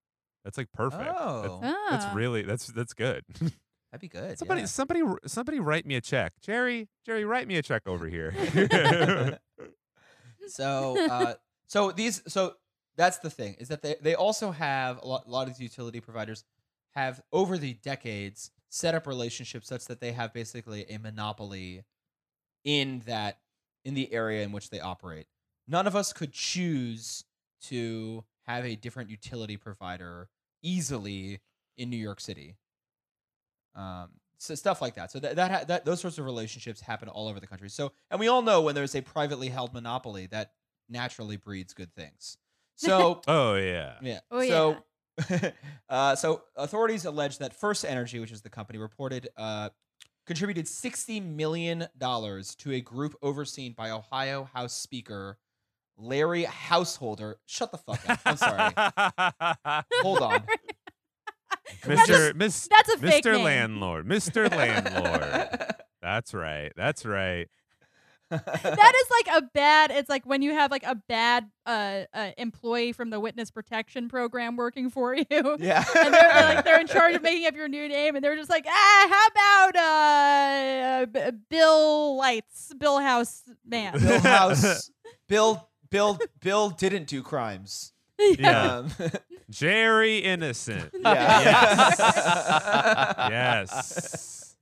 That's 0.45 0.59
like 0.59 0.71
perfect. 0.73 1.05
That's- 1.05 1.21
Oh, 1.21 1.59
That's, 1.91 2.05
Ah. 2.07 2.13
really 2.15 2.43
that's 2.43 2.67
that's 2.69 2.93
good. 2.93 3.25
that'd 3.91 4.01
be 4.01 4.09
good. 4.09 4.39
somebody 4.39 4.61
yeah. 4.63 4.67
somebody 4.67 5.03
somebody 5.27 5.61
write 5.61 5.87
me 5.87 5.95
a 5.97 6.01
check. 6.01 6.33
Jerry 6.43 6.89
Jerry 7.07 7.25
write 7.25 7.49
me 7.49 7.57
a 7.57 7.63
check 7.63 7.83
over 7.87 8.07
here. 8.09 8.33
so 10.49 10.97
uh 11.11 11.35
so 11.67 11.93
these 11.93 12.23
so 12.27 12.55
that's 12.97 13.19
the 13.19 13.31
thing 13.31 13.55
is 13.59 13.69
that 13.69 13.83
they 13.83 13.97
they 14.01 14.15
also 14.15 14.51
have 14.51 15.01
a 15.03 15.07
lot, 15.07 15.25
a 15.27 15.31
lot 15.31 15.43
of 15.43 15.49
these 15.55 15.61
utility 15.61 16.01
providers 16.01 16.45
have 16.95 17.21
over 17.33 17.59
the 17.59 17.75
decades 17.75 18.51
set 18.69 18.95
up 18.95 19.07
relationships 19.07 19.69
such 19.69 19.87
that 19.87 20.01
they 20.01 20.13
have 20.13 20.33
basically 20.33 20.85
a 20.91 20.99
monopoly 20.99 21.83
in 22.65 23.03
that 23.07 23.39
in 23.85 23.95
the 23.95 24.13
area 24.13 24.43
in 24.43 24.53
which 24.53 24.71
they 24.71 24.81
operate. 24.81 25.27
None 25.69 25.87
of 25.87 25.95
us 25.95 26.13
could 26.13 26.33
choose 26.33 27.25
to 27.63 28.25
have 28.43 28.65
a 28.65 28.77
different 28.77 29.11
utility 29.11 29.57
provider 29.57 30.29
easily 30.63 31.41
in 31.77 31.91
New 31.91 31.97
York 31.97 32.21
City. 32.21 32.57
Um 33.75 34.11
so 34.39 34.55
stuff 34.55 34.83
like 34.83 34.95
that. 34.97 35.11
So 35.11 35.21
that 35.21 35.37
that, 35.37 35.51
ha- 35.51 35.65
that 35.69 35.85
those 35.85 36.01
sorts 36.01 36.19
of 36.19 36.25
relationships 36.25 36.81
happen 36.81 37.09
all 37.09 37.29
over 37.29 37.41
the 37.41 37.47
country. 37.47 37.71
So 37.71 37.93
and 38.11 38.21
we 38.21 38.29
all 38.29 38.43
know 38.43 38.63
when 38.63 38.75
there's 38.75 38.95
a 38.95 39.01
privately 39.01 39.49
held 39.49 39.73
monopoly 39.73 40.27
that 40.27 40.53
naturally 40.89 41.37
breeds 41.37 41.73
good 41.73 41.95
things. 41.95 42.37
So 42.77 43.23
oh 43.29 43.55
yeah. 43.55 43.95
yeah. 44.03 44.21
Oh, 44.31 44.43
so, 44.47 44.77
uh, 45.89 46.17
so 46.17 46.43
authorities 46.57 47.05
allege 47.05 47.39
that 47.39 47.59
FirstEnergy, 47.59 48.21
which 48.21 48.33
is 48.33 48.43
the 48.43 48.51
company, 48.51 48.79
reported 48.79 49.29
uh, 49.37 49.71
contributed 50.27 50.67
sixty 50.69 51.21
million 51.21 51.87
dollars 51.99 52.55
to 52.57 52.73
a 52.73 52.81
group 52.81 53.15
overseen 53.23 53.73
by 53.73 53.91
Ohio 53.91 54.49
House 54.55 54.73
Speaker 54.75 55.39
Larry 55.97 56.45
Householder. 56.45 57.37
Shut 57.47 57.71
the 57.71 57.79
fuck 57.79 58.09
up. 58.09 58.19
I'm 58.25 58.37
sorry. 58.37 58.73
Hold 60.03 60.23
on. 60.23 60.43
Mr. 61.85 62.35
Miss, 62.35 62.69
That's 62.69 62.95
a 62.95 62.99
fake 62.99 63.25
Mr. 63.25 63.35
name. 63.35 63.45
Landlord. 63.45 64.07
Mr. 64.07 64.51
Landlord. 64.51 65.73
That's 66.03 66.35
right. 66.35 66.73
That's 66.77 67.07
right. 67.07 67.49
That 68.37 68.93
is 69.05 69.11
like 69.11 69.43
a 69.43 69.47
bad 69.55 69.91
it's 69.91 70.09
like 70.09 70.25
when 70.27 70.43
you 70.43 70.53
have 70.53 70.71
like 70.71 70.85
a 70.85 70.95
bad 70.95 71.51
uh, 71.67 72.03
uh 72.13 72.31
employee 72.37 72.93
from 72.93 73.11
the 73.11 73.19
witness 73.21 73.51
protection 73.51 74.09
program 74.09 74.57
working 74.57 74.91
for 74.91 75.15
you 75.15 75.25
yeah. 75.31 75.85
and 75.97 76.15
they're, 76.15 76.33
they're 76.33 76.55
like 76.55 76.65
they're 76.65 76.81
in 76.81 76.87
charge 76.87 77.15
of 77.15 77.23
making 77.31 77.47
up 77.47 77.55
your 77.55 77.69
new 77.69 77.89
name 77.89 78.15
and 78.17 78.25
they're 78.25 78.37
just 78.37 78.51
like 78.51 78.67
ah 78.69 79.09
how 79.11 79.27
about 79.73 79.77
uh 79.77 81.07
B- 81.07 81.39
bill 81.51 82.17
lights 82.17 82.73
bill 82.79 82.99
house 83.01 83.43
man 83.67 83.99
Bill 83.99 84.21
House. 84.21 84.91
Bill. 85.29 85.69
Bill. 85.91 86.19
Bill 86.41 86.71
didn't 86.71 87.07
do 87.07 87.23
crimes. 87.23 87.93
Yeah. 88.19 88.79
Um, 88.79 88.91
Jerry 89.51 90.19
Innocent. 90.19 90.91
yeah. 91.01 91.91
Yes. 93.31 94.57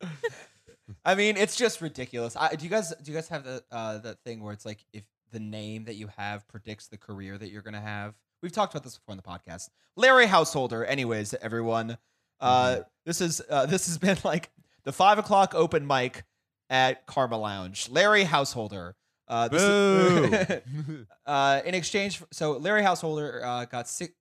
I 1.05 1.15
mean, 1.15 1.37
it's 1.37 1.57
just 1.57 1.81
ridiculous. 1.81 2.37
I, 2.37 2.55
do 2.55 2.65
you 2.65 2.71
guys 2.71 2.93
do 3.03 3.11
you 3.11 3.17
guys 3.17 3.29
have 3.29 3.45
the 3.45 3.63
uh, 3.73 3.99
that 3.99 4.21
thing 4.25 4.43
where 4.43 4.53
it's 4.53 4.65
like 4.65 4.85
if 4.93 5.05
the 5.33 5.41
name 5.41 5.85
that 5.85 5.95
you 5.95 6.09
have 6.17 6.47
predicts 6.49 6.89
the 6.89 6.99
career 6.99 7.37
that 7.37 7.51
you're 7.51 7.63
gonna 7.63 7.81
have? 7.81 8.15
We've 8.43 8.53
talked 8.53 8.73
about 8.73 8.85
this 8.85 8.99
before 8.99 9.13
on 9.13 9.17
the 9.17 9.23
podcast. 9.23 9.69
Larry 9.97 10.27
Householder. 10.27 10.85
Anyways, 10.85 11.35
everyone, 11.35 11.99
uh, 12.41 12.81
this 13.05 13.21
is 13.21 13.43
uh, 13.51 13.67
this 13.67 13.87
has 13.87 13.99
been 13.99 14.19
like 14.25 14.51
the 14.85 14.93
five 14.93 15.19
o'clock 15.19 15.55
open 15.55 15.87
mic 15.87 16.25
at 16.71 17.07
Karma 17.07 17.39
Lounge. 17.39 17.89
Larry 17.89 18.25
Householder. 18.25 18.95
Uh, 19.29 19.49
this 19.49 19.63
is, 19.63 20.63
uh, 21.27 21.61
in 21.65 21.75
exchange, 21.75 22.19
for, 22.19 22.27
so 22.33 22.53
Larry 22.53 22.83
Householder 22.83 23.45
uh, 23.45 23.65
got 23.65 23.89
six, 23.89 24.13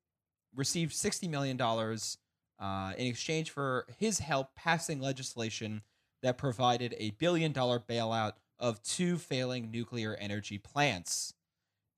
received 0.56 0.94
sixty 0.94 1.28
million 1.28 1.58
dollars 1.58 2.17
uh, 2.60 2.94
in 2.98 3.08
exchange 3.08 3.52
for 3.52 3.86
his 4.00 4.20
help 4.20 4.56
passing 4.56 5.00
legislation 5.00 5.82
that 6.21 6.38
provided 6.38 6.95
a 6.97 7.12
billion 7.12 7.51
dollar 7.51 7.79
bailout 7.79 8.34
of 8.60 8.81
two 8.84 9.17
failing 9.17 9.71
nuclear 9.71 10.15
energy 10.15 10.57
plants. 10.57 11.34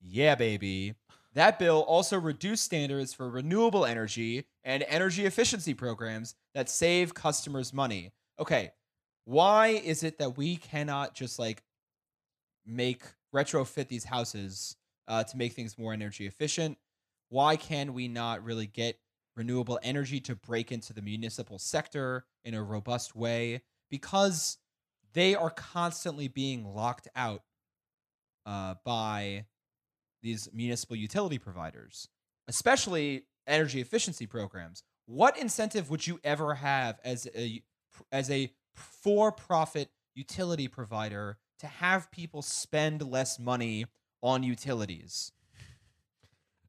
Yeah, 0.01 0.35
baby. 0.35 0.95
That 1.33 1.57
bill 1.57 1.81
also 1.81 2.19
reduced 2.19 2.63
standards 2.63 3.13
for 3.13 3.29
renewable 3.29 3.85
energy 3.85 4.45
and 4.63 4.83
energy 4.87 5.25
efficiency 5.25 5.73
programs 5.73 6.35
that 6.53 6.69
save 6.69 7.13
customers 7.13 7.73
money. 7.73 8.11
Okay, 8.39 8.71
why 9.25 9.67
is 9.67 10.03
it 10.03 10.19
that 10.19 10.37
we 10.37 10.57
cannot 10.57 11.15
just 11.15 11.39
like 11.39 11.63
make 12.65 13.01
retrofit 13.33 13.87
these 13.87 14.03
houses 14.03 14.75
uh, 15.07 15.23
to 15.23 15.37
make 15.37 15.53
things 15.53 15.77
more 15.77 15.93
energy 15.93 16.27
efficient? 16.27 16.77
Why 17.29 17.55
can 17.55 17.93
we 17.93 18.07
not 18.07 18.43
really 18.43 18.67
get 18.67 18.99
renewable 19.35 19.79
energy 19.81 20.19
to 20.21 20.35
break 20.35 20.71
into 20.71 20.93
the 20.93 21.01
municipal 21.01 21.57
sector 21.57 22.25
in 22.45 22.53
a 22.53 22.61
robust 22.61 23.15
way? 23.15 23.63
Because 23.93 24.57
they 25.13 25.35
are 25.35 25.51
constantly 25.51 26.27
being 26.27 26.65
locked 26.65 27.07
out 27.15 27.43
uh, 28.47 28.73
by 28.83 29.45
these 30.23 30.49
municipal 30.51 30.95
utility 30.95 31.37
providers, 31.37 32.07
especially 32.47 33.25
energy 33.45 33.81
efficiency 33.81 34.25
programs. 34.25 34.81
What 35.05 35.37
incentive 35.37 35.91
would 35.91 36.07
you 36.07 36.19
ever 36.23 36.55
have 36.55 36.99
as 37.03 37.27
a 37.35 37.61
as 38.11 38.31
a 38.31 38.51
for-profit 38.73 39.89
utility 40.15 40.67
provider 40.67 41.37
to 41.59 41.67
have 41.67 42.09
people 42.09 42.41
spend 42.41 43.03
less 43.03 43.37
money 43.37 43.85
on 44.23 44.41
utilities? 44.41 45.31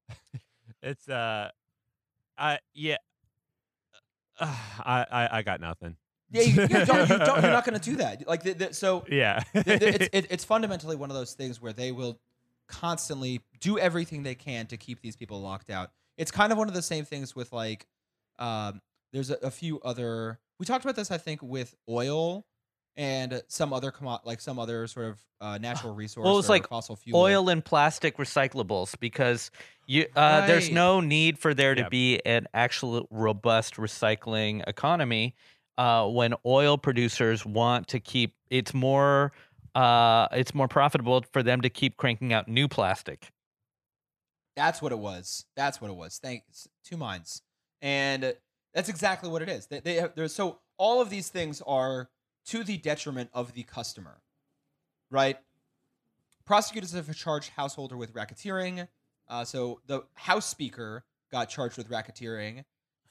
It's 0.82 1.08
uh, 1.08 1.48
I 2.37 2.58
yeah. 2.74 2.98
Uh, 4.38 4.54
I, 4.84 5.06
I 5.10 5.38
I 5.38 5.42
got 5.42 5.60
nothing. 5.62 5.96
Yeah, 6.30 6.42
you, 6.42 6.62
you 6.62 6.68
don't, 6.84 7.08
you 7.10 7.18
don't, 7.18 7.42
you're 7.42 7.52
not 7.52 7.64
going 7.66 7.78
to 7.78 7.90
do 7.90 7.96
that. 7.96 8.26
Like, 8.26 8.42
the, 8.42 8.52
the, 8.54 8.74
so 8.74 9.04
Yeah. 9.08 9.42
the- 9.52 9.62
it's, 10.02 10.08
it, 10.12 10.26
it's 10.30 10.44
fundamentally 10.44 10.96
one 10.96 11.10
of 11.10 11.16
those 11.16 11.34
things 11.34 11.60
where 11.60 11.72
they 11.72 11.92
will 11.92 12.18
constantly 12.68 13.40
do 13.60 13.78
everything 13.78 14.22
they 14.22 14.34
can 14.34 14.66
to 14.66 14.76
keep 14.76 15.00
these 15.00 15.16
people 15.16 15.40
locked 15.40 15.70
out. 15.70 15.90
It's 16.16 16.30
kind 16.30 16.52
of 16.52 16.58
one 16.58 16.68
of 16.68 16.74
the 16.74 16.82
same 16.82 17.04
things 17.04 17.34
with 17.37 17.52
like, 17.52 17.87
um, 18.38 18.80
there's 19.12 19.30
a, 19.30 19.34
a 19.42 19.50
few 19.50 19.80
other. 19.80 20.38
We 20.58 20.66
talked 20.66 20.84
about 20.84 20.96
this, 20.96 21.10
I 21.10 21.18
think, 21.18 21.42
with 21.42 21.74
oil 21.88 22.46
and 22.96 23.42
some 23.48 23.72
other 23.72 23.90
commo- 23.90 24.25
like 24.25 24.40
some 24.40 24.58
other 24.58 24.87
sort 24.87 25.06
of 25.06 25.18
uh, 25.40 25.58
natural 25.58 25.94
resource. 25.94 26.25
Well, 26.25 26.38
it's 26.38 26.48
like 26.48 26.68
fossil 26.68 26.96
fuel. 26.96 27.18
oil 27.20 27.48
and 27.48 27.64
plastic 27.64 28.16
recyclables 28.16 28.98
because 29.00 29.50
you 29.87 30.06
uh, 30.16 30.46
there's 30.46 30.70
no 30.70 31.00
need 31.00 31.38
for 31.38 31.54
there 31.54 31.75
to 31.75 31.88
be 31.90 32.20
an 32.25 32.46
actual 32.54 33.06
robust 33.10 33.75
recycling 33.77 34.66
economy 34.68 35.35
uh, 35.79 36.08
when 36.08 36.35
oil 36.46 36.79
producers 36.79 37.44
want 37.44 37.88
to 37.88 38.00
keep 38.00 38.35
it's 38.50 38.75
more 38.75 39.33
uh, 39.75 40.29
it's 40.33 40.54
more 40.54 40.68
profitable 40.68 41.25
for 41.33 41.42
them 41.42 41.60
to 41.60 41.68
keep 41.68 41.96
cranking 41.96 42.33
out 42.33 42.48
new 42.48 42.68
plastic. 42.68 43.33
That's 44.56 44.81
what 44.81 44.92
it 44.92 44.98
was. 44.98 45.46
That's 45.56 45.81
what 45.81 45.90
it 45.90 45.96
was. 45.96 46.20
Thanks. 46.22 46.68
Two 46.85 46.96
minds. 46.96 47.42
And 47.83 48.35
that's 48.72 48.88
exactly 48.88 49.29
what 49.29 49.42
it 49.42 49.48
is. 49.48 49.66
They, 49.66 49.81
they 49.81 49.94
have, 49.94 50.12
so 50.31 50.60
all 50.79 51.00
of 51.00 51.10
these 51.10 51.29
things 51.29 51.60
are 51.66 52.08
to 52.46 52.62
the 52.62 52.77
detriment 52.77 53.31
of 53.33 53.54
the 53.54 53.64
customer, 53.64 54.20
right? 55.10 55.38
Prosecutors 56.44 56.92
have 56.92 57.14
charged 57.16 57.50
householder 57.50 57.96
with 57.96 58.14
racketeering. 58.14 58.87
Uh, 59.29 59.44
so 59.44 59.81
the 59.87 60.02
House 60.14 60.46
Speaker 60.46 61.04
got 61.33 61.48
charged 61.48 61.77
with 61.77 61.88
racketeering. 61.88 62.64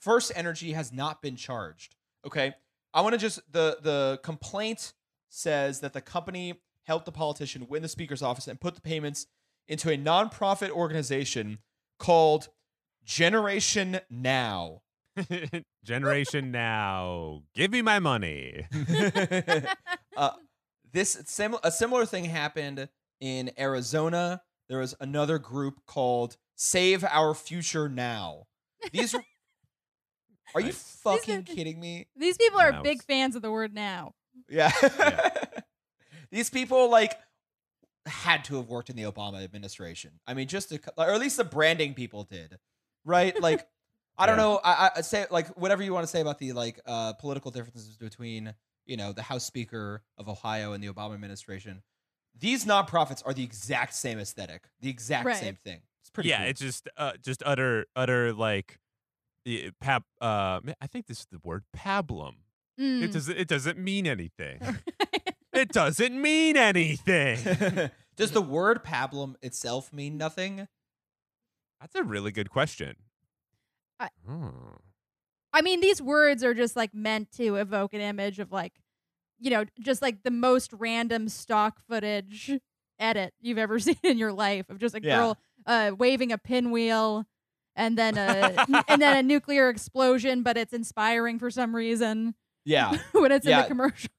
FirstEnergy 0.03 0.73
has 0.75 0.93
not 0.93 1.21
been 1.21 1.35
charged. 1.35 1.95
Okay. 2.25 2.53
I 2.93 3.01
want 3.01 3.13
to 3.13 3.19
just 3.19 3.39
the 3.51 3.77
the 3.81 4.19
complaint 4.23 4.93
says 5.29 5.79
that 5.79 5.93
the 5.93 6.01
company 6.01 6.61
helped 6.83 7.05
the 7.05 7.11
politician 7.11 7.67
win 7.67 7.81
the 7.81 7.87
speaker's 7.87 8.21
office 8.21 8.47
and 8.47 8.59
put 8.59 8.75
the 8.75 8.81
payments 8.81 9.25
into 9.67 9.91
a 9.91 9.97
nonprofit 9.97 10.69
organization 10.69 11.59
called 11.97 12.49
Generation 13.03 13.99
Now. 14.09 14.81
Generation 15.83 16.51
now, 16.51 17.43
give 17.53 17.71
me 17.71 17.81
my 17.81 17.99
money. 17.99 18.67
uh, 20.17 20.31
this 20.91 21.21
sim- 21.25 21.57
a 21.63 21.71
similar 21.71 22.05
thing 22.05 22.25
happened 22.25 22.89
in 23.19 23.51
Arizona. 23.57 24.41
There 24.69 24.79
was 24.79 24.95
another 24.99 25.37
group 25.39 25.81
called 25.85 26.37
Save 26.55 27.03
Our 27.03 27.33
Future 27.33 27.87
Now. 27.89 28.47
These 28.91 29.15
are, 30.53 30.59
are 30.59 30.61
you 30.61 30.67
Nice. 30.67 30.99
fucking 31.03 31.43
kidding 31.43 31.79
me? 31.79 32.07
These 32.15 32.37
people 32.37 32.59
are 32.59 32.71
Now 32.71 32.81
big 32.81 33.03
fans 33.03 33.35
of 33.35 33.41
the 33.41 33.51
word 33.51 33.73
now. 33.73 34.13
Yeah. 34.49 34.71
Yeah. 34.81 35.29
These 36.31 36.49
people 36.49 36.89
like 36.89 37.17
had 38.05 38.43
to 38.45 38.57
have 38.57 38.67
worked 38.67 38.89
in 38.89 38.95
the 38.95 39.03
Obama 39.03 39.43
administration. 39.43 40.11
I 40.27 40.33
mean, 40.33 40.47
just 40.47 40.69
to, 40.69 40.79
or 40.97 41.11
at 41.11 41.19
least 41.19 41.37
the 41.37 41.43
branding 41.43 41.93
people 41.93 42.23
did, 42.23 42.57
right? 43.05 43.39
Like, 43.41 43.67
I 44.17 44.25
don't 44.25 44.37
Yeah. 44.37 44.43
know. 44.43 44.59
I, 44.63 44.91
I 44.97 45.01
say 45.01 45.25
like 45.31 45.47
whatever 45.57 45.81
you 45.83 45.93
want 45.93 46.03
to 46.03 46.11
say 46.11 46.21
about 46.21 46.39
the 46.39 46.53
like 46.53 46.79
uh, 46.85 47.13
political 47.13 47.51
differences 47.51 47.95
between 47.97 48.53
you 48.85 48.97
know 48.97 49.11
the 49.13 49.21
House 49.23 49.45
Speaker 49.45 50.03
of 50.17 50.27
Ohio 50.27 50.73
and 50.73 50.83
the 50.83 50.87
Obama 50.89 51.13
administration. 51.13 51.81
These 52.39 52.65
nonprofits 52.65 53.21
are 53.25 53.33
the 53.33 53.43
exact 53.43 53.93
same 53.93 54.17
aesthetic, 54.19 54.63
the 54.81 54.89
exact 54.89 55.25
Right. 55.25 55.35
same 55.37 55.55
thing. 55.55 55.81
It's 56.01 56.09
pretty. 56.09 56.29
yeah, 56.29 56.39
cool. 56.39 56.47
it's 56.49 56.59
just 56.61 56.89
uh, 56.97 57.13
just 57.23 57.41
utter 57.45 57.85
utter 57.95 58.33
like 58.33 58.79
eh, 59.45 59.69
pap. 59.79 60.03
Uh, 60.21 60.59
I 60.81 60.87
think 60.87 61.07
this 61.07 61.19
is 61.21 61.27
the 61.31 61.39
word 61.43 61.63
pablum. 61.75 62.35
Mm. 62.79 63.03
It 63.03 63.11
doesn't. 63.11 63.37
It 63.37 63.47
doesn't 63.47 63.77
mean 63.77 64.07
anything. 64.07 64.59
it 65.53 65.69
doesn't 65.69 66.19
mean 66.21 66.57
anything. 66.57 67.39
Does 68.15 68.31
the 68.31 68.41
word 68.41 68.83
pablum 68.83 69.35
itself 69.41 69.91
mean 69.91 70.17
nothing? 70.17 70.67
That's 71.81 71.95
a 71.95 72.03
really 72.03 72.31
good 72.31 72.49
question. 72.49 72.95
I- 73.99 74.09
Hmm. 74.27 74.49
I 75.51 75.61
mean, 75.61 75.81
these 75.81 76.01
words 76.01 76.43
are 76.43 76.53
just 76.55 76.75
like 76.75 76.93
meant 76.95 77.31
to 77.33 77.55
evoke 77.57 77.93
an 77.93 78.01
image 78.01 78.39
of 78.39 78.51
like, 78.51 78.73
you 79.39 79.51
know, 79.51 79.65
just 79.79 80.01
like 80.01 80.23
the 80.23 80.31
most 80.31 80.73
random 80.73 81.29
stock 81.29 81.79
footage 81.87 82.51
edit 82.99 83.33
you've 83.41 83.57
ever 83.59 83.77
seen 83.79 83.97
in 84.03 84.17
your 84.17 84.31
life 84.33 84.69
of 84.69 84.79
just 84.79 84.95
a 84.95 85.01
Yeah. 85.03 85.17
girl 85.17 85.37
uh, 85.67 85.91
waving 85.97 86.31
a 86.31 86.37
pinwheel 86.39 87.25
and 87.75 87.97
then 87.97 88.17
a 88.17 88.65
and 88.87 89.01
then 89.01 89.17
a 89.17 89.23
nuclear 89.23 89.69
explosion, 89.69 90.43
but 90.43 90.57
it's 90.57 90.73
inspiring 90.73 91.39
for 91.39 91.49
some 91.51 91.75
reason 91.75 92.35
Yeah. 92.65 92.97
when 93.11 93.31
it's 93.31 93.45
in 93.45 93.57
the 93.57 93.63
commercial. 93.67 94.09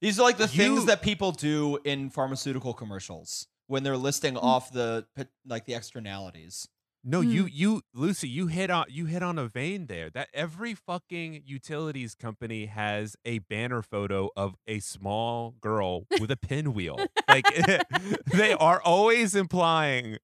These 0.00 0.18
are 0.18 0.22
like 0.22 0.36
the 0.36 0.48
things 0.48 0.84
that 0.86 1.00
people 1.02 1.32
do 1.32 1.78
in 1.84 2.10
pharmaceutical 2.10 2.74
commercials 2.74 3.46
when 3.68 3.82
they're 3.82 3.96
listing 3.96 4.34
Mm. 4.34 4.42
off 4.42 4.72
the 4.72 5.06
like 5.46 5.64
the 5.64 5.74
externalities. 5.74 6.68
No, 7.06 7.20
Hmm. 7.20 7.30
you 7.30 7.44
you 7.46 7.82
Lucie, 7.92 8.28
you 8.30 8.46
hit 8.46 8.70
on 8.70 8.86
you 8.88 9.04
hit 9.06 9.22
on 9.22 9.38
a 9.38 9.46
vein 9.46 9.86
there. 9.86 10.08
That 10.10 10.28
every 10.32 10.74
fucking 10.74 11.42
utilities 11.44 12.14
company 12.14 12.64
has 12.66 13.14
a 13.26 13.40
banner 13.40 13.82
photo 13.82 14.30
of 14.36 14.56
a 14.66 14.80
small 14.80 15.54
girl 15.60 16.06
with 16.18 16.30
a 16.30 16.36
pinwheel. 16.36 16.98
like 17.28 17.44
they 18.32 18.54
are 18.54 18.80
always 18.82 19.34
implying 19.34 20.16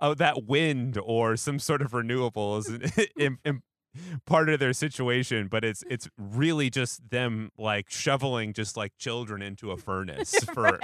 oh 0.00 0.14
that 0.14 0.44
wind 0.44 0.98
or 1.02 1.36
some 1.36 1.58
sort 1.58 1.82
of 1.82 1.92
renewables 1.92 2.68
in, 3.16 3.38
in, 3.44 3.62
part 4.26 4.48
of 4.48 4.60
their 4.60 4.72
situation, 4.72 5.48
but 5.48 5.64
it's 5.64 5.84
it's 5.88 6.08
really 6.18 6.70
just 6.70 7.10
them 7.10 7.50
like 7.58 7.90
shoveling 7.90 8.52
just 8.52 8.76
like 8.76 8.92
children 8.98 9.42
into 9.42 9.70
a 9.70 9.76
furnace 9.76 10.34
for 10.54 10.80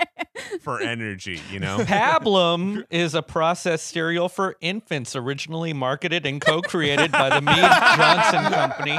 for 0.60 0.80
energy, 0.80 1.40
you 1.50 1.58
know? 1.60 1.78
Pablum 1.78 2.84
is 2.90 3.14
a 3.14 3.22
processed 3.22 3.86
cereal 3.86 4.28
for 4.28 4.56
infants, 4.60 5.16
originally 5.16 5.72
marketed 5.72 6.26
and 6.26 6.40
co-created 6.40 7.12
by 7.12 7.30
the 7.30 7.40
Mead 7.40 7.70
Johnson 7.96 8.52
Company 8.52 8.96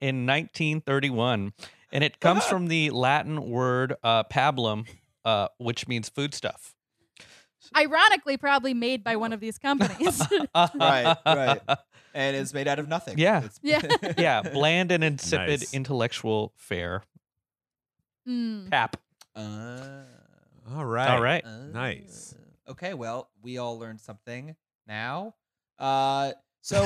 in 0.00 0.26
1931, 0.26 1.52
and 1.92 2.04
it 2.04 2.20
comes 2.20 2.44
from 2.44 2.66
the 2.68 2.90
Latin 2.90 3.48
word 3.48 3.94
uh, 4.02 4.24
pablum, 4.24 4.86
uh, 5.24 5.48
which 5.58 5.88
means 5.88 6.08
foodstuff. 6.08 6.74
Ironically, 7.76 8.36
probably 8.36 8.72
made 8.74 9.02
by 9.04 9.16
one 9.16 9.32
of 9.32 9.40
these 9.40 9.58
companies. 9.58 10.22
Right, 10.54 11.16
right. 11.26 11.60
And 12.14 12.36
it's 12.36 12.54
made 12.54 12.66
out 12.68 12.78
of 12.78 12.88
nothing. 12.88 13.18
Yeah. 13.18 13.38
It's- 13.44 13.60
Yeah. 13.62 14.12
yeah, 14.16 14.42
bland 14.42 14.90
and 14.92 15.04
insipid 15.04 15.60
Nice. 15.60 15.74
intellectual 15.74 16.52
fare. 16.56 17.02
Mm. 18.28 18.70
Pap. 18.70 18.96
Uh, 19.36 20.02
All 20.74 20.84
right. 20.84 21.10
All 21.10 21.20
right. 21.22 21.44
uh, 21.44 21.66
Nice. 21.72 22.34
Okay, 22.68 22.92
well, 22.94 23.30
we 23.42 23.58
all 23.58 23.78
learned 23.78 24.00
something 24.00 24.56
now. 24.86 25.34
Uh 25.78 26.32
so 26.60 26.82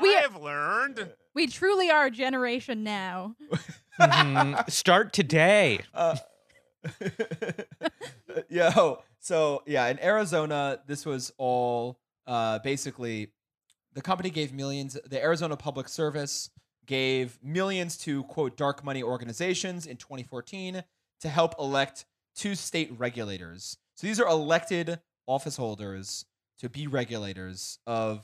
We- 0.00 0.14
have 0.14 0.36
learned. 0.36 1.12
We 1.34 1.46
truly 1.46 1.90
are 1.90 2.06
a 2.06 2.10
generation 2.10 2.84
now. 2.84 3.34
Mhm. 4.00 4.70
Start 4.70 5.12
today. 5.12 5.80
Uh, 5.92 6.16
yo, 8.48 9.02
so 9.18 9.62
yeah, 9.66 9.86
in 9.88 10.02
Arizona, 10.02 10.80
this 10.86 11.04
was 11.04 11.32
all 11.38 11.98
uh, 12.26 12.58
basically 12.60 13.32
the 13.92 14.02
company 14.02 14.30
gave 14.30 14.52
millions. 14.52 14.96
The 15.06 15.22
Arizona 15.22 15.56
Public 15.56 15.88
Service 15.88 16.50
gave 16.86 17.38
millions 17.42 17.96
to 17.98 18.24
quote 18.24 18.56
dark 18.56 18.84
money 18.84 19.02
organizations 19.02 19.86
in 19.86 19.96
2014 19.96 20.82
to 21.20 21.28
help 21.28 21.54
elect 21.58 22.04
two 22.34 22.54
state 22.54 22.92
regulators. 22.96 23.76
So 23.94 24.06
these 24.06 24.20
are 24.20 24.28
elected 24.28 25.00
office 25.26 25.56
holders 25.56 26.24
to 26.58 26.68
be 26.68 26.86
regulators 26.86 27.78
of, 27.86 28.22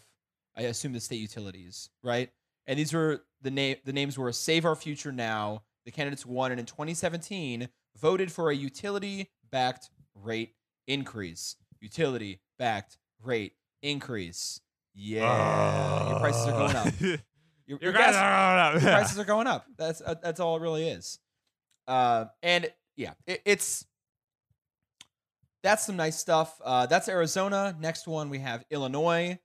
I 0.56 0.62
assume, 0.62 0.92
the 0.92 1.00
state 1.00 1.20
utilities, 1.20 1.90
right? 2.02 2.30
And 2.66 2.78
these 2.78 2.92
were 2.92 3.22
the 3.42 3.50
name. 3.50 3.76
The 3.84 3.92
names 3.92 4.18
were 4.18 4.32
Save 4.32 4.64
Our 4.64 4.74
Future 4.74 5.12
Now. 5.12 5.62
The 5.84 5.92
candidates 5.92 6.26
won, 6.26 6.50
and 6.50 6.58
in 6.58 6.66
2017 6.66 7.68
voted 8.00 8.30
for 8.32 8.50
a 8.50 8.54
utility-backed 8.54 9.90
rate 10.14 10.54
increase. 10.86 11.56
Utility-backed 11.80 12.98
rate 13.22 13.52
increase. 13.82 14.60
Yeah, 14.94 16.08
your 16.10 16.20
prices 16.20 16.46
are 16.46 16.50
going 16.72 16.76
up. 16.76 16.94
Your, 17.66 17.78
Your 17.82 17.92
gas- 17.92 18.14
are 18.14 18.72
going 18.72 18.84
up. 18.86 18.92
prices 18.92 19.18
are 19.18 19.24
going 19.24 19.46
up. 19.46 19.66
That's 19.76 20.00
uh, 20.00 20.14
that's 20.22 20.40
all 20.40 20.56
it 20.56 20.62
really 20.62 20.88
is. 20.88 21.18
Uh, 21.86 22.26
and 22.42 22.70
yeah, 22.96 23.12
it, 23.26 23.42
it's 23.44 23.84
that's 25.62 25.84
some 25.84 25.96
nice 25.96 26.16
stuff. 26.18 26.58
Uh, 26.64 26.86
that's 26.86 27.08
Arizona. 27.08 27.76
Next 27.80 28.06
one 28.06 28.30
we 28.30 28.38
have 28.38 28.64
Illinois. 28.70 29.38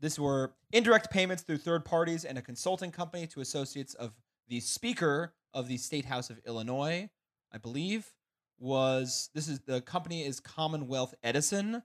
This 0.00 0.18
were 0.18 0.54
indirect 0.72 1.10
payments 1.10 1.42
through 1.42 1.58
third 1.58 1.84
parties 1.84 2.24
and 2.24 2.36
a 2.38 2.42
consulting 2.42 2.90
company 2.90 3.26
to 3.28 3.40
associates 3.40 3.94
of 3.94 4.12
the 4.48 4.60
Speaker 4.60 5.34
of 5.54 5.68
the 5.68 5.76
State 5.76 6.06
House 6.06 6.28
of 6.30 6.40
Illinois, 6.46 7.08
I 7.52 7.58
believe, 7.58 8.12
was 8.58 9.30
this 9.34 9.48
is 9.48 9.60
the 9.60 9.80
company 9.80 10.24
is 10.24 10.38
Commonwealth 10.40 11.14
Edison. 11.22 11.82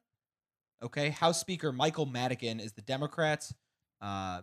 Okay, 0.84 1.10
House 1.10 1.40
Speaker 1.40 1.72
Michael 1.72 2.06
Madigan 2.06 2.60
is 2.60 2.74
the 2.74 2.82
Democrat. 2.82 3.50
Uh, 4.02 4.42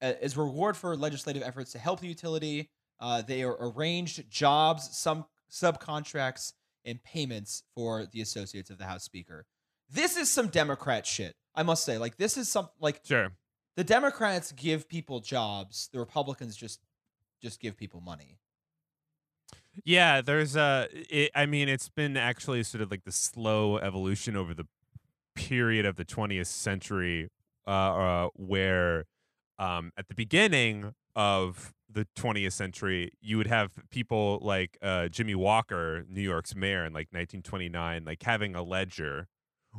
as 0.00 0.36
reward 0.36 0.76
for 0.76 0.96
legislative 0.96 1.42
efforts 1.42 1.72
to 1.72 1.78
help 1.78 2.00
the 2.00 2.06
utility, 2.06 2.70
uh, 3.00 3.22
they 3.22 3.42
are 3.42 3.56
arranged 3.60 4.30
jobs, 4.30 4.96
some 4.96 5.24
subcontracts, 5.50 6.52
and 6.84 7.02
payments 7.02 7.64
for 7.74 8.06
the 8.12 8.20
associates 8.20 8.70
of 8.70 8.78
the 8.78 8.86
House 8.86 9.04
Speaker. 9.04 9.46
This 9.90 10.16
is 10.16 10.30
some 10.30 10.48
Democrat 10.48 11.06
shit, 11.06 11.34
I 11.54 11.62
must 11.62 11.84
say. 11.84 11.98
Like 11.98 12.16
this 12.16 12.36
is 12.36 12.48
some 12.48 12.68
like 12.80 13.00
Sure. 13.04 13.32
the 13.76 13.84
Democrats 13.84 14.52
give 14.52 14.88
people 14.88 15.20
jobs, 15.20 15.88
the 15.92 15.98
Republicans 15.98 16.56
just 16.56 16.80
just 17.42 17.60
give 17.60 17.76
people 17.76 18.00
money. 18.00 18.38
Yeah, 19.84 20.20
there's 20.20 20.56
a. 20.56 20.88
It, 20.92 21.30
I 21.34 21.46
mean, 21.46 21.68
it's 21.68 21.88
been 21.88 22.16
actually 22.16 22.62
sort 22.62 22.82
of 22.82 22.90
like 22.90 23.04
the 23.04 23.12
slow 23.12 23.78
evolution 23.78 24.36
over 24.36 24.54
the 24.54 24.66
period 25.34 25.86
of 25.86 25.96
the 25.96 26.04
20th 26.04 26.48
century, 26.48 27.28
uh, 27.66 27.70
uh, 27.70 28.28
where 28.34 29.06
um, 29.58 29.92
at 29.96 30.08
the 30.08 30.14
beginning 30.14 30.94
of 31.16 31.74
the 31.90 32.06
20th 32.16 32.52
century, 32.54 33.12
you 33.20 33.38
would 33.38 33.46
have 33.48 33.72
people 33.90 34.40
like 34.42 34.78
uh, 34.82 35.08
Jimmy 35.08 35.34
Walker, 35.34 36.04
New 36.08 36.22
York's 36.22 36.54
mayor, 36.56 36.84
in 36.84 36.92
like 36.92 37.08
1929, 37.12 38.04
like 38.04 38.22
having 38.22 38.54
a 38.54 38.62
ledger 38.62 39.28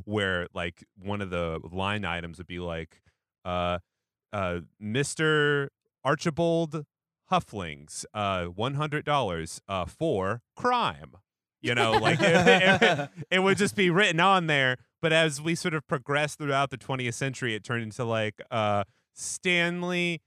where 0.05 0.47
like 0.53 0.85
one 0.97 1.21
of 1.21 1.29
the 1.29 1.59
line 1.71 2.05
items 2.05 2.37
would 2.37 2.47
be 2.47 2.59
like, 2.59 3.01
uh, 3.45 3.79
uh, 4.33 4.59
Mr. 4.81 5.69
Archibald 6.03 6.85
Hufflings, 7.31 8.05
uh, 8.13 8.45
one 8.45 8.73
hundred 8.75 9.05
dollars 9.05 9.61
uh, 9.67 9.85
for 9.85 10.41
crime. 10.55 11.13
You 11.61 11.75
know, 11.75 11.91
like 11.91 12.19
it, 12.21 12.81
it- 12.81 13.09
it 13.31 13.39
would 13.39 13.57
just 13.57 13.75
be 13.75 13.89
written 13.89 14.19
on 14.19 14.47
there. 14.47 14.77
But 15.01 15.13
as 15.13 15.41
we 15.41 15.55
sort 15.55 15.73
of 15.73 15.87
progressed 15.87 16.39
throughout 16.39 16.71
the 16.71 16.77
20th 16.77 17.13
century, 17.13 17.55
it 17.55 17.63
turned 17.63 17.83
into 17.83 18.03
like 18.03 18.41
uh, 18.51 18.83
Stanley 19.13 20.21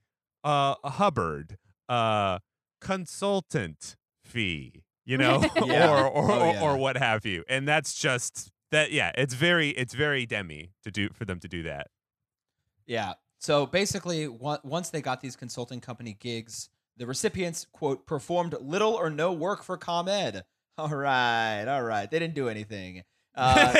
uh, 0.44 0.74
Hubbard 0.84 1.58
uh, 1.88 2.38
consultant 2.80 3.96
fee, 4.24 4.82
you 5.04 5.18
know, 5.18 5.44
Yeah. 5.66 5.90
or 5.90 6.06
or, 6.06 6.30
Oh, 6.32 6.40
or 6.40 6.52
yeah. 6.54 6.62
or 6.62 6.76
what 6.76 6.96
have 6.96 7.26
you. 7.26 7.44
And 7.48 7.66
that's 7.66 7.94
just 7.94 8.50
that. 8.70 8.92
Yeah, 8.92 9.12
it's 9.16 9.34
very 9.34 9.70
it's 9.70 9.94
very 9.94 10.24
demi 10.26 10.70
to 10.84 10.90
do 10.90 11.08
for 11.12 11.24
them 11.24 11.40
to 11.40 11.48
do 11.48 11.62
that. 11.64 11.88
Yeah. 12.86 13.14
So 13.38 13.66
basically, 13.66 14.28
once 14.28 14.90
they 14.90 15.00
got 15.02 15.20
these 15.20 15.34
consulting 15.34 15.80
company 15.80 16.16
gigs, 16.18 16.68
the 16.96 17.06
recipients, 17.06 17.66
quote, 17.72 18.06
performed 18.06 18.54
little 18.60 18.92
or 18.92 19.10
no 19.10 19.32
work 19.32 19.62
for 19.62 19.76
ComEd. 19.76 20.42
All 20.78 20.88
right. 20.88 21.64
All 21.66 21.82
right. 21.82 22.10
They 22.10 22.18
didn't 22.18 22.34
do 22.34 22.48
anything. 22.48 23.02
Uh, 23.34 23.74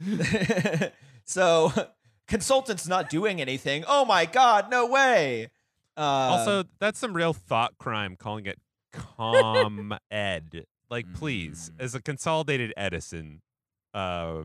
so 1.24 1.72
consultants 2.28 2.86
not 2.86 3.08
doing 3.10 3.40
anything. 3.40 3.84
Oh 3.86 4.04
my 4.04 4.26
God. 4.26 4.70
No 4.70 4.86
way. 4.86 5.48
Uh, 5.96 6.00
also, 6.00 6.64
that's 6.78 6.98
some 6.98 7.14
real 7.14 7.32
thought 7.32 7.76
crime 7.78 8.16
calling 8.16 8.46
it 8.46 8.58
com 8.92 9.96
ed. 10.10 10.64
Like, 10.88 11.12
please, 11.14 11.70
Mm. 11.76 11.84
as 11.84 11.94
a 11.94 12.00
consolidated 12.02 12.72
Edison, 12.76 13.42
uh, 13.94 14.42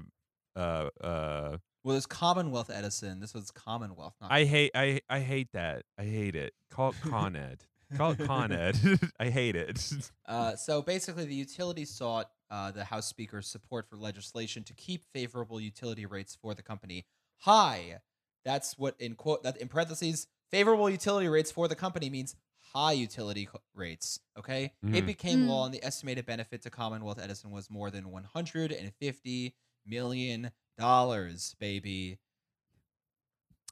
uh, 0.56 0.89
uh, 1.02 1.58
well, 1.86 1.95
it's 1.95 2.05
Commonwealth 2.05 2.69
Edison. 2.73 3.19
This 3.21 3.33
was 3.33 3.51
Commonwealth. 3.51 4.15
Not 4.19 4.31
I 4.31 4.43
hate, 4.43 4.71
I, 4.75 4.99
I 5.09 5.19
hate 5.19 5.49
that. 5.53 5.83
I 5.97 6.03
hate 6.03 6.36
it. 6.36 6.53
Call 6.71 6.89
it 6.89 6.95
Con 7.01 7.36
Ed. 7.36 7.63
Call 7.95 8.11
it 8.13 8.19
Con 8.25 8.51
Ed. 8.65 8.77
I 9.19 9.29
hate 9.29 9.55
it. 9.55 9.79
Uh, 10.27 10.55
so 10.55 10.81
basically, 10.81 11.25
the 11.25 11.36
utility 11.36 11.86
sought 11.86 12.31
uh, 12.49 12.71
the 12.71 12.83
House 12.83 13.07
Speaker's 13.07 13.45
support 13.47 13.88
for 13.88 13.95
legislation 13.95 14.63
to 14.63 14.73
keep 14.73 15.03
favorable 15.13 15.61
utility 15.61 16.07
rates 16.07 16.36
for 16.41 16.55
the 16.55 16.63
company 16.63 17.05
high. 17.38 17.99
That's 18.43 18.75
what 18.77 18.95
in 18.99 19.13
quote 19.13 19.43
that 19.43 19.57
in 19.57 19.67
parentheses 19.67 20.25
favorable 20.49 20.89
utility 20.89 21.27
rates 21.27 21.51
for 21.51 21.67
the 21.67 21.75
company 21.75 22.09
means 22.09 22.36
high 22.73 22.93
utility 22.93 23.45
co- 23.45 23.61
rates. 23.75 24.19
Okay, 24.38 24.73
it 24.83 25.03
Mhm. 25.03 25.05
became 25.05 25.39
Mm. 25.45 25.47
law, 25.49 25.65
and 25.65 25.73
the 25.75 25.83
estimated 25.86 26.25
benefit 26.25 26.63
to 26.63 26.71
Commonwealth 26.71 27.19
Edison 27.21 27.51
was 27.51 27.69
more 27.69 27.91
than 27.91 28.09
one 28.09 28.23
hundred 28.23 28.71
and 28.71 28.91
fifty 28.99 29.53
million 29.86 30.51
dollars, 30.77 31.55
baby. 31.59 32.19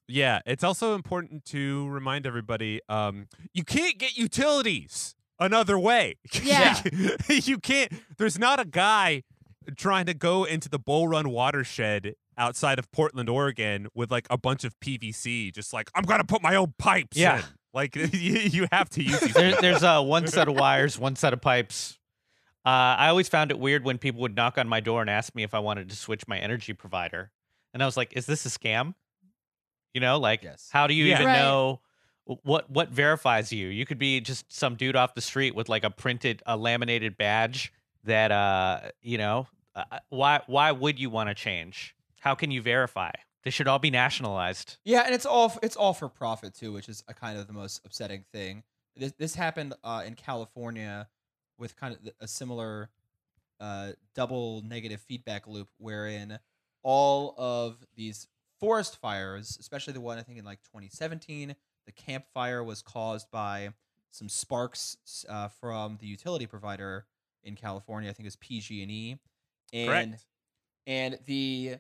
Yeah, 0.08 0.42
it's 0.46 0.64
also 0.64 0.96
important 0.96 1.46
to 1.46 1.88
remind 1.88 2.28
everybody 2.28 2.82
um, 2.90 3.28
you 3.54 3.64
can't 3.64 3.98
get 3.98 4.18
utilities 4.18 5.16
another 5.40 5.80
way. 5.80 6.16
Yeah. 6.44 6.82
you 7.30 7.58
can't. 7.58 7.92
There's 8.18 8.38
not 8.38 8.60
a 8.60 8.66
guy 8.66 9.24
trying 9.78 10.06
to 10.08 10.14
go 10.14 10.44
into 10.44 10.68
the 10.68 10.80
Bull 10.80 11.08
Run 11.08 11.30
watershed 11.30 12.16
outside 12.38 12.80
of 12.80 12.92
Portland, 12.92 13.30
Oregon, 13.30 13.88
with 13.94 14.12
like 14.12 14.28
a 14.30 14.38
bunch 14.38 14.64
of 14.64 14.78
PVC, 14.80 15.54
just 15.54 15.72
like 15.74 15.90
I'm 15.96 16.04
gonna 16.04 16.26
put 16.26 16.42
my 16.42 16.56
own 16.56 16.74
pipes. 16.78 17.18
Yeah. 17.18 17.40
in." 17.40 17.44
like 17.74 17.96
you, 17.96 18.04
you 18.12 18.68
have 18.72 18.90
to 18.90 19.04
use 19.04 19.20
these. 19.20 19.34
There, 19.34 19.60
there's 19.60 19.84
uh, 19.84 20.02
one 20.02 20.28
set 20.28 20.48
of 20.48 20.56
wires, 20.56 21.00
one 21.00 21.16
set 21.16 21.34
of 21.34 21.42
pipes. 21.42 21.98
Uh, 22.66 22.96
I 22.98 23.10
always 23.10 23.28
found 23.28 23.52
it 23.52 23.60
weird 23.60 23.84
when 23.84 23.98
people 23.98 24.22
would 24.22 24.36
knock 24.36 24.58
on 24.58 24.68
my 24.70 24.80
door 24.80 25.02
and 25.02 25.10
ask 25.10 25.36
me 25.36 25.44
if 25.44 25.54
I 25.54 25.60
wanted 25.60 25.90
to 25.90 25.96
switch 25.96 26.28
my 26.28 26.40
energy 26.40 26.74
provider, 26.74 27.32
and 27.74 27.84
I 27.84 27.86
was 27.86 27.98
like, 27.98 28.14
"Is 28.14 28.26
this 28.26 28.46
a 28.46 28.50
scam?" 28.50 28.96
You 29.94 30.02
know, 30.02 30.18
like, 30.20 30.44
Yes. 30.44 30.70
how 30.72 30.88
do 30.88 30.94
you 30.94 31.06
Yeah. 31.06 31.16
even 31.16 31.28
Right. 31.28 31.34
know 31.40 31.82
what 32.26 32.70
what 32.70 32.90
verifies 32.90 33.52
you? 33.52 33.68
You 33.68 33.86
could 33.86 34.00
be 34.00 34.22
just 34.22 34.52
some 34.52 34.76
dude 34.76 34.96
off 34.96 35.14
the 35.14 35.22
street 35.22 35.56
with 35.56 35.68
like 35.70 35.84
a 35.84 35.90
printed, 35.92 36.42
a 36.46 36.56
laminated 36.58 37.18
badge 37.18 37.74
that, 38.06 38.32
uh, 38.32 38.92
you 39.02 39.18
know, 39.18 39.48
uh, 39.76 40.00
why 40.10 40.42
why 40.48 40.72
would 40.72 41.00
you 41.00 41.10
want 41.10 41.28
to 41.30 41.36
change? 41.36 41.96
How 42.22 42.34
can 42.34 42.50
you 42.50 42.62
verify? 42.62 43.12
They 43.44 43.50
should 43.50 43.68
all 43.68 43.80
be 43.80 43.92
nationalized. 43.92 44.78
Yeah, 44.86 45.02
and 45.02 45.14
it's 45.14 45.26
all 45.26 45.54
it's 45.62 45.76
all 45.76 45.94
for 45.94 46.08
profit 46.08 46.54
too, 46.54 46.72
which 46.72 46.88
is 46.88 47.04
a 47.10 47.14
kind 47.14 47.38
of 47.38 47.48
the 47.48 47.54
most 47.54 47.86
upsetting 47.86 48.24
thing. 48.32 48.64
This 48.96 49.12
this 49.20 49.36
happened 49.36 49.74
uh, 49.84 50.04
in 50.06 50.16
California 50.16 51.10
with 51.64 51.78
kind 51.78 51.96
of 51.96 52.14
a 52.20 52.28
similar 52.28 52.90
uh, 53.62 53.94
double 54.14 54.62
negative 54.68 55.00
feedback 55.00 55.48
loop, 55.48 55.70
wherein 55.78 56.38
all 56.84 57.34
of 57.38 57.78
these 57.96 58.28
forest 58.60 58.98
fires, 58.98 59.58
especially 59.62 59.94
the 59.94 60.02
one 60.02 60.18
I 60.18 60.24
think 60.24 60.38
in 60.38 60.44
like 60.44 60.62
2017, 60.64 61.56
the 61.86 61.92
campfire 61.94 62.62
was 62.66 62.82
caused 62.82 63.32
by 63.32 63.70
some 64.12 64.28
sparks 64.28 65.26
uh, 65.30 65.48
from 65.48 65.98
the 66.02 66.06
utility 66.06 66.46
provider 66.46 67.06
in 67.46 67.56
California. 67.56 68.10
I 68.10 68.14
think 68.14 68.26
it 68.26 68.28
was 68.28 68.36
PG&E, 68.36 69.18
and 69.72 69.88
Correct. 69.88 70.26
and 70.86 71.18
the 71.26 71.78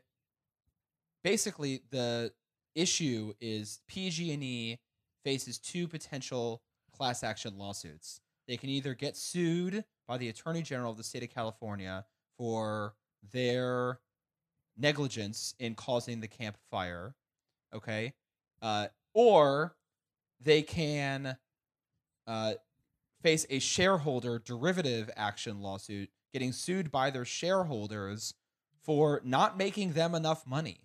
basically 1.25 1.81
the 1.91 2.31
issue 2.73 3.33
is 3.41 3.81
PG&E 3.89 4.79
faces 5.25 5.59
two 5.59 5.89
potential 5.89 6.61
class 6.95 7.21
action 7.21 7.57
lawsuits. 7.57 8.21
They 8.47 8.57
can 8.57 8.69
either 8.69 8.93
get 8.93 9.15
sued 9.15 9.85
by 10.07 10.17
the 10.17 10.29
Attorney 10.29 10.61
General 10.61 10.91
of 10.91 10.97
the 10.97 11.03
state 11.03 11.23
of 11.23 11.29
California 11.29 12.05
for 12.37 12.95
their 13.31 13.99
negligence 14.77 15.55
in 15.59 15.75
causing 15.75 16.19
the 16.19 16.27
camp 16.27 16.57
fire, 16.69 17.15
okay, 17.73 18.13
uh, 18.61 18.87
or 19.13 19.75
they 20.41 20.61
can 20.61 21.37
uh, 22.27 22.53
face 23.21 23.45
a 23.49 23.59
shareholder 23.59 24.39
derivative 24.39 25.09
action 25.15 25.61
lawsuit, 25.61 26.09
getting 26.33 26.51
sued 26.51 26.91
by 26.91 27.09
their 27.09 27.25
shareholders 27.25 28.33
for 28.83 29.21
not 29.23 29.57
making 29.57 29.93
them 29.93 30.13
enough 30.13 30.45
money. 30.45 30.81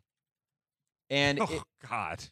And 1.11 1.41
Oh 1.43 1.49
it, 1.51 1.63
God. 1.87 2.25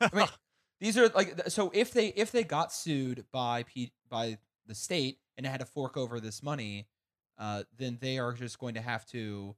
I 0.00 0.10
mean, 0.12 0.26
these 0.80 0.98
are 0.98 1.08
like 1.08 1.48
so 1.48 1.70
if 1.74 1.92
they 1.92 2.08
if 2.08 2.32
they 2.32 2.44
got 2.44 2.72
sued 2.72 3.24
by 3.32 3.64
P, 3.64 3.92
by 4.08 4.38
the 4.66 4.74
state 4.74 5.18
and 5.36 5.46
had 5.46 5.60
to 5.60 5.66
fork 5.66 5.96
over 5.96 6.20
this 6.20 6.42
money, 6.42 6.86
uh, 7.38 7.64
then 7.76 7.98
they 8.00 8.18
are 8.18 8.32
just 8.32 8.58
going 8.58 8.74
to 8.74 8.80
have 8.80 9.06
to 9.06 9.54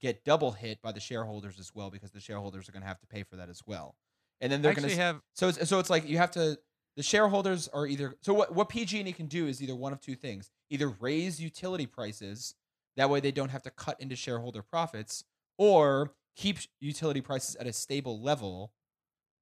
get 0.00 0.24
double 0.24 0.52
hit 0.52 0.80
by 0.82 0.92
the 0.92 1.00
shareholders 1.00 1.58
as 1.58 1.74
well 1.74 1.90
because 1.90 2.10
the 2.10 2.20
shareholders 2.20 2.68
are 2.68 2.72
going 2.72 2.82
to 2.82 2.88
have 2.88 3.00
to 3.00 3.06
pay 3.06 3.22
for 3.22 3.36
that 3.36 3.48
as 3.48 3.62
well. 3.66 3.96
And 4.40 4.50
then 4.50 4.62
they're 4.62 4.74
going 4.74 4.88
to 4.88 4.96
have 4.96 5.20
so 5.34 5.48
it's 5.48 5.68
so 5.68 5.78
it's 5.78 5.90
like 5.90 6.08
you 6.08 6.18
have 6.18 6.30
to 6.32 6.58
the 6.96 7.02
shareholders 7.02 7.68
are 7.68 7.86
either 7.86 8.14
so 8.22 8.32
what 8.32 8.54
what 8.54 8.68
PG&E 8.68 9.12
can 9.12 9.26
do 9.26 9.46
is 9.46 9.62
either 9.62 9.76
one 9.76 9.92
of 9.92 10.00
two 10.00 10.14
things. 10.14 10.50
Either 10.70 10.88
raise 11.00 11.40
utility 11.40 11.86
prices 11.86 12.54
that 12.96 13.10
way 13.10 13.20
they 13.20 13.32
don't 13.32 13.50
have 13.50 13.62
to 13.62 13.70
cut 13.70 14.00
into 14.00 14.16
shareholder 14.16 14.62
profits 14.62 15.24
or 15.58 16.12
keep 16.36 16.58
utility 16.80 17.20
prices 17.20 17.56
at 17.56 17.66
a 17.66 17.72
stable 17.72 18.20
level 18.20 18.72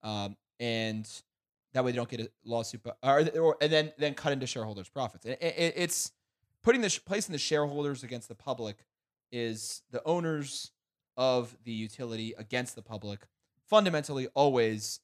um, 0.03 0.37
and 0.61 1.09
that 1.73 1.85
way 1.85 1.93
they 1.93 1.97
don't 1.97 2.09
get 2.09 2.21
a 2.21 2.31
lawsuit 2.45 2.83
bu- 2.83 2.91
or, 3.03 3.29
or 3.39 3.57
and 3.61 3.73
then 3.73 3.93
then 3.99 4.15
cut 4.15 4.33
into 4.33 4.47
shareholders 4.47 4.89
profits. 4.89 5.25
It, 5.25 5.39
it, 5.41 5.75
it's 5.77 6.13
putting 6.63 6.81
the 6.81 7.01
placing 7.07 7.33
the 7.33 7.39
shareholders 7.39 8.03
against 8.03 8.29
the 8.29 8.35
public 8.35 8.77
is 9.31 9.83
the 9.91 10.03
owners 10.05 10.73
of 11.17 11.57
the 11.65 11.73
utility 11.73 12.35
against 12.39 12.75
the 12.75 12.83
public 12.83 13.27
fundamentally 13.69 14.29
always 14.35 15.01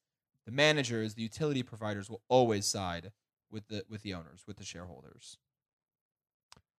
the 0.47 0.53
managers, 0.53 1.15
the 1.15 1.23
utility 1.23 1.63
providers 1.63 2.11
will 2.11 2.23
always 2.29 2.67
side 2.67 3.13
with 3.51 3.69
the 3.69 3.85
with 3.89 4.03
the 4.03 4.15
owners, 4.15 4.45
with 4.47 4.57
the 4.57 4.65
shareholders. 4.65 5.39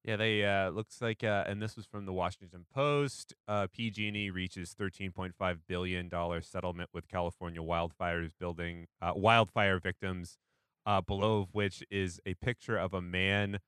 Yeah, 0.06 0.18
they 0.18 0.46
uh 0.46 0.70
looks 0.70 1.02
like 1.02 1.24
uh 1.24 1.46
and 1.48 1.60
this 1.60 1.76
was 1.76 1.88
from 1.88 2.06
the 2.06 2.14
Washington 2.14 2.66
Post. 2.72 3.34
Uh 3.48 3.66
PG&E 3.74 4.30
reaches 4.30 4.76
13.5 4.80 5.58
billion 5.68 6.10
dollar 6.10 6.42
settlement 6.42 6.92
with 6.94 7.08
California 7.08 7.60
wildfires 7.62 8.30
building 8.40 8.86
uh 9.02 9.14
wildfire 9.16 9.80
victims 9.80 10.38
uh 10.86 11.02
below 11.02 11.40
of 11.40 11.48
which 11.54 11.84
is 11.90 12.20
a 12.26 12.36
picture 12.36 12.78
of 12.78 12.94
a 12.94 13.02
man 13.02 13.60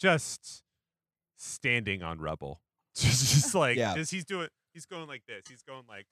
just 0.00 0.62
standing 1.36 2.02
on 2.02 2.20
rubble. 2.20 2.62
just, 2.96 3.30
just 3.34 3.54
like 3.54 3.76
Yeah. 3.76 3.94
just 3.94 4.12
he's 4.12 4.24
doing 4.24 4.48
he's 4.72 4.86
going 4.86 5.08
like 5.08 5.24
this. 5.28 5.42
He's 5.46 5.62
going 5.62 5.84
like 5.88 6.06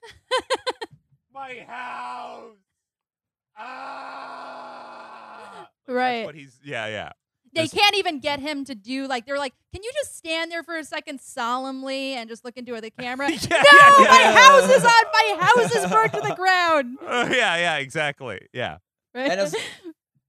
my 1.33 1.65
house. 1.67 2.59
Ah! 3.57 5.61
Like, 5.61 5.69
Right. 5.97 6.13
That's 6.19 6.27
what 6.27 6.35
he's 6.35 6.61
yeah, 6.63 6.87
yeah. 6.87 7.13
They 7.53 7.63
Just- 7.63 7.75
can't 7.75 7.97
even 7.97 8.21
get 8.21 8.39
him 8.41 8.65
to 8.67 8.75
do 8.75 9.07
like 9.09 9.27
they're 9.27 9.39
like, 9.39 9.55
can 9.73 9.83
you 9.83 9.91
just 9.95 10.17
stand 10.17 10.53
there 10.53 10.63
for 10.63 10.77
a 10.77 10.85
second 10.85 11.21
solemnly 11.21 12.15
and 12.15 12.29
just 12.29 12.45
look 12.45 12.57
into 12.57 12.81
the 12.81 12.91
camera? 12.91 13.29
Yeah, 13.31 13.39
no, 13.51 13.57
yeah, 13.57 14.09
my 14.09 14.21
yeah. 14.21 14.37
house 14.39 14.71
is 14.71 14.85
on. 14.85 15.05
My 15.13 15.37
house 15.41 15.75
is 15.75 15.91
burnt 15.91 16.13
to 16.13 16.21
the 16.21 16.35
ground. 16.35 16.99
Uh, 17.05 17.29
yeah, 17.33 17.57
yeah, 17.57 17.77
exactly. 17.79 18.47
Yeah. 18.53 18.79
Right? 19.15 19.31
And 19.31 19.41
as 19.41 19.57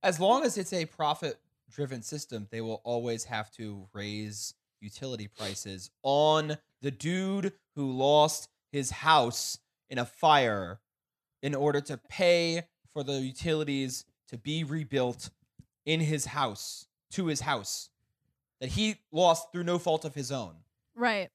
as 0.03 0.19
long 0.19 0.43
as 0.43 0.57
it's 0.57 0.73
a 0.73 0.85
profit 0.85 1.39
driven 1.69 2.01
system, 2.01 2.47
they 2.49 2.61
will 2.61 2.81
always 2.83 3.25
have 3.25 3.51
to 3.51 3.87
raise 3.93 4.53
utility 4.79 5.27
prices 5.27 5.91
on 6.01 6.57
the 6.81 6.89
dude 6.91 7.53
who 7.75 7.91
lost 7.91 8.49
his 8.71 8.89
house 8.89 9.59
in 9.89 9.99
a 9.99 10.05
fire 10.05 10.79
in 11.43 11.53
order 11.53 11.81
to 11.81 11.97
pay 12.09 12.63
for 12.93 13.03
the 13.03 13.19
utilities 13.19 14.05
to 14.29 14.37
be 14.37 14.63
rebuilt 14.63 15.29
in 15.85 15.99
his 15.99 16.25
house 16.25 16.87
to 17.11 17.27
his 17.27 17.41
house 17.41 17.89
that 18.59 18.69
he 18.69 18.97
lost 19.11 19.51
through 19.51 19.63
no 19.63 19.79
fault 19.79 20.05
of 20.05 20.15
his 20.15 20.31
own. 20.31 20.55
right. 20.95 21.29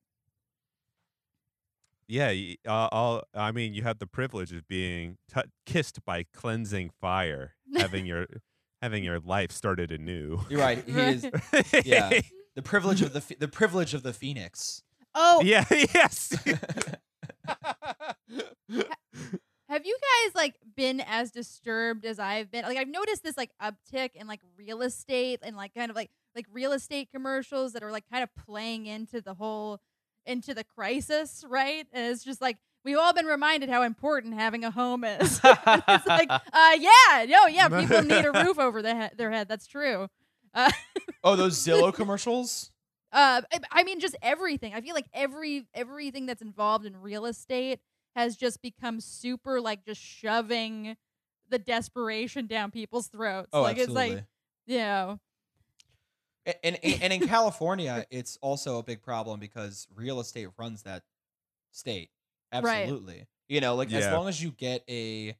Yeah, 2.09 2.33
uh, 2.69 2.89
all, 2.93 3.23
I 3.35 3.51
mean, 3.51 3.75
you 3.75 3.83
have 3.83 3.99
the 3.99 4.07
privilege 4.07 4.53
of 4.53 4.69
being 4.69 5.19
t- 5.35 5.41
kissed 5.65 6.05
by 6.05 6.25
cleansing 6.33 6.91
fire, 7.01 7.57
having 7.77 8.07
your 8.07 8.27
having 8.81 9.03
your 9.03 9.19
life 9.19 9.51
started 9.51 9.91
anew. 9.91 10.39
You're 10.49 10.61
right. 10.61 10.85
He 10.87 10.93
is 11.01 11.25
yeah. 11.85 12.21
the 12.55 12.63
privilege 12.63 13.03
of 13.03 13.13
the 13.13 13.35
the 13.41 13.49
privilege 13.49 13.93
of 13.93 14.05
the 14.05 14.13
phoenix. 14.13 14.85
Oh, 15.17 15.43
yeah. 15.43 15.65
Yes. 15.71 16.33
Have 19.69 19.85
you 19.87 19.97
guys 20.25 20.35
like 20.35 20.55
been 20.77 21.01
as 21.01 21.31
disturbed 21.31 22.05
as 22.05 22.19
I've 22.19 22.51
been? 22.51 22.65
Like 22.65 22.79
I've 22.79 22.89
noticed 22.89 23.23
this 23.23 23.37
like 23.37 23.51
uptick 23.63 24.11
in 24.15 24.27
like 24.27 24.41
real 24.57 24.83
estate 24.83 25.41
and 25.43 25.57
like 25.57 25.75
kind 25.75 25.91
of 25.91 25.97
like 25.97 26.11
like 26.35 26.47
real 26.53 26.73
estate 26.73 27.09
commercials 27.13 27.73
that 27.73 27.83
are 27.83 27.91
like 27.91 28.05
kind 28.11 28.23
of 28.23 28.29
playing 28.47 28.87
into 28.87 29.21
the 29.21 29.35
whole 29.35 29.81
into 30.25 30.55
the 30.55 30.65
crisis, 30.65 31.45
right? 31.49 31.87
And 31.93 32.13
it's 32.13 32.25
just 32.25 32.41
like 32.41 32.59
we've 32.85 32.99
all 32.99 33.13
been 33.13 33.27
reminded 33.27 33.69
how 33.69 33.83
important 33.83 34.35
having 34.35 34.65
a 34.65 34.71
home 34.71 35.03
is. 35.05 35.41
it's 35.45 36.07
like, 36.07 36.31
uh, 36.31 36.77
yeah, 36.79 37.25
no, 37.29 37.47
yeah, 37.47 37.69
people 37.81 38.03
need 38.03 38.25
a 38.25 38.33
roof 38.33 38.59
over 38.59 38.83
their 38.83 38.95
head. 38.95 39.13
Their 39.17 39.31
head. 39.33 39.49
That's 39.49 39.67
true. 39.67 40.09
Uh, 40.55 40.71
Oh, 41.25 41.35
those 41.35 41.59
Zillow 41.59 41.93
commercials. 41.93 42.71
uh, 43.13 43.43
I- 43.53 43.59
I 43.73 43.83
mean, 43.83 43.99
just 43.99 44.17
everything. 44.23 44.75
I 44.75 44.81
feel 44.81 44.95
like 44.95 45.07
every 45.13 45.67
everything 45.75 46.27
that's 46.27 46.43
involved 46.43 46.87
in 46.87 46.97
real 47.01 47.27
estate 47.27 47.81
has 48.17 48.35
just 48.35 48.63
become 48.63 48.99
super 48.99 49.61
like 49.61 49.85
just 49.85 50.01
shoving 50.01 50.97
the 51.51 51.59
desperation 51.59 52.47
down 52.47 52.73
people's 52.73 53.09
throats. 53.09 53.51
Oh, 53.53 53.63
like 53.63 53.79
absolutely. 53.79 54.05
it's 54.07 54.15
like, 54.15 54.25
you 54.67 54.79
know, 54.79 55.21
and, 56.47 56.79
and 56.83 57.03
and 57.03 57.13
in 57.13 57.29
California, 57.29 58.07
it's 58.11 58.39
also 58.41 58.79
a 58.79 58.83
big 58.83 59.03
problem 59.03 59.39
because 59.39 59.87
real 59.95 60.19
estate 60.19 60.49
runs 60.59 60.83
that 60.83 61.03
state. 61.73 62.11
Right. 62.53 62.83
Absolutely. 62.83 63.27
You 63.49 63.61
know, 63.61 63.75
like 63.75 63.93
as 63.93 64.11
long 64.13 64.29
as 64.29 64.43
you 64.43 64.51
get 64.51 64.83
a 64.89 65.37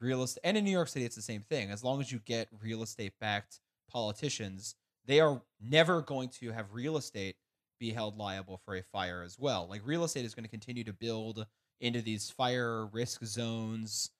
real 0.00 0.22
estate, 0.22 0.40
and 0.44 0.56
in 0.56 0.64
New 0.64 0.70
York 0.70 0.88
City, 0.88 1.04
it's 1.04 1.16
the 1.16 1.22
same 1.22 1.42
thing. 1.42 1.70
As 1.70 1.84
long 1.84 2.00
as 2.00 2.10
you 2.10 2.20
get 2.24 2.48
real 2.62 2.82
estate 2.82 3.12
backed 3.20 3.60
politicians, 3.90 4.76
they 5.06 5.20
are 5.20 5.42
never 5.60 6.00
going 6.00 6.30
to 6.40 6.52
have 6.52 6.72
real 6.72 6.96
estate 6.96 7.36
be 7.78 7.90
held 7.90 8.16
liable 8.16 8.60
for 8.64 8.76
a 8.76 8.82
fire 8.82 9.22
as 9.22 9.38
well. 9.38 9.66
Like 9.68 9.82
real 9.84 10.04
estate 10.04 10.24
is 10.24 10.34
going 10.34 10.44
to 10.44 10.50
continue 10.50 10.84
to 10.84 10.92
build 10.92 11.46
into 11.80 12.02
these 12.02 12.30
fire 12.30 12.86
risk 12.86 13.24
zones 13.24 14.10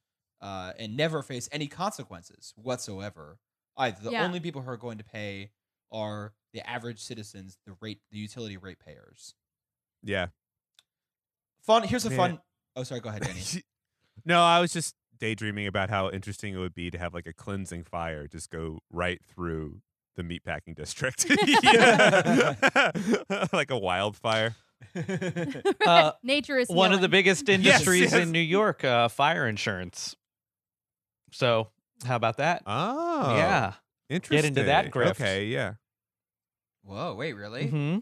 uh, 0.41 0.73
and 0.79 0.97
never 0.97 1.23
face 1.23 1.49
any 1.53 1.67
consequences 1.67 2.53
whatsoever. 2.57 3.39
Either 3.77 3.99
the 4.03 4.11
Yeah. 4.13 4.25
only 4.25 4.41
people 4.41 4.63
who 4.63 4.71
are 4.71 4.77
going 4.77 4.99
to 4.99 5.05
pay 5.05 5.51
are 5.91 6.33
the 6.53 6.69
average 6.69 7.01
citizens, 7.01 7.59
the 7.67 7.75
rate, 7.81 8.01
the 8.13 8.19
utility 8.19 8.57
rate 8.57 8.79
payers. 8.79 9.35
yeah. 10.03 10.29
Fun. 11.63 11.83
Here's 11.85 12.05
a 12.05 12.11
Man. 12.11 12.19
fun. 12.19 12.41
Oh, 12.77 12.83
sorry. 12.83 13.01
Go 13.01 13.09
ahead, 13.09 13.23
Danny. 13.23 13.41
no, 14.27 14.43
I 14.43 14.61
was 14.61 14.71
just 14.73 14.95
daydreaming 15.19 15.67
about 15.67 15.89
how 15.89 16.11
interesting 16.11 16.55
it 16.55 16.59
would 16.59 16.75
be 16.75 16.91
to 16.91 16.99
have 16.99 17.15
like 17.15 17.27
a 17.27 17.33
cleansing 17.33 17.85
fire 17.85 18.29
just 18.29 18.51
go 18.51 18.81
right 18.91 19.25
through 19.25 19.81
the 20.17 20.23
meatpacking 20.23 20.75
district, 20.77 21.25
like 23.53 23.71
a 23.71 23.79
wildfire. 23.79 24.55
Uh, 25.87 26.13
nature 26.23 26.57
is 26.59 26.69
One 26.69 26.93
of 26.93 27.01
the 27.01 27.09
biggest 27.09 27.49
industries 27.49 28.13
yes. 28.13 28.15
in 28.15 28.33
New 28.33 28.39
York, 28.39 28.85
uh, 28.85 29.09
fire 29.09 29.47
insurance. 29.47 30.17
So, 31.33 31.69
how 32.05 32.17
about 32.17 32.37
that? 32.39 32.63
Oh, 32.67 33.37
yeah. 33.37 33.73
interesting. 34.09 34.37
Get 34.37 34.45
into 34.45 34.63
that 34.65 34.91
grift. 34.93 35.11
Okay, 35.21 35.47
yeah. 35.47 35.75
Whoa. 36.85 37.15
Wait. 37.15 37.33
Really? 37.35 37.67
hmm 37.69 37.99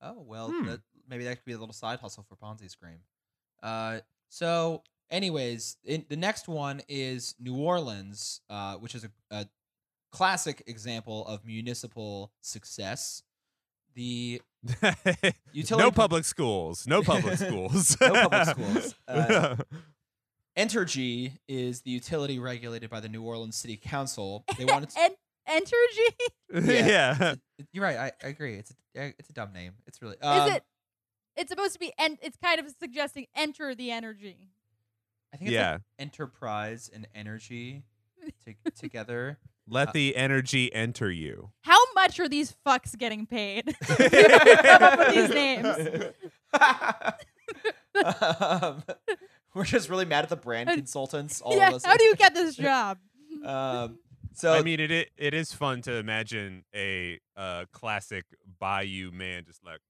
Oh 0.00 0.22
well, 0.26 0.50
Hmm. 0.50 0.66
that, 0.66 0.80
maybe 1.08 1.24
that 1.24 1.36
could 1.36 1.44
be 1.44 1.52
a 1.52 1.58
little 1.58 1.72
side 1.72 1.98
hustle 1.98 2.24
for 2.28 2.36
Ponzi 2.36 2.70
Scream. 2.70 3.00
Uh, 3.62 4.00
so, 4.28 4.82
anyways, 5.10 5.76
in, 5.84 6.04
the 6.08 6.16
next 6.16 6.46
one 6.48 6.80
is 6.88 7.34
New 7.40 7.56
Orleans, 7.56 8.40
uh, 8.48 8.76
which 8.76 8.94
is 8.94 9.04
a, 9.04 9.10
a 9.30 9.46
classic 10.12 10.62
example 10.66 11.26
of 11.26 11.44
municipal 11.44 12.32
success. 12.42 13.22
The 13.94 14.40
Utility 15.52 15.84
no 15.84 15.90
pro- 15.90 16.02
public 16.04 16.24
schools. 16.24 16.86
No 16.86 17.02
public 17.02 17.38
schools. 17.38 17.96
No 18.00 18.28
public 18.28 18.44
schools. 18.48 18.94
Uh, 19.06 19.56
Entergy 20.56 21.32
is 21.46 21.82
the 21.82 21.90
utility 21.90 22.38
regulated 22.38 22.90
by 22.90 22.98
the 23.00 23.08
New 23.08 23.22
Orleans 23.22 23.56
City 23.56 23.76
Council. 23.76 24.44
They 24.58 24.64
wanted 24.64 24.90
to. 24.90 25.00
En- 25.00 25.62
Entergy? 25.62 26.66
yeah. 26.86 27.34
You're 27.72 27.84
right. 27.84 27.96
I, 27.96 28.12
I 28.24 28.28
agree. 28.28 28.56
It's 28.56 28.74
a 28.96 29.14
it's 29.18 29.30
a 29.30 29.32
dumb 29.32 29.52
name. 29.52 29.72
It's 29.86 30.02
really. 30.02 30.20
Um, 30.20 30.48
is 30.50 30.56
it? 30.56 30.64
It's 31.36 31.50
supposed 31.50 31.74
to 31.74 31.78
be, 31.78 31.92
and 31.98 32.18
it's 32.20 32.36
kind 32.42 32.58
of 32.58 32.66
suggesting 32.80 33.26
enter 33.36 33.74
the 33.74 33.92
energy. 33.92 34.48
I 35.32 35.36
think 35.36 35.48
it's 35.50 35.54
Yeah. 35.54 35.72
like 35.74 35.80
enterprise 36.00 36.90
and 36.92 37.06
energy 37.14 37.84
to, 38.44 38.54
together. 38.72 39.38
Let 39.70 39.88
Uh, 39.88 39.92
the 39.92 40.16
energy 40.16 40.72
enter 40.74 41.10
you. 41.10 41.50
How 41.62 41.78
much 41.94 42.18
are 42.20 42.28
these 42.28 42.54
fucks 42.66 42.96
getting 42.96 43.26
paid? 43.26 43.76
Come 43.86 44.82
up 44.82 44.98
with 44.98 45.14
these 45.14 45.30
names. 45.30 46.04
um, 48.04 48.82
we're 49.54 49.64
just 49.64 49.88
really 49.88 50.04
mad 50.04 50.24
at 50.24 50.30
the 50.30 50.36
brand 50.36 50.68
consultants. 50.70 51.40
All 51.40 51.56
yeah, 51.56 51.68
of 51.68 51.74
us. 51.74 51.84
how 51.84 51.96
do 51.96 52.04
you 52.04 52.16
get 52.16 52.34
this 52.34 52.56
job? 52.68 52.98
Um, 53.44 53.98
so 54.34 54.52
I 54.54 54.62
mean, 54.62 54.80
it, 54.80 54.90
it 54.90 55.10
it 55.16 55.34
is 55.34 55.52
fun 55.52 55.82
to 55.82 55.94
imagine 55.96 56.64
a 56.74 57.18
uh, 57.36 57.64
classic 57.72 58.24
Bayou 58.58 59.10
man 59.10 59.44
just 59.46 59.64
like, 59.64 59.80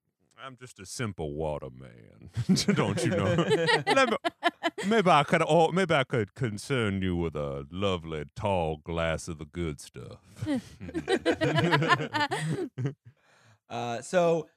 I'm 0.43 0.57
just 0.57 0.79
a 0.81 0.87
simple 0.87 1.35
water 1.35 1.69
man, 1.71 2.31
don't 2.75 3.03
you 3.05 3.11
know? 3.11 3.35
Let 3.87 4.11
me- 4.11 4.17
maybe 4.87 5.11
I 5.11 5.23
could, 5.25 5.43
oh, 5.47 5.71
maybe 5.73 5.95
I 5.95 6.05
could 6.05 6.35
concern 6.35 7.03
you 7.03 7.17
with 7.17 7.37
a 7.37 7.67
lovely 7.71 8.25
tall 8.35 8.79
glass 8.85 9.29
of 9.29 9.39
the 9.39 9.45
good 9.47 9.81
stuff. 9.81 10.19
Uh, 13.71 14.01
so, 14.01 14.49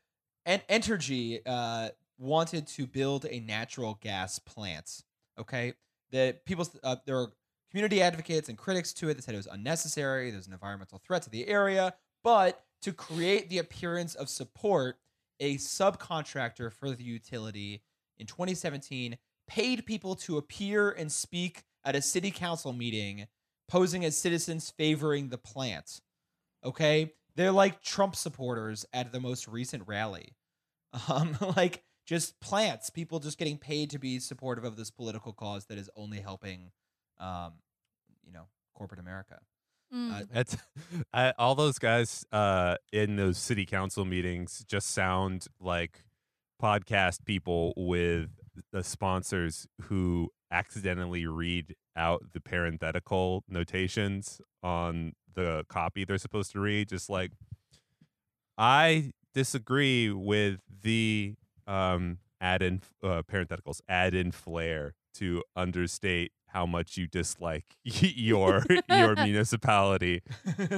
en- 0.46 0.62
Entergy 0.70 1.42
uh, 1.46 1.90
wanted 2.18 2.66
to 2.66 2.88
build 2.88 3.26
a 3.30 3.42
natural 3.42 4.00
gas 4.02 4.40
plant. 4.40 5.04
Okay, 5.38 5.74
the 6.12 6.38
people 6.46 6.68
uh, 6.84 6.96
there 7.06 7.18
are 7.18 7.28
community 7.72 8.02
advocates 8.02 8.50
and 8.50 8.58
critics 8.58 8.94
to 8.94 9.10
it 9.10 9.16
that 9.16 9.24
said 9.24 9.34
it 9.34 9.38
was 9.38 9.48
unnecessary. 9.48 10.32
There's 10.32 10.48
an 10.48 10.54
environmental 10.54 11.00
threat 11.06 11.22
to 11.24 11.30
the 11.30 11.48
area, 11.48 11.94
but 12.24 12.64
to 12.84 12.94
create 12.94 13.50
the 13.50 13.58
appearance 13.60 14.16
of 14.16 14.30
support, 14.30 14.98
a 15.40 15.56
subcontractor 15.58 16.72
for 16.72 16.92
the 16.92 17.04
utility 17.04 17.82
in 18.18 18.28
2017 18.28 19.18
paid 19.52 19.86
people 19.86 20.16
to 20.16 20.38
appear 20.38 20.90
and 20.90 21.12
speak 21.12 21.64
at 21.84 21.94
a 21.94 22.02
city 22.02 22.32
council 22.32 22.72
meeting, 22.72 23.28
posing 23.68 24.06
as 24.06 24.18
citizens 24.18 24.72
favoring 24.78 25.28
the 25.28 25.38
plant. 25.38 26.00
Okay, 26.64 27.12
they're 27.36 27.52
like 27.52 27.82
Trump 27.82 28.16
supporters 28.16 28.86
at 28.94 29.12
the 29.12 29.20
most 29.20 29.48
recent 29.48 29.84
rally. 29.88 30.36
Um, 31.08 31.38
like 31.56 31.86
just 32.06 32.38
plants, 32.42 32.90
people 32.90 33.20
just 33.20 33.38
getting 33.38 33.58
paid 33.58 33.92
to 33.92 33.98
be 33.98 34.20
supportive 34.20 34.66
of 34.66 34.76
this 34.76 34.92
political 34.92 35.32
cause 35.32 35.68
that 35.68 35.78
is 35.78 35.90
only 35.96 36.20
helping, 36.20 36.72
um, 37.18 37.54
you 38.26 38.34
know, 38.34 38.48
corporate 38.76 39.00
America. 39.00 39.40
Mm. 39.96 40.12
Uh, 40.12 40.26
That's 40.34 40.58
I, 41.14 41.32
all 41.40 41.56
those 41.56 41.80
guys 41.80 42.26
uh, 42.34 42.76
in 42.92 43.16
those 43.16 43.38
city 43.38 43.66
council 43.66 44.04
meetings 44.04 44.66
just 44.68 44.90
sound 44.92 45.48
like 45.62 46.04
podcast 46.62 47.24
people 47.24 47.72
with 47.78 48.41
the 48.72 48.84
sponsors 48.84 49.68
who 49.84 50.30
accidentally 50.52 51.26
read 51.26 51.76
out 51.96 52.24
the 52.34 52.40
parenthetical 52.42 53.44
notations 53.48 54.42
on 54.64 55.14
the 55.34 55.66
copy 55.70 56.04
they're 56.06 56.18
supposed 56.18 56.52
to 56.52 56.60
read. 56.60 56.90
Just 56.90 57.10
like 57.10 57.32
I 58.58 59.12
disagree 59.34 60.12
with 60.12 60.60
the 60.82 61.36
um, 61.68 62.20
add 62.40 62.62
in 62.62 62.82
uh, 63.04 63.24
parentheticals, 63.24 63.82
add 63.88 64.14
in 64.14 64.32
flair 64.32 64.94
to 65.16 65.44
understate 65.56 66.32
how 66.48 66.66
much 66.66 66.98
you 66.98 67.08
dislike 67.08 67.64
your 67.84 68.64
your 68.90 69.16
municipality 69.24 70.22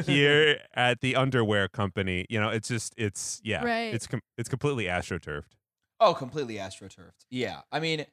here 0.06 0.60
at 0.76 1.02
the 1.02 1.16
underwear 1.16 1.68
company. 1.68 2.26
You 2.30 2.40
know, 2.40 2.50
it's 2.50 2.68
just 2.68 2.94
it's 2.98 3.42
yeah, 3.44 3.64
Right. 3.64 3.94
it's 3.94 4.06
com- 4.08 4.22
it's 4.38 4.50
completely 4.50 4.86
astroturfed. 4.86 5.46
Oh, 6.00 6.14
completely 6.14 6.56
astroturfed. 6.56 7.26
Yeah, 7.30 7.62
I 7.72 7.80
mean, 7.80 8.06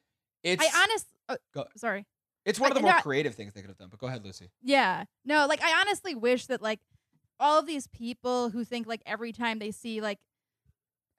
it's 0.43 0.63
I 0.63 0.81
honestly. 0.83 1.07
Uh, 1.29 1.35
go- 1.53 1.65
sorry. 1.75 2.05
it's 2.45 2.59
one 2.59 2.71
of 2.71 2.77
I- 2.77 2.79
the 2.79 2.83
more 2.83 2.93
no, 2.95 2.99
creative 3.01 3.35
things 3.35 3.53
they 3.53 3.61
could 3.61 3.69
have 3.69 3.77
done. 3.77 3.89
But 3.89 3.99
go 3.99 4.07
ahead, 4.07 4.23
Lucie. 4.25 4.49
Yeah. 4.61 5.05
No, 5.25 5.45
like 5.47 5.61
I 5.61 5.79
honestly 5.81 6.15
wish 6.15 6.45
that 6.47 6.61
like 6.61 6.79
all 7.39 7.59
of 7.59 7.65
these 7.67 7.87
people 7.87 8.49
who 8.49 8.63
think 8.63 8.87
like 8.87 9.01
every 9.05 9.31
time 9.31 9.59
they 9.59 9.71
see 9.71 9.99
like 10.01 10.19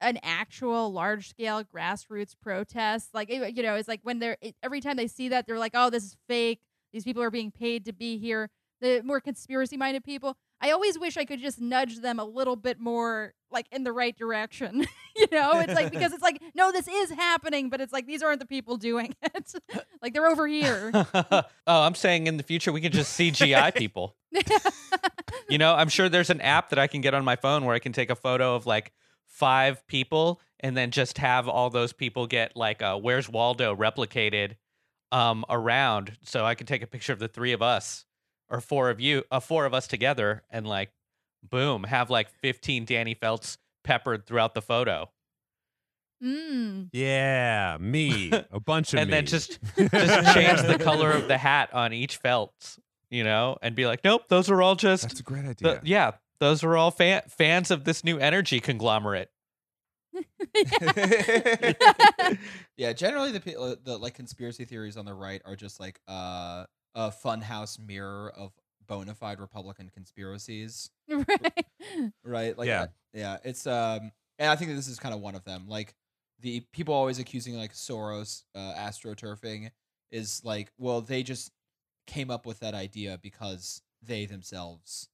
an 0.01 0.19
actual 0.23 0.93
large 0.93 1.29
scale 1.29 1.63
grassroots 1.65 2.35
protest, 2.41 3.11
like 3.15 3.31
it- 3.31 3.55
you 3.57 3.63
know, 3.63 3.75
it's 3.77 3.89
like 3.89 4.01
when 4.03 4.19
they're 4.19 4.37
it, 4.41 4.57
every 4.63 4.81
time 4.81 4.97
they 4.97 5.07
see 5.09 5.29
that 5.29 5.47
they're 5.47 5.59
like, 5.59 5.73
oh, 5.75 5.91
this 5.91 6.05
is 6.05 6.17
fake. 6.29 6.61
These 6.93 7.05
people 7.05 7.23
are 7.23 7.31
being 7.31 7.51
paid 7.51 7.85
to 7.87 7.93
be 7.93 8.19
here. 8.19 8.51
The 8.81 9.01
more 9.05 9.21
conspiracy 9.21 9.77
minded 9.77 10.03
people, 10.05 10.37
I 10.63 10.71
always 10.71 10.97
wish 10.97 11.17
I 11.17 11.25
could 11.25 11.41
just 11.41 11.61
nudge 11.61 11.99
them 11.99 12.21
a 12.21 12.25
little 12.25 12.55
bit 12.55 12.79
more 12.79 13.35
like 13.51 13.67
in 13.73 13.83
the 13.83 13.93
right 13.93 14.17
direction. 14.17 14.87
you 15.17 15.27
know, 15.33 15.59
it's 15.59 15.75
like 15.75 15.91
because 15.91 16.13
it's 16.13 16.23
like 16.23 16.41
no, 16.55 16.71
this 16.71 16.87
is 16.87 17.11
happening, 17.11 17.69
but 17.69 17.81
it's 17.81 17.93
like 17.93 18.07
these 18.07 18.23
aren't 18.23 18.39
the 18.39 18.47
people 18.47 18.77
doing 18.77 19.15
it. 19.23 19.53
like 20.01 20.15
they're 20.15 20.29
over 20.29 20.47
here. 20.47 20.93
oh, 20.95 21.43
I'm 21.67 21.97
saying 21.97 22.29
in 22.29 22.37
the 22.37 22.45
future 22.45 22.73
we 22.73 22.81
can 22.81 22.93
just 22.93 23.19
CGI 23.19 23.75
people. 23.75 24.17
You 25.49 25.59
know, 25.59 25.75
I'm 25.75 25.89
sure 25.89 26.09
there's 26.09 26.31
an 26.31 26.41
app 26.41 26.71
that 26.71 26.79
I 26.79 26.87
can 26.87 27.01
get 27.01 27.13
on 27.13 27.25
my 27.25 27.37
phone 27.37 27.65
where 27.65 27.75
I 27.75 27.81
can 27.81 27.93
take 27.93 28.09
a 28.09 28.15
photo 28.15 28.55
of 28.55 28.65
like 28.65 28.93
five 29.27 29.87
people 29.87 30.41
and 30.61 30.77
then 30.77 30.93
just 30.93 31.19
have 31.19 31.49
all 31.49 31.71
those 31.71 31.93
people 31.93 32.27
get 32.27 32.57
like 32.57 32.83
uh 32.83 32.97
where's 32.97 33.29
Waldo 33.29 33.75
replicated 33.75 34.57
um 35.11 35.45
around 35.51 36.17
so 36.23 36.45
I 36.45 36.55
can 36.55 36.67
take 36.67 36.83
a 36.83 36.87
picture 36.87 37.13
of 37.13 37.19
the 37.19 37.29
three 37.29 37.53
of 37.53 37.63
us 37.63 38.05
or 38.53 38.61
four 38.61 38.89
of 38.91 39.01
you 39.01 39.25
uh 39.33 39.41
four 39.41 39.65
of 39.67 39.75
us 39.75 39.89
together 39.89 40.43
and 40.51 40.65
like 40.67 40.91
boom, 41.43 41.83
have 41.85 42.09
like 42.11 42.31
15 42.31 42.85
Danny 42.85 43.15
Felts 43.15 43.59
peppered 43.83 44.27
throughout 44.27 44.55
the 44.55 44.63
photo. 44.63 45.11
mm. 46.23 46.89
Yeah, 46.93 47.79
me. 47.81 48.31
A 48.53 48.61
bunch 48.61 48.93
of 48.95 48.99
and 49.01 49.11
me. 49.11 49.17
then 49.17 49.27
just 49.27 49.59
just 49.77 50.35
change 50.35 50.63
the 50.63 50.79
color 50.81 51.11
of 51.11 51.27
the 51.27 51.37
hat 51.39 51.75
on 51.75 51.93
each 51.93 52.19
felt, 52.19 52.79
you 53.11 53.25
know, 53.25 53.57
and 53.61 53.75
be 53.75 53.87
like, 53.87 54.05
nope, 54.05 54.23
those 54.29 54.49
are 54.51 54.63
all 54.63 54.77
just 54.77 55.03
That's 55.09 55.19
a 55.19 55.23
great 55.25 55.43
the- 55.59 55.71
idea. 55.71 55.81
yeah, 55.83 56.11
those 56.39 56.63
are 56.63 56.77
all 56.77 56.93
fan- 56.93 57.23
fans 57.29 57.71
of 57.73 57.83
this 57.85 58.05
new 58.05 58.19
energy 58.19 58.61
conglomerate. 58.61 59.31
yeah, 60.55 61.73
yeah, 62.77 62.93
generally 62.93 63.33
the 63.33 63.41
pe- 63.41 63.55
uh, 63.55 63.77
the 63.83 63.97
like 63.99 64.15
conspiracy 64.15 64.65
theories 64.65 64.97
on 64.97 65.05
the 65.05 65.15
right 65.15 65.41
are 65.45 65.57
just 65.57 65.81
like 65.81 66.01
uh, 66.07 66.65
a 66.95 67.11
funhouse 67.11 67.79
mirror 67.79 68.33
of 68.37 68.53
bona 68.87 69.15
fide 69.15 69.41
Republican 69.41 69.91
conspiracies, 69.93 70.91
right. 71.09 71.65
right? 72.25 72.59
Like, 72.59 72.69
Yeah. 72.69 72.87
yeah, 73.15 73.39
it's 73.45 73.67
um, 73.67 74.13
and 74.39 74.51
I 74.51 74.57
think 74.57 74.71
that 74.71 74.77
this 74.77 74.89
is 74.89 74.99
kind 74.99 75.15
of 75.15 75.21
one 75.21 75.35
of 75.35 75.45
them. 75.45 75.67
Like 75.69 75.95
the 76.41 76.61
people 76.73 76.95
always 76.95 77.19
accusing 77.19 77.57
like 77.57 77.73
Soros 77.73 78.43
uh, 78.55 78.75
astroturfing 78.77 79.71
is 80.11 80.43
like, 80.45 80.73
well, 80.79 81.01
they 81.01 81.23
just 81.23 81.51
came 82.07 82.31
up 82.31 82.45
with 82.47 82.61
that 82.61 82.75
idea 82.75 83.19
because 83.23 83.81
they 84.03 84.27
themselves 84.27 85.09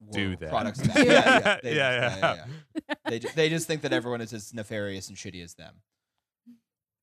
were 0.00 0.12
Do 0.12 0.36
that. 0.36 0.48
products 0.48 0.80
of 0.80 0.86
that. 0.94 0.96
Do 0.96 1.04
yeah, 1.04 1.12
yeah, 1.12 1.40
that. 1.40 1.62
they 1.62 1.76
Yeah, 1.76 2.16
yeah. 2.18 2.44
yeah. 2.88 2.94
they 3.08 3.18
they 3.18 3.48
just 3.50 3.66
think 3.66 3.82
that 3.82 3.92
everyone 3.92 4.20
is 4.22 4.32
as 4.32 4.52
nefarious 4.54 5.08
and 5.08 5.16
shitty 5.16 5.42
as 5.44 5.54
them. 5.54 5.74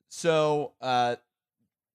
So, 0.10 0.74
uh, 0.82 1.18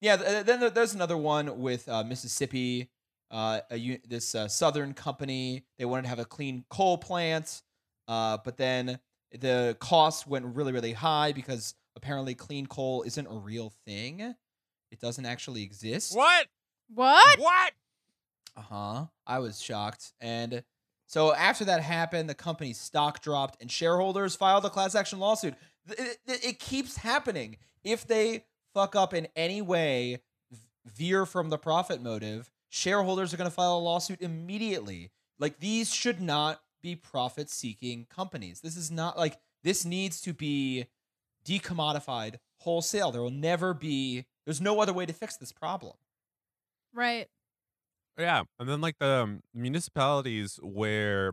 yeah. 0.04 0.42
Then 0.42 0.70
there's 0.74 0.94
another 0.94 1.16
one 1.16 1.60
with 1.60 1.88
uh, 1.88 2.04
Mississippi. 2.04 2.90
Uh, 3.30 3.60
a, 3.70 3.76
u- 3.76 3.98
this 4.06 4.34
uh, 4.34 4.46
Southern 4.46 4.92
company 4.94 5.64
they 5.78 5.84
wanted 5.84 6.02
to 6.02 6.08
have 6.08 6.18
a 6.20 6.24
clean 6.24 6.64
coal 6.68 6.98
plant, 6.98 7.62
uh, 8.06 8.38
but 8.44 8.56
then 8.58 8.98
the 9.40 9.76
cost 9.80 10.26
went 10.28 10.44
really 10.54 10.72
really 10.72 10.92
high 10.92 11.32
because 11.32 11.74
apparently 11.96 12.34
clean 12.34 12.66
coal 12.66 13.02
isn't 13.02 13.26
a 13.26 13.34
real 13.34 13.72
thing. 13.86 14.20
It 14.92 15.00
doesn't 15.00 15.26
actually 15.26 15.62
exist. 15.64 16.14
what? 16.14 16.46
What? 16.94 17.38
What? 17.40 17.72
Uh 18.56 18.60
huh. 18.60 19.04
I 19.26 19.38
was 19.40 19.60
shocked. 19.60 20.12
And 20.20 20.62
so 21.08 21.34
after 21.34 21.64
that 21.64 21.80
happened, 21.82 22.28
the 22.28 22.34
company's 22.34 22.78
stock 22.78 23.20
dropped 23.22 23.60
and 23.60 23.70
shareholders 23.70 24.36
filed 24.36 24.64
a 24.64 24.70
class 24.70 24.94
action 24.94 25.18
lawsuit. 25.18 25.54
Th- 25.88 25.98
It, 26.28 26.44
it 26.44 26.58
keeps 26.60 26.98
happening. 26.98 27.56
If 27.82 28.06
they 28.06 28.44
fuck 28.74 28.96
up 28.96 29.14
in 29.14 29.28
any 29.36 29.62
way, 29.62 30.20
veer 30.84 31.24
from 31.24 31.48
the 31.48 31.56
profit 31.58 32.02
motive, 32.02 32.50
shareholders 32.68 33.32
are 33.32 33.36
going 33.36 33.48
to 33.48 33.54
file 33.54 33.78
a 33.78 33.78
lawsuit 33.78 34.20
immediately. 34.20 35.10
Like 35.38 35.60
these 35.60 35.94
should 35.94 36.20
not 36.20 36.60
be 36.82 36.96
profit 36.96 37.48
seeking 37.48 38.06
companies. 38.10 38.60
This 38.60 38.76
is 38.76 38.90
not 38.90 39.16
like 39.16 39.38
this 39.62 39.84
needs 39.84 40.20
to 40.22 40.34
be 40.34 40.86
decommodified 41.46 42.38
wholesale. 42.58 43.10
There 43.10 43.22
will 43.22 43.30
never 43.30 43.72
be, 43.72 44.26
there's 44.44 44.60
no 44.60 44.80
other 44.80 44.92
way 44.92 45.06
to 45.06 45.12
fix 45.12 45.36
this 45.36 45.52
problem. 45.52 45.94
Right. 46.92 47.28
Yeah, 48.18 48.42
and 48.58 48.68
then 48.68 48.80
like 48.80 48.98
the 49.00 49.06
um, 49.06 49.42
municipalities 49.52 50.60
where 50.62 51.32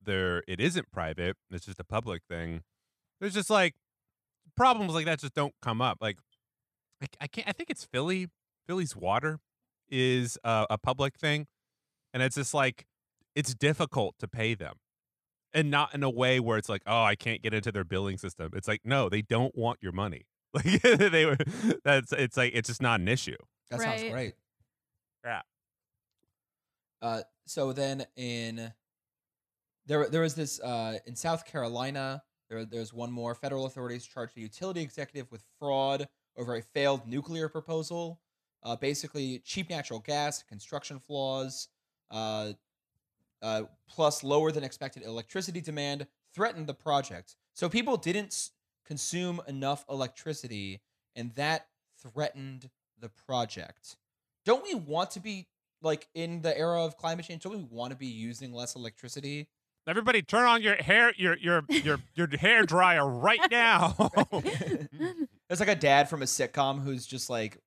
there 0.00 0.44
it 0.46 0.60
isn't 0.60 0.92
private, 0.92 1.36
it's 1.50 1.66
just 1.66 1.80
a 1.80 1.84
public 1.84 2.22
thing. 2.28 2.62
There's 3.20 3.34
just 3.34 3.50
like 3.50 3.74
problems 4.56 4.94
like 4.94 5.06
that 5.06 5.18
just 5.18 5.34
don't 5.34 5.54
come 5.60 5.80
up. 5.80 5.98
Like 6.00 6.18
I, 7.02 7.06
I 7.22 7.26
can't. 7.26 7.48
I 7.48 7.52
think 7.52 7.70
it's 7.70 7.84
Philly. 7.84 8.28
Philly's 8.66 8.96
water 8.96 9.40
is 9.88 10.38
uh, 10.44 10.66
a 10.70 10.78
public 10.78 11.16
thing, 11.16 11.46
and 12.12 12.22
it's 12.22 12.36
just 12.36 12.54
like 12.54 12.86
it's 13.34 13.54
difficult 13.54 14.16
to 14.20 14.28
pay 14.28 14.54
them, 14.54 14.74
and 15.52 15.70
not 15.70 15.94
in 15.94 16.02
a 16.02 16.10
way 16.10 16.40
where 16.40 16.58
it's 16.58 16.68
like, 16.68 16.82
oh, 16.86 17.02
I 17.02 17.14
can't 17.16 17.42
get 17.42 17.54
into 17.54 17.72
their 17.72 17.84
billing 17.84 18.18
system. 18.18 18.50
It's 18.54 18.68
like, 18.68 18.80
no, 18.84 19.08
they 19.08 19.22
don't 19.22 19.56
want 19.56 19.78
your 19.82 19.92
money. 19.92 20.26
Like 20.54 20.82
they 20.82 21.26
were. 21.26 21.36
That's 21.84 22.12
it's 22.12 22.36
like 22.36 22.52
it's 22.54 22.68
just 22.68 22.80
not 22.80 23.00
an 23.00 23.08
issue. 23.08 23.34
That 23.72 23.80
sounds 23.80 24.02
great. 24.04 24.34
Yeah. 25.24 25.40
Uh, 27.02 27.22
so 27.44 27.72
then 27.72 28.06
in 28.16 28.72
there 29.86 30.08
there 30.08 30.20
was 30.20 30.36
this 30.36 30.60
uh, 30.60 30.98
in 31.06 31.16
South 31.16 31.44
Carolina. 31.44 32.22
There 32.48 32.64
there's 32.64 32.94
one 32.94 33.10
more. 33.10 33.34
Federal 33.34 33.66
authorities 33.66 34.06
charged 34.06 34.36
a 34.36 34.40
utility 34.40 34.80
executive 34.80 35.28
with 35.32 35.42
fraud 35.58 36.06
over 36.36 36.56
a 36.56 36.62
failed 36.62 37.06
nuclear 37.06 37.48
proposal. 37.48 38.20
Uh, 38.62 38.76
basically, 38.76 39.40
cheap 39.40 39.68
natural 39.68 40.00
gas, 40.00 40.42
construction 40.42 40.98
flaws, 40.98 41.68
uh, 42.10 42.52
uh, 43.42 43.62
plus 43.88 44.24
lower 44.24 44.50
than 44.50 44.64
expected 44.64 45.02
electricity 45.02 45.60
demand 45.60 46.06
threatened 46.32 46.66
the 46.66 46.74
project. 46.74 47.36
So 47.52 47.68
people 47.68 47.96
didn't 47.96 48.28
s- 48.28 48.52
consume 48.86 49.40
enough 49.46 49.84
electricity, 49.90 50.80
and 51.14 51.32
that 51.34 51.66
threatened 52.00 52.70
the 52.98 53.10
project. 53.10 53.96
Don't 54.44 54.64
we 54.64 54.74
want 54.74 55.10
to 55.12 55.20
be 55.20 55.48
like 55.82 56.08
in 56.14 56.40
the 56.40 56.56
era 56.56 56.82
of 56.82 56.96
climate 56.96 57.26
change? 57.26 57.42
Don't 57.42 57.56
we 57.56 57.66
want 57.70 57.90
to 57.90 57.96
be 57.96 58.06
using 58.06 58.52
less 58.52 58.74
electricity? 58.74 59.48
Everybody, 59.86 60.22
turn 60.22 60.46
on 60.46 60.62
your 60.62 60.76
hair, 60.76 61.12
your 61.16 61.36
your 61.36 61.62
your 61.68 61.98
your 62.14 62.28
hair 62.38 62.64
dryer 62.64 63.06
right 63.08 63.40
now. 63.50 63.94
Mm. 64.94 65.28
There's 65.48 65.60
like 65.60 65.68
a 65.68 65.74
dad 65.74 66.08
from 66.08 66.22
a 66.22 66.24
sitcom 66.24 66.82
who's 66.82 67.06
just 67.06 67.28
like, 67.28 67.58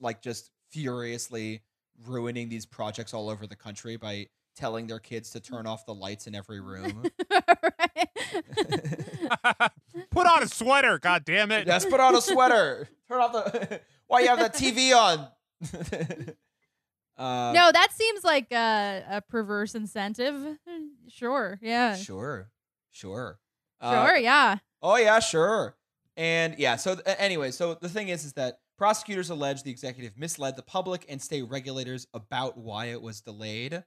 like 0.00 0.20
just 0.20 0.50
furiously 0.70 1.62
ruining 2.06 2.48
these 2.48 2.66
projects 2.66 3.14
all 3.14 3.30
over 3.30 3.46
the 3.46 3.56
country 3.56 3.96
by 3.96 4.26
telling 4.56 4.86
their 4.86 4.98
kids 4.98 5.30
to 5.30 5.40
turn 5.40 5.66
off 5.66 5.86
the 5.86 5.94
lights 5.94 6.26
in 6.26 6.34
every 6.34 6.60
room. 6.60 7.04
Put 10.10 10.26
on 10.26 10.42
a 10.42 10.48
sweater, 10.48 10.98
god 10.98 11.24
damn 11.24 11.50
it. 11.50 11.66
Yes, 11.66 11.84
put 11.84 12.00
on 12.00 12.14
a 12.14 12.20
sweater. 12.20 12.88
Turn 13.08 13.20
off 13.20 13.32
the. 13.32 13.80
Why 14.06 14.20
you 14.20 14.28
have 14.28 14.38
the 14.38 14.50
TV 14.50 14.94
on? 14.94 15.28
Uh, 17.16 17.52
no, 17.54 17.70
that 17.72 17.88
seems 17.92 18.24
like 18.24 18.50
a, 18.52 19.04
a 19.08 19.20
perverse 19.22 19.74
incentive. 19.74 20.58
Sure. 21.08 21.58
Yeah. 21.62 21.96
Sure, 21.96 22.50
sure, 22.90 23.38
Uh, 23.80 24.06
Sure. 24.06 24.16
Yeah. 24.16 24.56
Oh 24.82 24.96
yeah, 24.96 25.20
sure. 25.20 25.76
And 26.16 26.56
yeah, 26.58 26.76
so 26.76 26.94
th- 26.94 27.16
anyway, 27.20 27.50
so 27.50 27.74
the 27.74 27.88
thing 27.90 28.08
is 28.08 28.24
is 28.24 28.32
that 28.32 28.58
prosecutors 28.78 29.28
allege 29.30 29.62
the 29.62 29.70
executive 29.70 30.16
misled 30.16 30.56
the 30.56 30.62
public 30.62 31.04
and 31.08 31.20
state 31.20 31.42
regulators 31.42 32.06
about 32.14 32.56
why 32.56 32.86
it 32.86 33.00
was 33.02 33.20
delayed, 33.20 33.84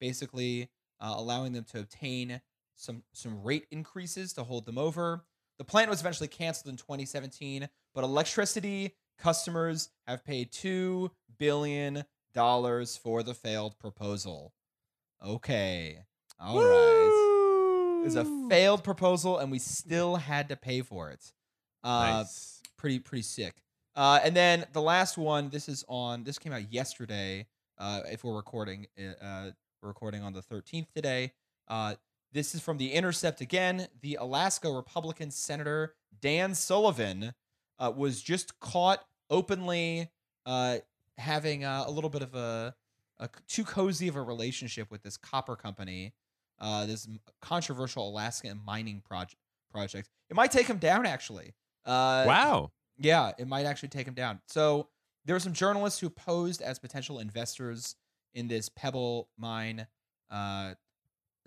basically 0.00 0.70
uh, 1.00 1.14
allowing 1.16 1.52
them 1.52 1.64
to 1.64 1.80
obtain 1.80 2.40
some 2.76 3.02
some 3.12 3.42
rate 3.42 3.66
increases 3.70 4.32
to 4.34 4.44
hold 4.44 4.64
them 4.64 4.78
over. 4.78 5.24
The 5.58 5.64
plant 5.64 5.90
was 5.90 6.00
eventually 6.00 6.28
canceled 6.28 6.70
in 6.70 6.76
2017, 6.76 7.68
but 7.94 8.04
electricity 8.04 8.94
customers 9.18 9.90
have 10.06 10.24
paid 10.24 10.50
2 10.52 11.10
billion 11.38 12.04
dollars 12.32 12.96
for 12.96 13.22
the 13.22 13.34
failed 13.34 13.78
proposal. 13.78 14.52
Okay. 15.24 15.98
All 16.40 16.58
right. 16.58 17.98
It 18.02 18.04
was 18.06 18.16
a 18.16 18.48
failed 18.48 18.82
proposal, 18.82 19.38
and 19.38 19.50
we 19.50 19.58
still 19.58 20.16
had 20.16 20.48
to 20.48 20.56
pay 20.56 20.82
for 20.82 21.10
it. 21.10 21.32
Uh, 21.84 22.22
nice. 22.22 22.60
Pretty 22.76 22.98
pretty 22.98 23.22
sick. 23.22 23.54
Uh, 23.94 24.18
and 24.24 24.34
then 24.34 24.64
the 24.72 24.82
last 24.82 25.16
one. 25.16 25.50
This 25.50 25.68
is 25.68 25.84
on. 25.88 26.24
This 26.24 26.38
came 26.38 26.52
out 26.52 26.72
yesterday. 26.72 27.46
Uh, 27.78 28.00
if 28.10 28.24
we're 28.24 28.34
recording, 28.34 28.86
uh, 28.98 29.24
uh, 29.24 29.50
we're 29.82 29.88
recording 29.88 30.22
on 30.22 30.32
the 30.32 30.42
13th 30.42 30.86
today. 30.94 31.32
Uh, 31.68 31.94
this 32.32 32.54
is 32.54 32.60
from 32.60 32.78
the 32.78 32.92
Intercept 32.92 33.40
again. 33.40 33.88
The 34.00 34.16
Alaska 34.20 34.70
Republican 34.70 35.30
Senator 35.30 35.94
Dan 36.20 36.54
Sullivan 36.54 37.34
uh, 37.78 37.92
was 37.94 38.22
just 38.22 38.58
caught 38.60 39.04
openly 39.28 40.10
uh, 40.46 40.78
having 41.22 41.64
uh, 41.64 41.84
a 41.86 41.90
little 41.90 42.10
bit 42.10 42.22
of 42.22 42.34
a 42.34 42.74
too 43.46 43.64
cozy 43.64 44.08
of 44.08 44.16
a 44.16 44.22
relationship 44.22 44.90
with 44.90 45.02
this 45.02 45.16
copper 45.16 45.54
company, 45.56 46.12
uh, 46.60 46.86
this 46.86 47.08
controversial 47.40 48.08
Alaskan 48.08 48.60
mining 48.64 49.00
project. 49.00 49.36
Project. 49.72 50.10
It 50.28 50.36
might 50.36 50.52
take 50.52 50.66
him 50.66 50.76
down 50.76 51.06
actually. 51.06 51.54
Uh, 51.86 52.24
wow. 52.26 52.72
yeah, 52.98 53.32
it 53.38 53.48
might 53.48 53.64
actually 53.64 53.88
take 53.88 54.06
him 54.06 54.12
down. 54.12 54.40
So 54.46 54.88
there 55.24 55.34
were 55.34 55.40
some 55.40 55.54
journalists 55.54 55.98
who 55.98 56.10
posed 56.10 56.60
as 56.60 56.78
potential 56.78 57.18
investors 57.20 57.96
in 58.34 58.48
this 58.48 58.68
Pebble 58.68 59.30
mine 59.38 59.86
uh, 60.30 60.74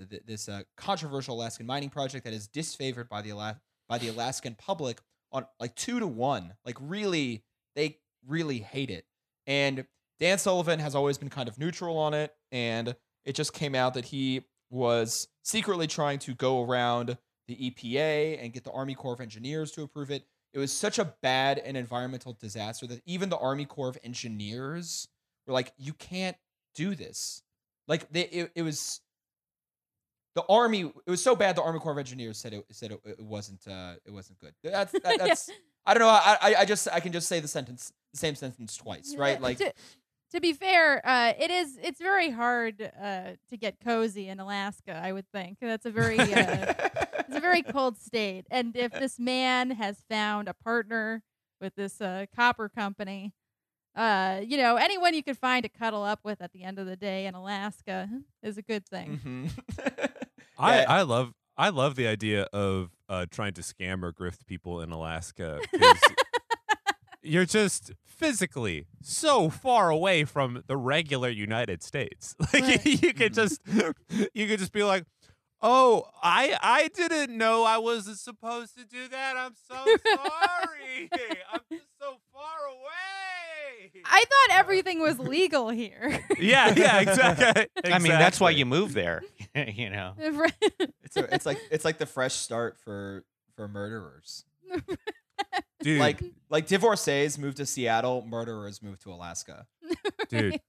th- 0.10 0.24
this 0.26 0.50
uh, 0.50 0.64
controversial 0.76 1.36
Alaskan 1.36 1.66
mining 1.66 1.90
project 1.90 2.26
that 2.26 2.34
is 2.34 2.48
disfavored 2.48 3.10
by 3.10 3.22
the 3.22 3.30
Ala- 3.30 3.62
by 3.88 4.00
the 4.00 4.08
Alaskan 4.08 4.56
public 4.56 5.02
on 5.32 5.46
like 5.60 5.76
two 5.76 6.00
to 6.00 6.08
one. 6.08 6.56
Like 6.66 6.78
really, 6.80 7.44
they 7.76 8.00
really 8.28 8.58
hate 8.58 8.90
it. 8.90 9.06
And 9.48 9.86
Dan 10.20 10.38
Sullivan 10.38 10.80
has 10.80 10.96
always 10.96 11.18
been 11.18 11.30
kind 11.30 11.48
of 11.48 11.58
neutral 11.58 11.98
on 11.98 12.14
it, 12.14 12.34
and 12.52 12.96
it 13.26 13.34
just 13.34 13.54
came 13.54 13.76
out 13.76 13.94
that 13.96 14.06
he 14.06 14.44
was 14.70 15.28
secretly 15.44 15.88
trying 15.88 16.20
to 16.20 16.34
go 16.34 16.64
around 16.64 17.18
the 17.48 17.56
EPA 17.56 18.44
and 18.44 18.54
get 18.54 18.64
the 18.64 18.72
Army 18.72 18.96
Corps 18.96 19.14
of 19.14 19.22
Engineers 19.22 19.72
to 19.72 19.84
approve 19.84 20.10
it. 20.10 20.26
It 20.54 20.60
was 20.60 20.72
such 20.72 21.00
a 21.00 21.14
bad 21.22 21.60
and 21.60 21.76
environmental 21.76 22.34
disaster 22.34 22.88
that 22.88 23.02
even 23.06 23.30
the 23.30 23.38
Army 23.38 23.66
Corps 23.66 23.90
of 23.90 23.98
Engineers 24.04 25.08
were 25.46 25.54
like, 25.54 25.74
"You 25.78 25.94
can't 25.94 26.38
do 26.74 26.96
this." 26.96 27.44
Like 27.88 28.12
they, 28.12 28.22
it, 28.22 28.52
it 28.56 28.62
was 28.62 29.02
the 30.36 30.44
army. 30.50 30.92
It 31.06 31.10
was 31.10 31.24
so 31.24 31.36
bad. 31.36 31.56
The 31.56 31.64
Army 31.64 31.80
Corps 31.80 31.94
of 31.94 31.98
Engineers 31.98 32.38
said 32.38 32.54
it 32.54 32.66
said 32.72 32.92
it, 32.92 33.02
it 33.06 33.22
wasn't 33.22 33.68
uh, 33.68 33.94
it 34.06 34.12
wasn't 34.12 34.40
good. 34.40 34.54
That's 34.64 34.92
that, 34.92 35.20
that's 35.20 35.50
I 35.86 35.94
don't 35.94 36.02
know. 36.02 36.10
I, 36.10 36.38
I 36.42 36.56
I 36.62 36.66
just 36.66 36.88
I 36.92 37.00
can 37.00 37.12
just 37.12 37.28
say 37.28 37.40
the 37.40 37.48
sentence 37.48 37.92
the 38.12 38.18
same 38.20 38.36
sentence 38.36 38.76
twice, 38.78 39.12
Yeah, 39.14 39.20
right? 39.22 39.42
Like 39.42 39.58
to, 39.60 39.72
to 40.32 40.42
be 40.42 40.54
fair, 40.54 41.06
uh, 41.08 41.34
it 41.38 41.52
is 41.52 41.78
it's 41.82 42.00
very 42.00 42.32
hard 42.32 42.82
uh, 43.02 43.32
to 43.50 43.58
get 43.58 43.80
cozy 43.80 44.28
in 44.28 44.40
Alaska. 44.40 45.00
I 45.02 45.12
would 45.14 45.30
think 45.32 45.58
that's 45.62 45.86
a 45.86 45.92
very 45.92 46.20
uh, 46.20 46.26
it's 47.20 47.36
a 47.36 47.40
very 47.40 47.62
cold 47.62 47.98
state. 47.98 48.46
And 48.50 48.76
if 48.76 48.92
this 48.92 49.20
man 49.20 49.72
has 49.72 49.98
found 50.10 50.48
a 50.48 50.54
partner 50.54 51.22
with 51.62 51.76
this 51.76 52.02
uh, 52.02 52.26
copper 52.36 52.68
company, 52.68 53.34
uh, 53.96 54.42
you 54.44 54.58
know, 54.58 54.76
anyone 54.76 55.14
you 55.14 55.24
could 55.24 55.38
find 55.38 55.64
to 55.64 55.70
cuddle 55.70 56.04
up 56.04 56.20
with 56.24 56.42
at 56.42 56.52
the 56.52 56.64
end 56.64 56.80
of 56.80 56.86
the 56.86 56.96
day 56.98 57.28
in 57.28 57.36
Alaska 57.36 58.10
is 58.44 58.58
a 58.58 58.62
good 58.62 58.86
thing. 58.88 59.20
Mhm. 59.24 60.10
I, 60.58 60.84
I 60.84 61.02
love 61.04 61.34
I 61.58 61.70
love 61.70 61.96
the 61.96 62.08
idea 62.08 62.44
of 62.54 62.92
uh, 63.08 63.26
trying 63.32 63.54
to 63.54 63.62
scam 63.62 64.04
or 64.04 64.12
grift 64.12 64.46
people 64.46 64.82
in 64.82 64.92
Alaska. 64.92 65.60
you're 67.22 67.46
just 67.46 67.92
physically 68.06 68.86
so 69.02 69.50
far 69.50 69.90
away 69.90 70.24
from 70.26 70.64
the 70.68 70.78
regular 70.78 71.30
United 71.30 71.82
States. 71.84 72.36
Like 72.54 72.64
Right. 72.64 72.86
you 72.86 73.14
could 73.14 73.34
just 73.34 73.62
you 74.34 74.48
could 74.48 74.60
just 74.60 74.72
be 74.72 74.84
like, 74.84 75.06
"Oh, 75.62 76.06
I 76.22 76.58
I 76.62 76.90
didn't 76.94 77.38
know 77.38 77.64
I 77.64 77.78
wasn't 77.80 78.18
supposed 78.18 78.78
to 78.78 78.86
do 78.86 79.08
that. 79.10 79.36
I'm 79.38 79.54
so 79.70 79.76
sorry. 79.76 81.10
I'm 81.52 81.60
just 81.72 81.88
so 82.00 82.18
far 82.34 82.68
away." 82.70 84.02
I 84.04 84.24
thought 84.24 84.58
everything 84.60 85.00
was 85.00 85.20
legal 85.20 85.70
here. 85.70 86.20
yeah, 86.40 86.74
yeah, 86.76 87.00
exactly. 87.02 87.68
I 87.92 88.00
mean, 88.00 88.14
that's 88.14 88.40
why 88.40 88.50
you 88.52 88.66
move 88.66 88.94
there. 88.94 89.22
you 89.68 89.90
know. 89.90 90.14
it's 90.20 91.18
a, 91.18 91.34
it's 91.34 91.46
like 91.46 91.60
it's 91.72 91.86
like 91.86 91.98
the 91.98 92.06
fresh 92.06 92.34
start 92.34 92.78
for 92.78 93.24
for 93.56 93.68
murderers. 93.68 94.44
dude, 95.82 96.00
Like 96.00 96.22
like 96.50 96.68
divorcees 96.68 97.38
move 97.38 97.56
to 97.56 97.66
Seattle, 97.66 98.26
murderers 98.28 98.82
move 98.82 99.00
to 99.00 99.12
Alaska. 99.12 99.66
dude. 100.30 100.60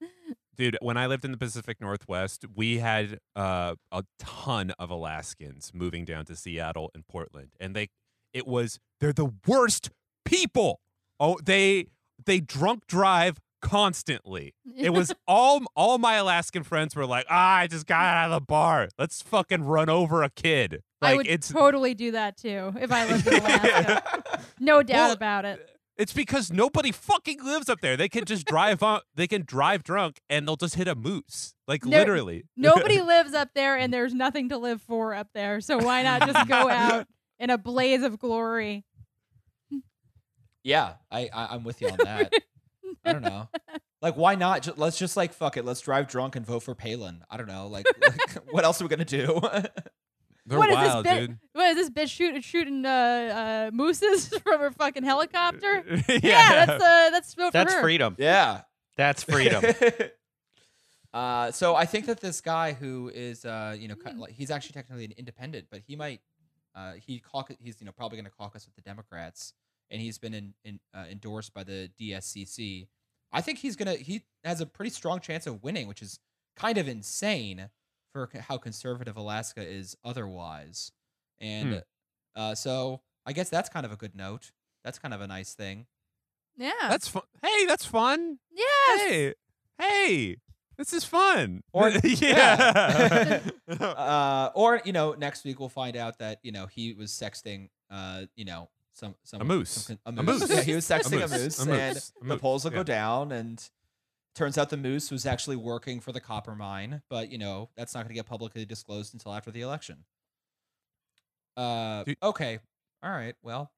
Dude, 0.57 0.78
when 0.80 0.97
I 0.97 1.07
lived 1.07 1.26
in 1.26 1.32
the 1.32 1.37
Pacific 1.37 1.82
Northwest, 1.82 2.47
we 2.55 2.78
had 2.78 3.18
uh, 3.34 3.74
a 3.93 4.05
ton 4.18 4.70
of 4.78 4.89
Alaskans 4.89 5.72
moving 5.74 6.07
down 6.07 6.24
to 6.26 6.34
Seattle 6.34 6.91
and 6.95 7.07
Portland, 7.07 7.51
and 7.61 7.76
they, 7.76 7.91
it 8.32 8.47
was 8.47 8.80
they're 8.99 9.12
the 9.12 9.34
worst 9.47 9.91
people. 10.24 10.80
Oh, 11.20 11.37
they 11.45 11.89
they 12.24 12.41
drunk 12.41 12.87
drive 12.87 13.39
constantly. 13.63 14.55
It 14.77 14.91
was 14.91 15.13
all 15.27 15.63
all 15.75 15.99
my 15.99 16.15
Alaskan 16.15 16.63
friends 16.63 16.95
were 16.97 17.07
like, 17.07 17.27
ah, 17.31 17.57
I 17.57 17.67
just 17.67 17.87
got 17.87 18.03
out 18.05 18.31
of 18.33 18.41
the 18.41 18.45
bar. 18.45 18.89
Let's 18.99 19.23
fucking 19.23 19.65
run 19.65 19.89
over 19.89 20.23
a 20.23 20.31
kid. 20.31 20.83
Like 21.01 21.13
I 21.13 21.17
would 21.17 21.27
it's 21.27 21.49
totally 21.49 21.95
do 21.95 22.13
that 22.13 22.37
too 22.37 22.73
if 22.81 22.91
I 22.93 23.07
lived 23.07 23.27
in 23.27 23.35
Alaska. 23.43 24.43
No 24.61 24.83
doubt 24.83 24.97
Well, 24.97 25.13
about 25.13 25.45
it. 25.45 25.71
It's 25.99 26.13
because 26.13 26.53
nobody 26.53 26.93
fucking 26.93 27.43
lives 27.43 27.71
up 27.71 27.81
there. 27.81 27.97
They 27.97 28.11
can 28.11 28.27
just 28.27 28.45
drive 28.47 28.83
on. 28.83 29.01
They 29.15 29.27
can 29.27 29.45
drive 29.47 29.83
drunk 29.83 30.21
and 30.29 30.47
they'll 30.47 30.57
just 30.57 30.75
hit 30.75 30.89
a 30.89 30.95
moose. 30.95 31.55
Like 31.67 31.85
No- 31.87 31.99
literally. 31.99 32.45
Nobody 32.57 33.01
lives 33.03 33.33
up 33.33 33.49
there, 33.55 33.77
and 33.79 33.93
there's 33.95 34.13
nothing 34.13 34.51
to 34.51 34.59
live 34.59 34.83
for 34.83 35.15
up 35.15 35.29
there. 35.35 35.61
So 35.63 35.79
why 35.79 36.03
not 36.03 36.27
just 36.27 36.47
go 36.49 36.69
out 36.69 37.07
in 37.39 37.49
a 37.49 37.57
blaze 37.57 38.03
of 38.03 38.19
glory? 38.19 38.85
Yeah, 40.63 40.95
I, 41.11 41.31
I 41.33 41.47
I'm 41.55 41.65
with 41.65 41.81
you 41.81 41.89
on 41.89 41.97
that. 42.05 42.33
I 43.07 43.13
don't 43.13 43.23
know. 43.23 43.49
Like, 44.03 44.15
why 44.15 44.35
not? 44.35 44.63
Ju- 44.63 44.75
let's 44.77 44.99
just 44.99 45.17
like 45.17 45.33
fuck 45.33 45.57
it. 45.57 45.65
Let's 45.65 45.81
drive 45.81 46.07
drunk 46.07 46.37
and 46.37 46.45
vote 46.47 46.63
for 46.63 46.75
Palin. 46.75 47.25
I 47.31 47.39
don't 47.39 47.49
know. 47.49 47.67
Like, 47.67 47.87
like 48.03 48.35
what 48.53 48.63
else 48.63 48.81
are 48.81 48.85
we 48.85 48.89
gonna 48.91 49.07
do? 49.07 49.41
They're 50.47 50.59
What 50.59 50.69
is 50.69 50.75
wild, 50.77 51.07
this 51.07 51.13
bit? 51.15 51.27
dude. 51.29 51.39
What 51.55 51.71
is 51.71 51.77
this 51.77 51.91
bitch 51.91 52.11
shooting 52.11 52.41
shooting 52.43 52.85
uh, 52.85 52.89
uh, 52.89 53.71
mooses 53.73 54.29
from 54.29 54.61
her 54.61 54.71
fucking 54.71 55.03
helicopter? 55.03 55.83
yeah. 56.09 56.19
Yeah, 56.23 56.67
that's 56.67 56.85
uh, 56.85 57.11
that's 57.11 57.35
vote 57.35 57.53
That's 57.55 57.73
for 57.73 57.79
her. 57.79 57.83
freedom. 57.83 58.15
yeah, 58.19 58.61
That's 58.99 59.23
freedom. 59.25 59.65
uh, 61.15 61.51
so 61.51 61.75
I 61.75 61.87
think 61.87 62.07
that 62.07 62.21
this 62.21 62.41
guy 62.41 62.75
who 62.75 63.11
is, 63.15 63.45
uh, 63.45 63.75
you 63.79 63.89
know, 63.89 63.95
ki- 63.97 64.13
like 64.17 64.33
he's 64.33 64.51
actually 64.51 64.75
technically 64.75 65.07
an 65.07 65.13
independent, 65.17 65.67
but 65.71 65.81
he 65.87 65.97
might, 65.97 66.21
uh, 66.75 66.93
he 66.93 67.19
caucus, 67.21 67.57
he's 67.59 67.81
you 67.81 67.87
know 67.87 67.93
probably 67.93 68.17
going 68.19 68.27
to 68.27 68.31
caucus 68.31 68.67
with 68.67 68.75
the 68.77 68.83
Democrats, 68.83 69.55
and 69.91 70.01
he's 70.01 70.19
been 70.19 70.35
in, 70.35 70.55
in, 70.65 70.81
uh, 70.95 71.05
endorsed 71.11 71.55
by 71.55 71.65
the 71.65 71.91
DSCC. 71.99 72.89
I 73.37 73.43
think 73.43 73.59
he's 73.59 73.76
gonna 73.76 73.95
he 73.95 74.22
has 74.45 74.62
a 74.62 74.66
pretty 74.66 74.91
strong 74.91 75.20
chance 75.20 75.47
of 75.47 75.62
winning, 75.62 75.87
which 75.89 76.01
is 76.01 76.18
kind 76.57 76.78
of 76.78 76.89
insane 76.89 77.68
for 78.12 78.30
how 78.49 78.57
conservative 78.57 79.16
Alaska 79.16 79.61
is 79.62 79.95
otherwise. 80.03 80.91
And 81.39 81.82
uh, 82.34 82.55
so 82.55 83.03
I 83.26 83.34
guess 83.34 83.51
that's 83.51 83.68
kind 83.68 83.84
of 83.84 83.93
a 83.93 83.97
good 83.97 84.14
note. 84.16 84.53
That's 84.84 84.99
kind 84.99 85.12
of 85.12 85.20
a 85.20 85.26
nice 85.26 85.53
thing. 85.53 85.87
Yeah. 86.57 86.70
That's 86.89 87.09
fun. 87.09 87.24
Hey, 87.43 87.66
that's 87.66 87.84
fun. 87.84 88.39
yes. 88.51 89.01
Hey, 89.11 89.34
hey, 89.78 90.37
this 90.78 90.95
is 90.95 91.05
fun. 91.05 91.62
Or- 91.74 91.91
yeah. 92.05 93.41
uh, 93.80 94.51
or 94.55 94.80
you 94.87 94.93
know, 94.93 95.12
next 95.12 95.45
week 95.45 95.61
we'll 95.61 95.68
find 95.68 95.95
out 95.97 96.18
that 96.20 96.39
you 96.43 96.53
know 96.53 96.66
he 96.66 96.95
was 96.95 97.11
sexting, 97.11 97.68
uh, 97.91 98.22
you 98.34 98.47
know, 98.47 98.70
some 98.97 99.14
some 99.24 99.40
A 99.42 99.44
moose. 99.44 99.70
some 99.70 99.99
A 100.07 100.12
con- 100.12 100.18
a, 100.18 100.22
moose. 100.22 100.40
moose. 100.40 100.51
Yeah, 100.51 100.62
he 100.62 100.74
was 100.74 100.84
sexting 100.90 101.18
a 101.18 101.28
moose. 101.28 101.30
moose, 101.32 101.59
A 101.66 101.72
and 101.72 101.94
moose. 101.94 102.12
The 102.22 102.38
polls 102.38 102.64
will 102.64 102.72
Yeah. 102.72 102.78
go 102.78 102.82
down. 102.82 103.30
And 103.32 103.62
turns 104.34 104.57
out 104.59 104.70
the 104.70 104.76
moose 104.76 105.11
was 105.11 105.26
actually 105.26 105.57
working 105.57 106.01
for 106.01 106.12
the 106.12 106.20
copper 106.20 106.55
mine, 106.55 107.03
but 107.11 107.30
you 107.30 107.38
know 107.38 107.68
that's 107.76 107.94
not 107.94 108.01
going 108.01 108.09
to 108.09 108.14
get 108.14 108.26
publicly 108.26 108.64
disclosed 108.64 109.12
until 109.14 109.34
after 109.34 109.51
the 109.51 109.61
election. 109.61 110.05
Uh, 111.57 112.05
Dude. 112.05 112.16
okay, 112.22 112.59
all 113.03 113.11
right. 113.11 113.34
Well, 113.42 113.70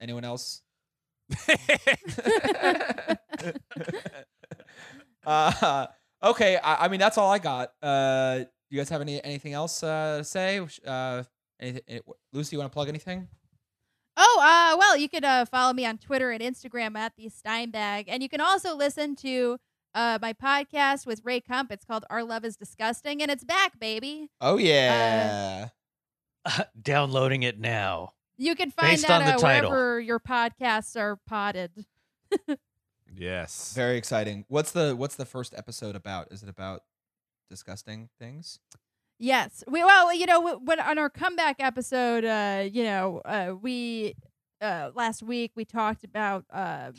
anyone 0.00 0.24
else? 0.24 0.62
uh, 5.26 5.86
okay, 6.22 6.56
I, 6.58 6.84
I 6.84 6.88
mean 6.88 7.00
that's 7.00 7.18
all 7.18 7.30
I 7.30 7.38
got. 7.38 7.72
Uh, 7.82 8.40
you 8.70 8.78
guys 8.78 8.88
have 8.88 9.00
any 9.00 9.22
anything 9.24 9.52
else 9.52 9.82
uh, 9.82 10.18
to 10.18 10.24
say? 10.24 10.60
Uh, 10.86 11.22
anything, 11.60 11.82
any, 11.88 12.00
Lucie, 12.32 12.56
you 12.56 12.60
want 12.60 12.70
to 12.70 12.74
plug 12.74 12.88
anything? 12.88 13.28
Oh, 14.16 14.40
uh, 14.40 14.76
well, 14.78 14.96
you 14.96 15.08
could 15.08 15.24
uh, 15.24 15.44
follow 15.46 15.72
me 15.72 15.86
on 15.86 15.98
Twitter 15.98 16.30
and 16.30 16.42
Instagram 16.42 16.96
at 16.96 17.14
the 17.16 17.30
Steinbag, 17.30 18.04
and 18.08 18.22
you 18.22 18.28
can 18.28 18.40
also 18.40 18.76
listen 18.76 19.16
to 19.16 19.58
uh, 19.94 20.18
my 20.20 20.32
podcast 20.32 21.06
with 21.06 21.22
Ray 21.24 21.40
Kump. 21.40 21.72
It's 21.72 21.84
called 21.84 22.04
Our 22.10 22.22
Love 22.22 22.44
Is 22.44 22.56
Disgusting, 22.56 23.22
and 23.22 23.30
it's 23.30 23.44
back, 23.44 23.78
baby. 23.78 24.28
Oh 24.40 24.58
yeah. 24.58 25.68
Downloading 26.82 27.42
it 27.42 27.58
now. 27.58 28.12
You 28.36 28.54
can 28.54 28.70
find 28.70 28.92
Based 28.92 29.06
that 29.06 29.20
on 29.20 29.26
the 29.26 29.34
uh, 29.34 29.38
title. 29.38 29.70
wherever 29.70 30.00
your 30.00 30.18
podcasts 30.18 30.96
are 30.96 31.18
potted. 31.26 31.86
yes. 33.14 33.72
Very 33.74 33.96
exciting. 33.96 34.44
What's 34.48 34.72
the 34.72 34.96
what's 34.96 35.16
the 35.16 35.26
first 35.26 35.54
episode 35.56 35.94
about? 35.94 36.32
Is 36.32 36.42
it 36.42 36.48
about 36.48 36.82
disgusting 37.48 38.08
things? 38.18 38.58
Yes. 39.22 39.62
We 39.68 39.84
well, 39.84 40.12
you 40.12 40.26
know, 40.26 40.58
when 40.58 40.80
on 40.80 40.98
our 40.98 41.08
comeback 41.08 41.60
episode, 41.60 42.24
uh, 42.24 42.64
you 42.64 42.82
know, 42.82 43.22
uh, 43.24 43.54
we 43.54 44.16
uh, 44.60 44.90
last 44.96 45.22
week 45.22 45.52
we 45.54 45.64
talked 45.64 46.02
about 46.02 46.44
um, 46.50 46.94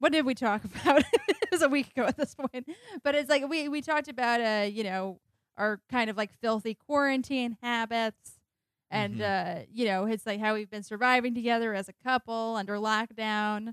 what 0.00 0.12
did 0.12 0.26
we 0.26 0.34
talk 0.34 0.62
about? 0.82 1.02
it 1.14 1.48
was 1.50 1.62
a 1.62 1.68
week 1.70 1.92
ago 1.96 2.04
at 2.04 2.18
this 2.18 2.34
point, 2.34 2.68
but 3.02 3.14
it's 3.14 3.30
like 3.30 3.48
we 3.48 3.70
we 3.70 3.80
talked 3.80 4.08
about 4.08 4.42
uh, 4.42 4.66
you 4.66 4.84
know, 4.84 5.18
our 5.56 5.80
kind 5.90 6.10
of 6.10 6.18
like 6.18 6.30
filthy 6.42 6.74
quarantine 6.74 7.56
habits. 7.62 8.38
And 8.90 9.22
uh, 9.22 9.60
you 9.72 9.86
know, 9.86 10.04
it's 10.04 10.26
like 10.26 10.40
how 10.40 10.52
we've 10.52 10.70
been 10.70 10.82
surviving 10.82 11.34
together 11.34 11.72
as 11.72 11.88
a 11.88 11.94
couple 12.04 12.56
under 12.56 12.74
lockdown. 12.74 13.72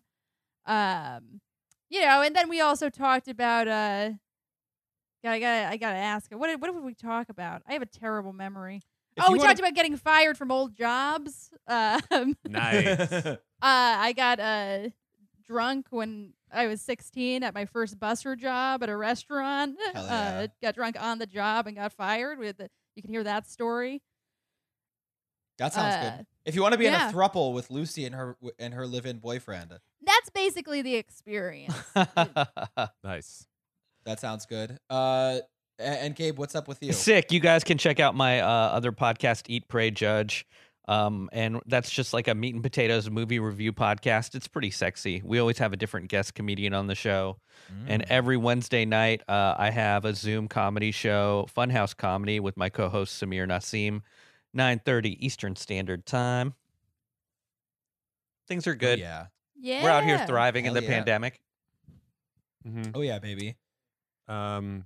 Um, 0.65 1.41
you 1.89 1.99
know, 1.99 2.21
and 2.21 2.33
then 2.33 2.47
we 2.47 2.61
also 2.61 2.89
talked 2.89 3.27
about 3.27 3.67
uh 3.67 4.11
I 5.23 5.39
gotta, 5.39 5.67
I 5.69 5.77
gotta 5.77 5.97
ask. 5.97 6.31
What 6.31 6.47
did, 6.47 6.61
what 6.61 6.73
did 6.73 6.83
we 6.83 6.93
talk 6.93 7.29
about? 7.29 7.61
I 7.67 7.73
have 7.73 7.81
a 7.81 7.87
terrible 7.87 8.33
memory. 8.33 8.81
If 9.15 9.23
oh, 9.25 9.31
we 9.31 9.39
wanna- 9.39 9.49
talked 9.49 9.59
about 9.59 9.73
getting 9.73 9.97
fired 9.97 10.37
from 10.37 10.51
old 10.51 10.75
jobs. 10.75 11.49
Um, 11.69 12.37
Nice. 12.47 13.11
uh, 13.11 13.37
I 13.61 14.13
got 14.15 14.39
uh, 14.39 14.89
drunk 15.45 15.87
when 15.89 16.31
I 16.49 16.67
was 16.67 16.79
16 16.81 17.43
at 17.43 17.53
my 17.53 17.65
first 17.65 17.99
busser 17.99 18.37
job 18.37 18.83
at 18.83 18.89
a 18.89 18.95
restaurant. 18.95 19.75
Hell 19.93 20.05
yeah. 20.05 20.39
Uh, 20.43 20.47
got 20.61 20.75
drunk 20.75 20.95
on 21.01 21.19
the 21.19 21.25
job 21.25 21.67
and 21.67 21.75
got 21.75 21.91
fired. 21.91 22.39
With 22.39 22.57
the, 22.57 22.69
you 22.95 23.01
can 23.01 23.11
hear 23.11 23.23
that 23.25 23.49
story. 23.49 24.01
That 25.57 25.73
sounds 25.73 25.95
Uh, 25.95 26.17
good. 26.17 26.27
If 26.45 26.55
you 26.55 26.61
want 26.61 26.71
to 26.73 26.77
be 26.77 26.85
yeah. 26.85 27.09
in 27.09 27.13
a 27.13 27.17
thruple 27.17 27.53
with 27.53 27.69
Lucie 27.69 28.05
and 28.05 28.15
her 28.15 28.37
and 28.59 28.73
her 28.73 28.87
live-in 28.87 29.17
boyfriend, 29.17 29.73
That's 30.05 30.29
basically 30.29 30.81
the 30.81 30.95
experience. 30.95 31.73
Nice. 33.03 33.45
That 34.07 34.19
sounds 34.19 34.45
good. 34.47 34.77
Uh, 34.89 35.39
and, 35.79 36.15
Gabe, 36.15 36.39
what's 36.39 36.55
up 36.55 36.67
with 36.67 36.81
you? 36.81 36.91
Sick. 36.93 37.31
You 37.31 37.39
guys 37.39 37.63
can 37.63 37.77
check 37.77 37.99
out 37.99 38.15
my 38.15 38.39
uh, 38.41 38.47
other 38.47 38.91
podcast, 38.91 39.43
Eat, 39.47 39.67
Pray, 39.67 39.91
Judge. 39.91 40.45
Um, 40.87 41.29
and 41.33 41.59
that's 41.67 41.89
just 41.91 42.13
like 42.13 42.29
a 42.29 42.33
meat 42.33 42.53
and 42.55 42.63
potatoes 42.63 43.09
movie 43.09 43.39
review 43.39 43.73
podcast. 43.73 44.33
It's 44.35 44.47
pretty 44.47 44.71
sexy. 44.71 45.21
We 45.23 45.37
always 45.37 45.57
have 45.59 45.73
a 45.73 45.75
different 45.77 46.07
guest 46.07 46.33
comedian 46.33 46.73
on 46.73 46.87
the 46.87 46.95
show. 46.95 47.37
And 47.87 48.01
Mm. 48.03 48.05
every 48.09 48.37
Wednesday 48.37 48.85
night, 48.85 49.21
uh, 49.27 49.53
I 49.57 49.69
have 49.69 50.05
a 50.05 50.13
Zoom 50.15 50.47
comedy 50.47 50.91
show, 50.91 51.45
Funhouse 51.55 51.95
Comedy, 51.95 52.39
with 52.39 52.55
my 52.55 52.69
co-host 52.69 53.21
Samir 53.21 53.45
Nasim, 53.45 54.01
9:30 54.55 55.17
Eastern 55.19 55.57
Standard 55.57 56.05
Time. 56.05 56.53
Things 58.47 58.65
are 58.65 58.75
good. 58.75 58.99
yeah. 58.99 59.25
yeah. 59.59 59.83
We're 59.83 59.89
out 59.89 60.05
here 60.05 60.25
thriving 60.25 60.65
in 60.65 60.73
the 60.73 60.81
yeah. 60.81 60.89
pandemic. 60.89 61.41
hmm 62.63 62.83
Oh 62.95 63.01
yeah, 63.01 63.19
baby. 63.19 63.57
Um, 64.27 64.85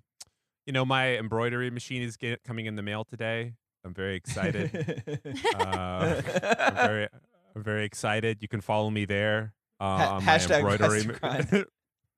you 0.66 0.74
know, 0.74 0.86
my 0.86 1.18
embroidery 1.18 1.70
machine 1.70 2.02
is 2.02 2.18
get, 2.18 2.44
coming 2.44 2.66
in 2.66 2.76
the 2.76 2.82
mail 2.82 3.04
today. 3.04 3.54
I'm 3.84 3.94
very 3.94 4.16
excited. 4.16 5.04
uh, 5.56 6.22
I'm 6.60 6.76
very, 6.76 7.08
I'm 7.56 7.64
very 7.64 7.86
excited. 7.86 8.38
You 8.42 8.48
can 8.48 8.62
follow 8.62 8.90
me 8.90 9.06
there 9.06 9.54
uh, 9.80 9.84
on 10.22 10.26
my 10.26 10.36
embroidery 10.38 11.16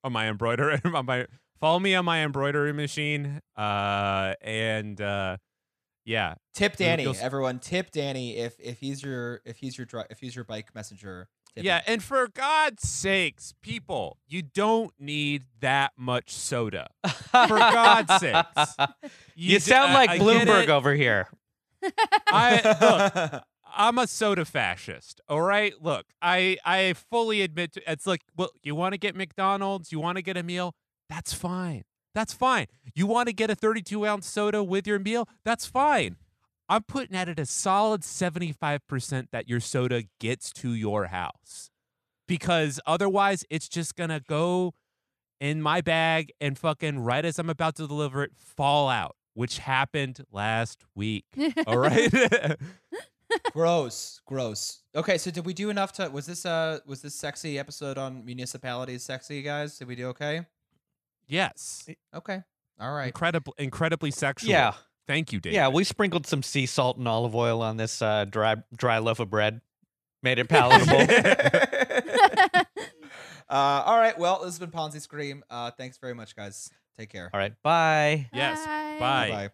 on 0.03 0.11
my 0.11 0.27
embroidery 0.27 0.81
on 0.83 1.05
my 1.05 1.25
follow 1.59 1.79
me 1.79 1.95
on 1.95 2.03
my 2.05 2.23
embroidery 2.23 2.73
machine. 2.73 3.39
Uh, 3.55 4.33
and 4.41 4.99
uh, 4.99 5.37
yeah, 6.05 6.35
tip 6.53 6.75
Danny, 6.75 7.07
everyone. 7.21 7.59
Tip 7.59 7.91
Danny 7.91 8.37
if 8.37 8.55
if 8.59 8.79
he's 8.79 9.01
your 9.01 9.41
if 9.45 9.57
he's 9.57 9.77
your 9.77 9.87
if 10.09 10.19
he's 10.19 10.35
your 10.35 10.45
bike 10.45 10.75
messenger. 10.75 11.29
Tip 11.55 11.63
yeah. 11.65 11.81
And 11.85 12.01
for 12.03 12.27
God's 12.27 12.87
sakes, 12.87 13.53
people, 13.61 14.17
you 14.27 14.41
don't 14.41 14.91
need 14.99 15.43
that 15.59 15.91
much 15.97 16.31
soda. 16.31 16.87
For 17.03 17.47
God's 17.47 18.15
sakes, 18.19 18.75
You, 19.35 19.57
d- 19.57 19.59
sound 19.59 19.93
like 19.93 20.09
Mike 20.09 20.21
Bloomberg 20.21 20.69
over 20.69 20.93
here. 20.93 21.27
I 22.27 22.77
look. 23.31 23.43
I'm 23.75 23.97
a 23.97 24.05
soda 24.05 24.45
fascist. 24.45 25.19
All 25.27 25.41
right. 25.41 25.73
Look, 25.81 26.05
I 26.21 26.57
I 26.63 26.93
fully 26.93 27.41
admit 27.41 27.73
to 27.73 27.91
it's 27.91 28.05
like, 28.05 28.21
well, 28.37 28.51
you 28.61 28.75
want 28.75 28.93
to 28.93 28.99
get 28.99 29.15
McDonald's, 29.15 29.91
you 29.91 29.99
want 29.99 30.17
to 30.17 30.21
get 30.21 30.37
a 30.37 30.43
meal, 30.43 30.75
that's 31.09 31.33
fine. 31.33 31.83
That's 32.13 32.33
fine. 32.33 32.67
You 32.93 33.07
want 33.07 33.27
to 33.27 33.33
get 33.33 33.49
a 33.49 33.55
32 33.55 34.05
ounce 34.05 34.27
soda 34.27 34.63
with 34.63 34.85
your 34.85 34.99
meal, 34.99 35.27
that's 35.43 35.65
fine. 35.65 36.17
I'm 36.73 36.81
putting 36.81 37.15
at 37.15 37.29
it 37.29 37.37
a 37.37 37.45
solid 37.45 38.01
75% 38.01 39.27
that 39.31 39.47
your 39.47 39.59
soda 39.59 40.05
gets 40.19 40.51
to 40.53 40.73
your 40.73 41.05
house. 41.05 41.69
Because 42.27 42.79
otherwise 42.87 43.45
it's 43.51 43.69
just 43.69 43.95
gonna 43.95 44.21
go 44.27 44.73
in 45.39 45.61
my 45.61 45.81
bag 45.81 46.31
and 46.41 46.57
fucking 46.57 46.97
right 46.97 47.23
as 47.23 47.37
I'm 47.37 47.51
about 47.51 47.75
to 47.75 47.85
deliver 47.85 48.23
it, 48.23 48.31
fall 48.35 48.89
out, 48.89 49.15
which 49.35 49.59
happened 49.59 50.21
last 50.31 50.83
week. 50.95 51.25
All 51.67 51.77
right. 51.77 52.11
gross, 53.51 54.19
gross. 54.25 54.81
Okay, 54.95 55.19
so 55.19 55.29
did 55.29 55.45
we 55.45 55.53
do 55.53 55.69
enough 55.69 55.91
to? 55.93 56.09
Was 56.09 56.25
this 56.25 56.43
uh 56.43 56.79
was 56.87 57.03
this 57.03 57.13
sexy 57.13 57.59
episode 57.59 57.99
on 57.99 58.25
municipalities 58.25 59.03
sexy 59.03 59.43
guys? 59.43 59.77
Did 59.77 59.87
we 59.87 59.95
do 59.95 60.07
okay? 60.07 60.47
yes. 61.27 61.87
Okay, 62.15 62.41
all 62.79 62.93
right. 62.93 63.07
Incredibly 63.07 63.53
incredibly 63.59 64.11
sexual. 64.11 64.49
Yeah, 64.49 64.73
Thank 65.07 65.33
you, 65.33 65.39
Dave. 65.39 65.53
yeah. 65.53 65.67
We 65.67 65.83
sprinkled 65.83 66.25
some 66.25 66.43
sea 66.43 66.65
salt 66.65 66.97
and 66.97 67.07
olive 67.07 67.35
oil 67.35 67.61
on 67.61 67.77
this 67.77 68.01
uh, 68.01 68.25
dry 68.25 68.55
dry 68.75 68.99
loaf 68.99 69.19
of 69.19 69.29
bread. 69.29 69.61
Made 70.21 70.39
it 70.39 70.47
palatable. 70.47 70.97
uh, 73.49 73.83
all 73.85 73.97
right. 73.97 74.17
Well, 74.17 74.37
this 74.37 74.57
has 74.57 74.59
been 74.59 74.71
Ponzi 74.71 75.01
Scream. 75.01 75.43
Uh, 75.49 75.71
thanks 75.71 75.97
very 75.97 76.15
much, 76.15 76.35
guys. 76.35 76.69
Take 76.97 77.09
care. 77.09 77.29
All 77.33 77.39
right. 77.39 77.53
Bye. 77.63 78.29
Yes. 78.33 78.65
Bye. 78.65 78.97
Bye. 78.99 79.29
Bye. 79.29 79.49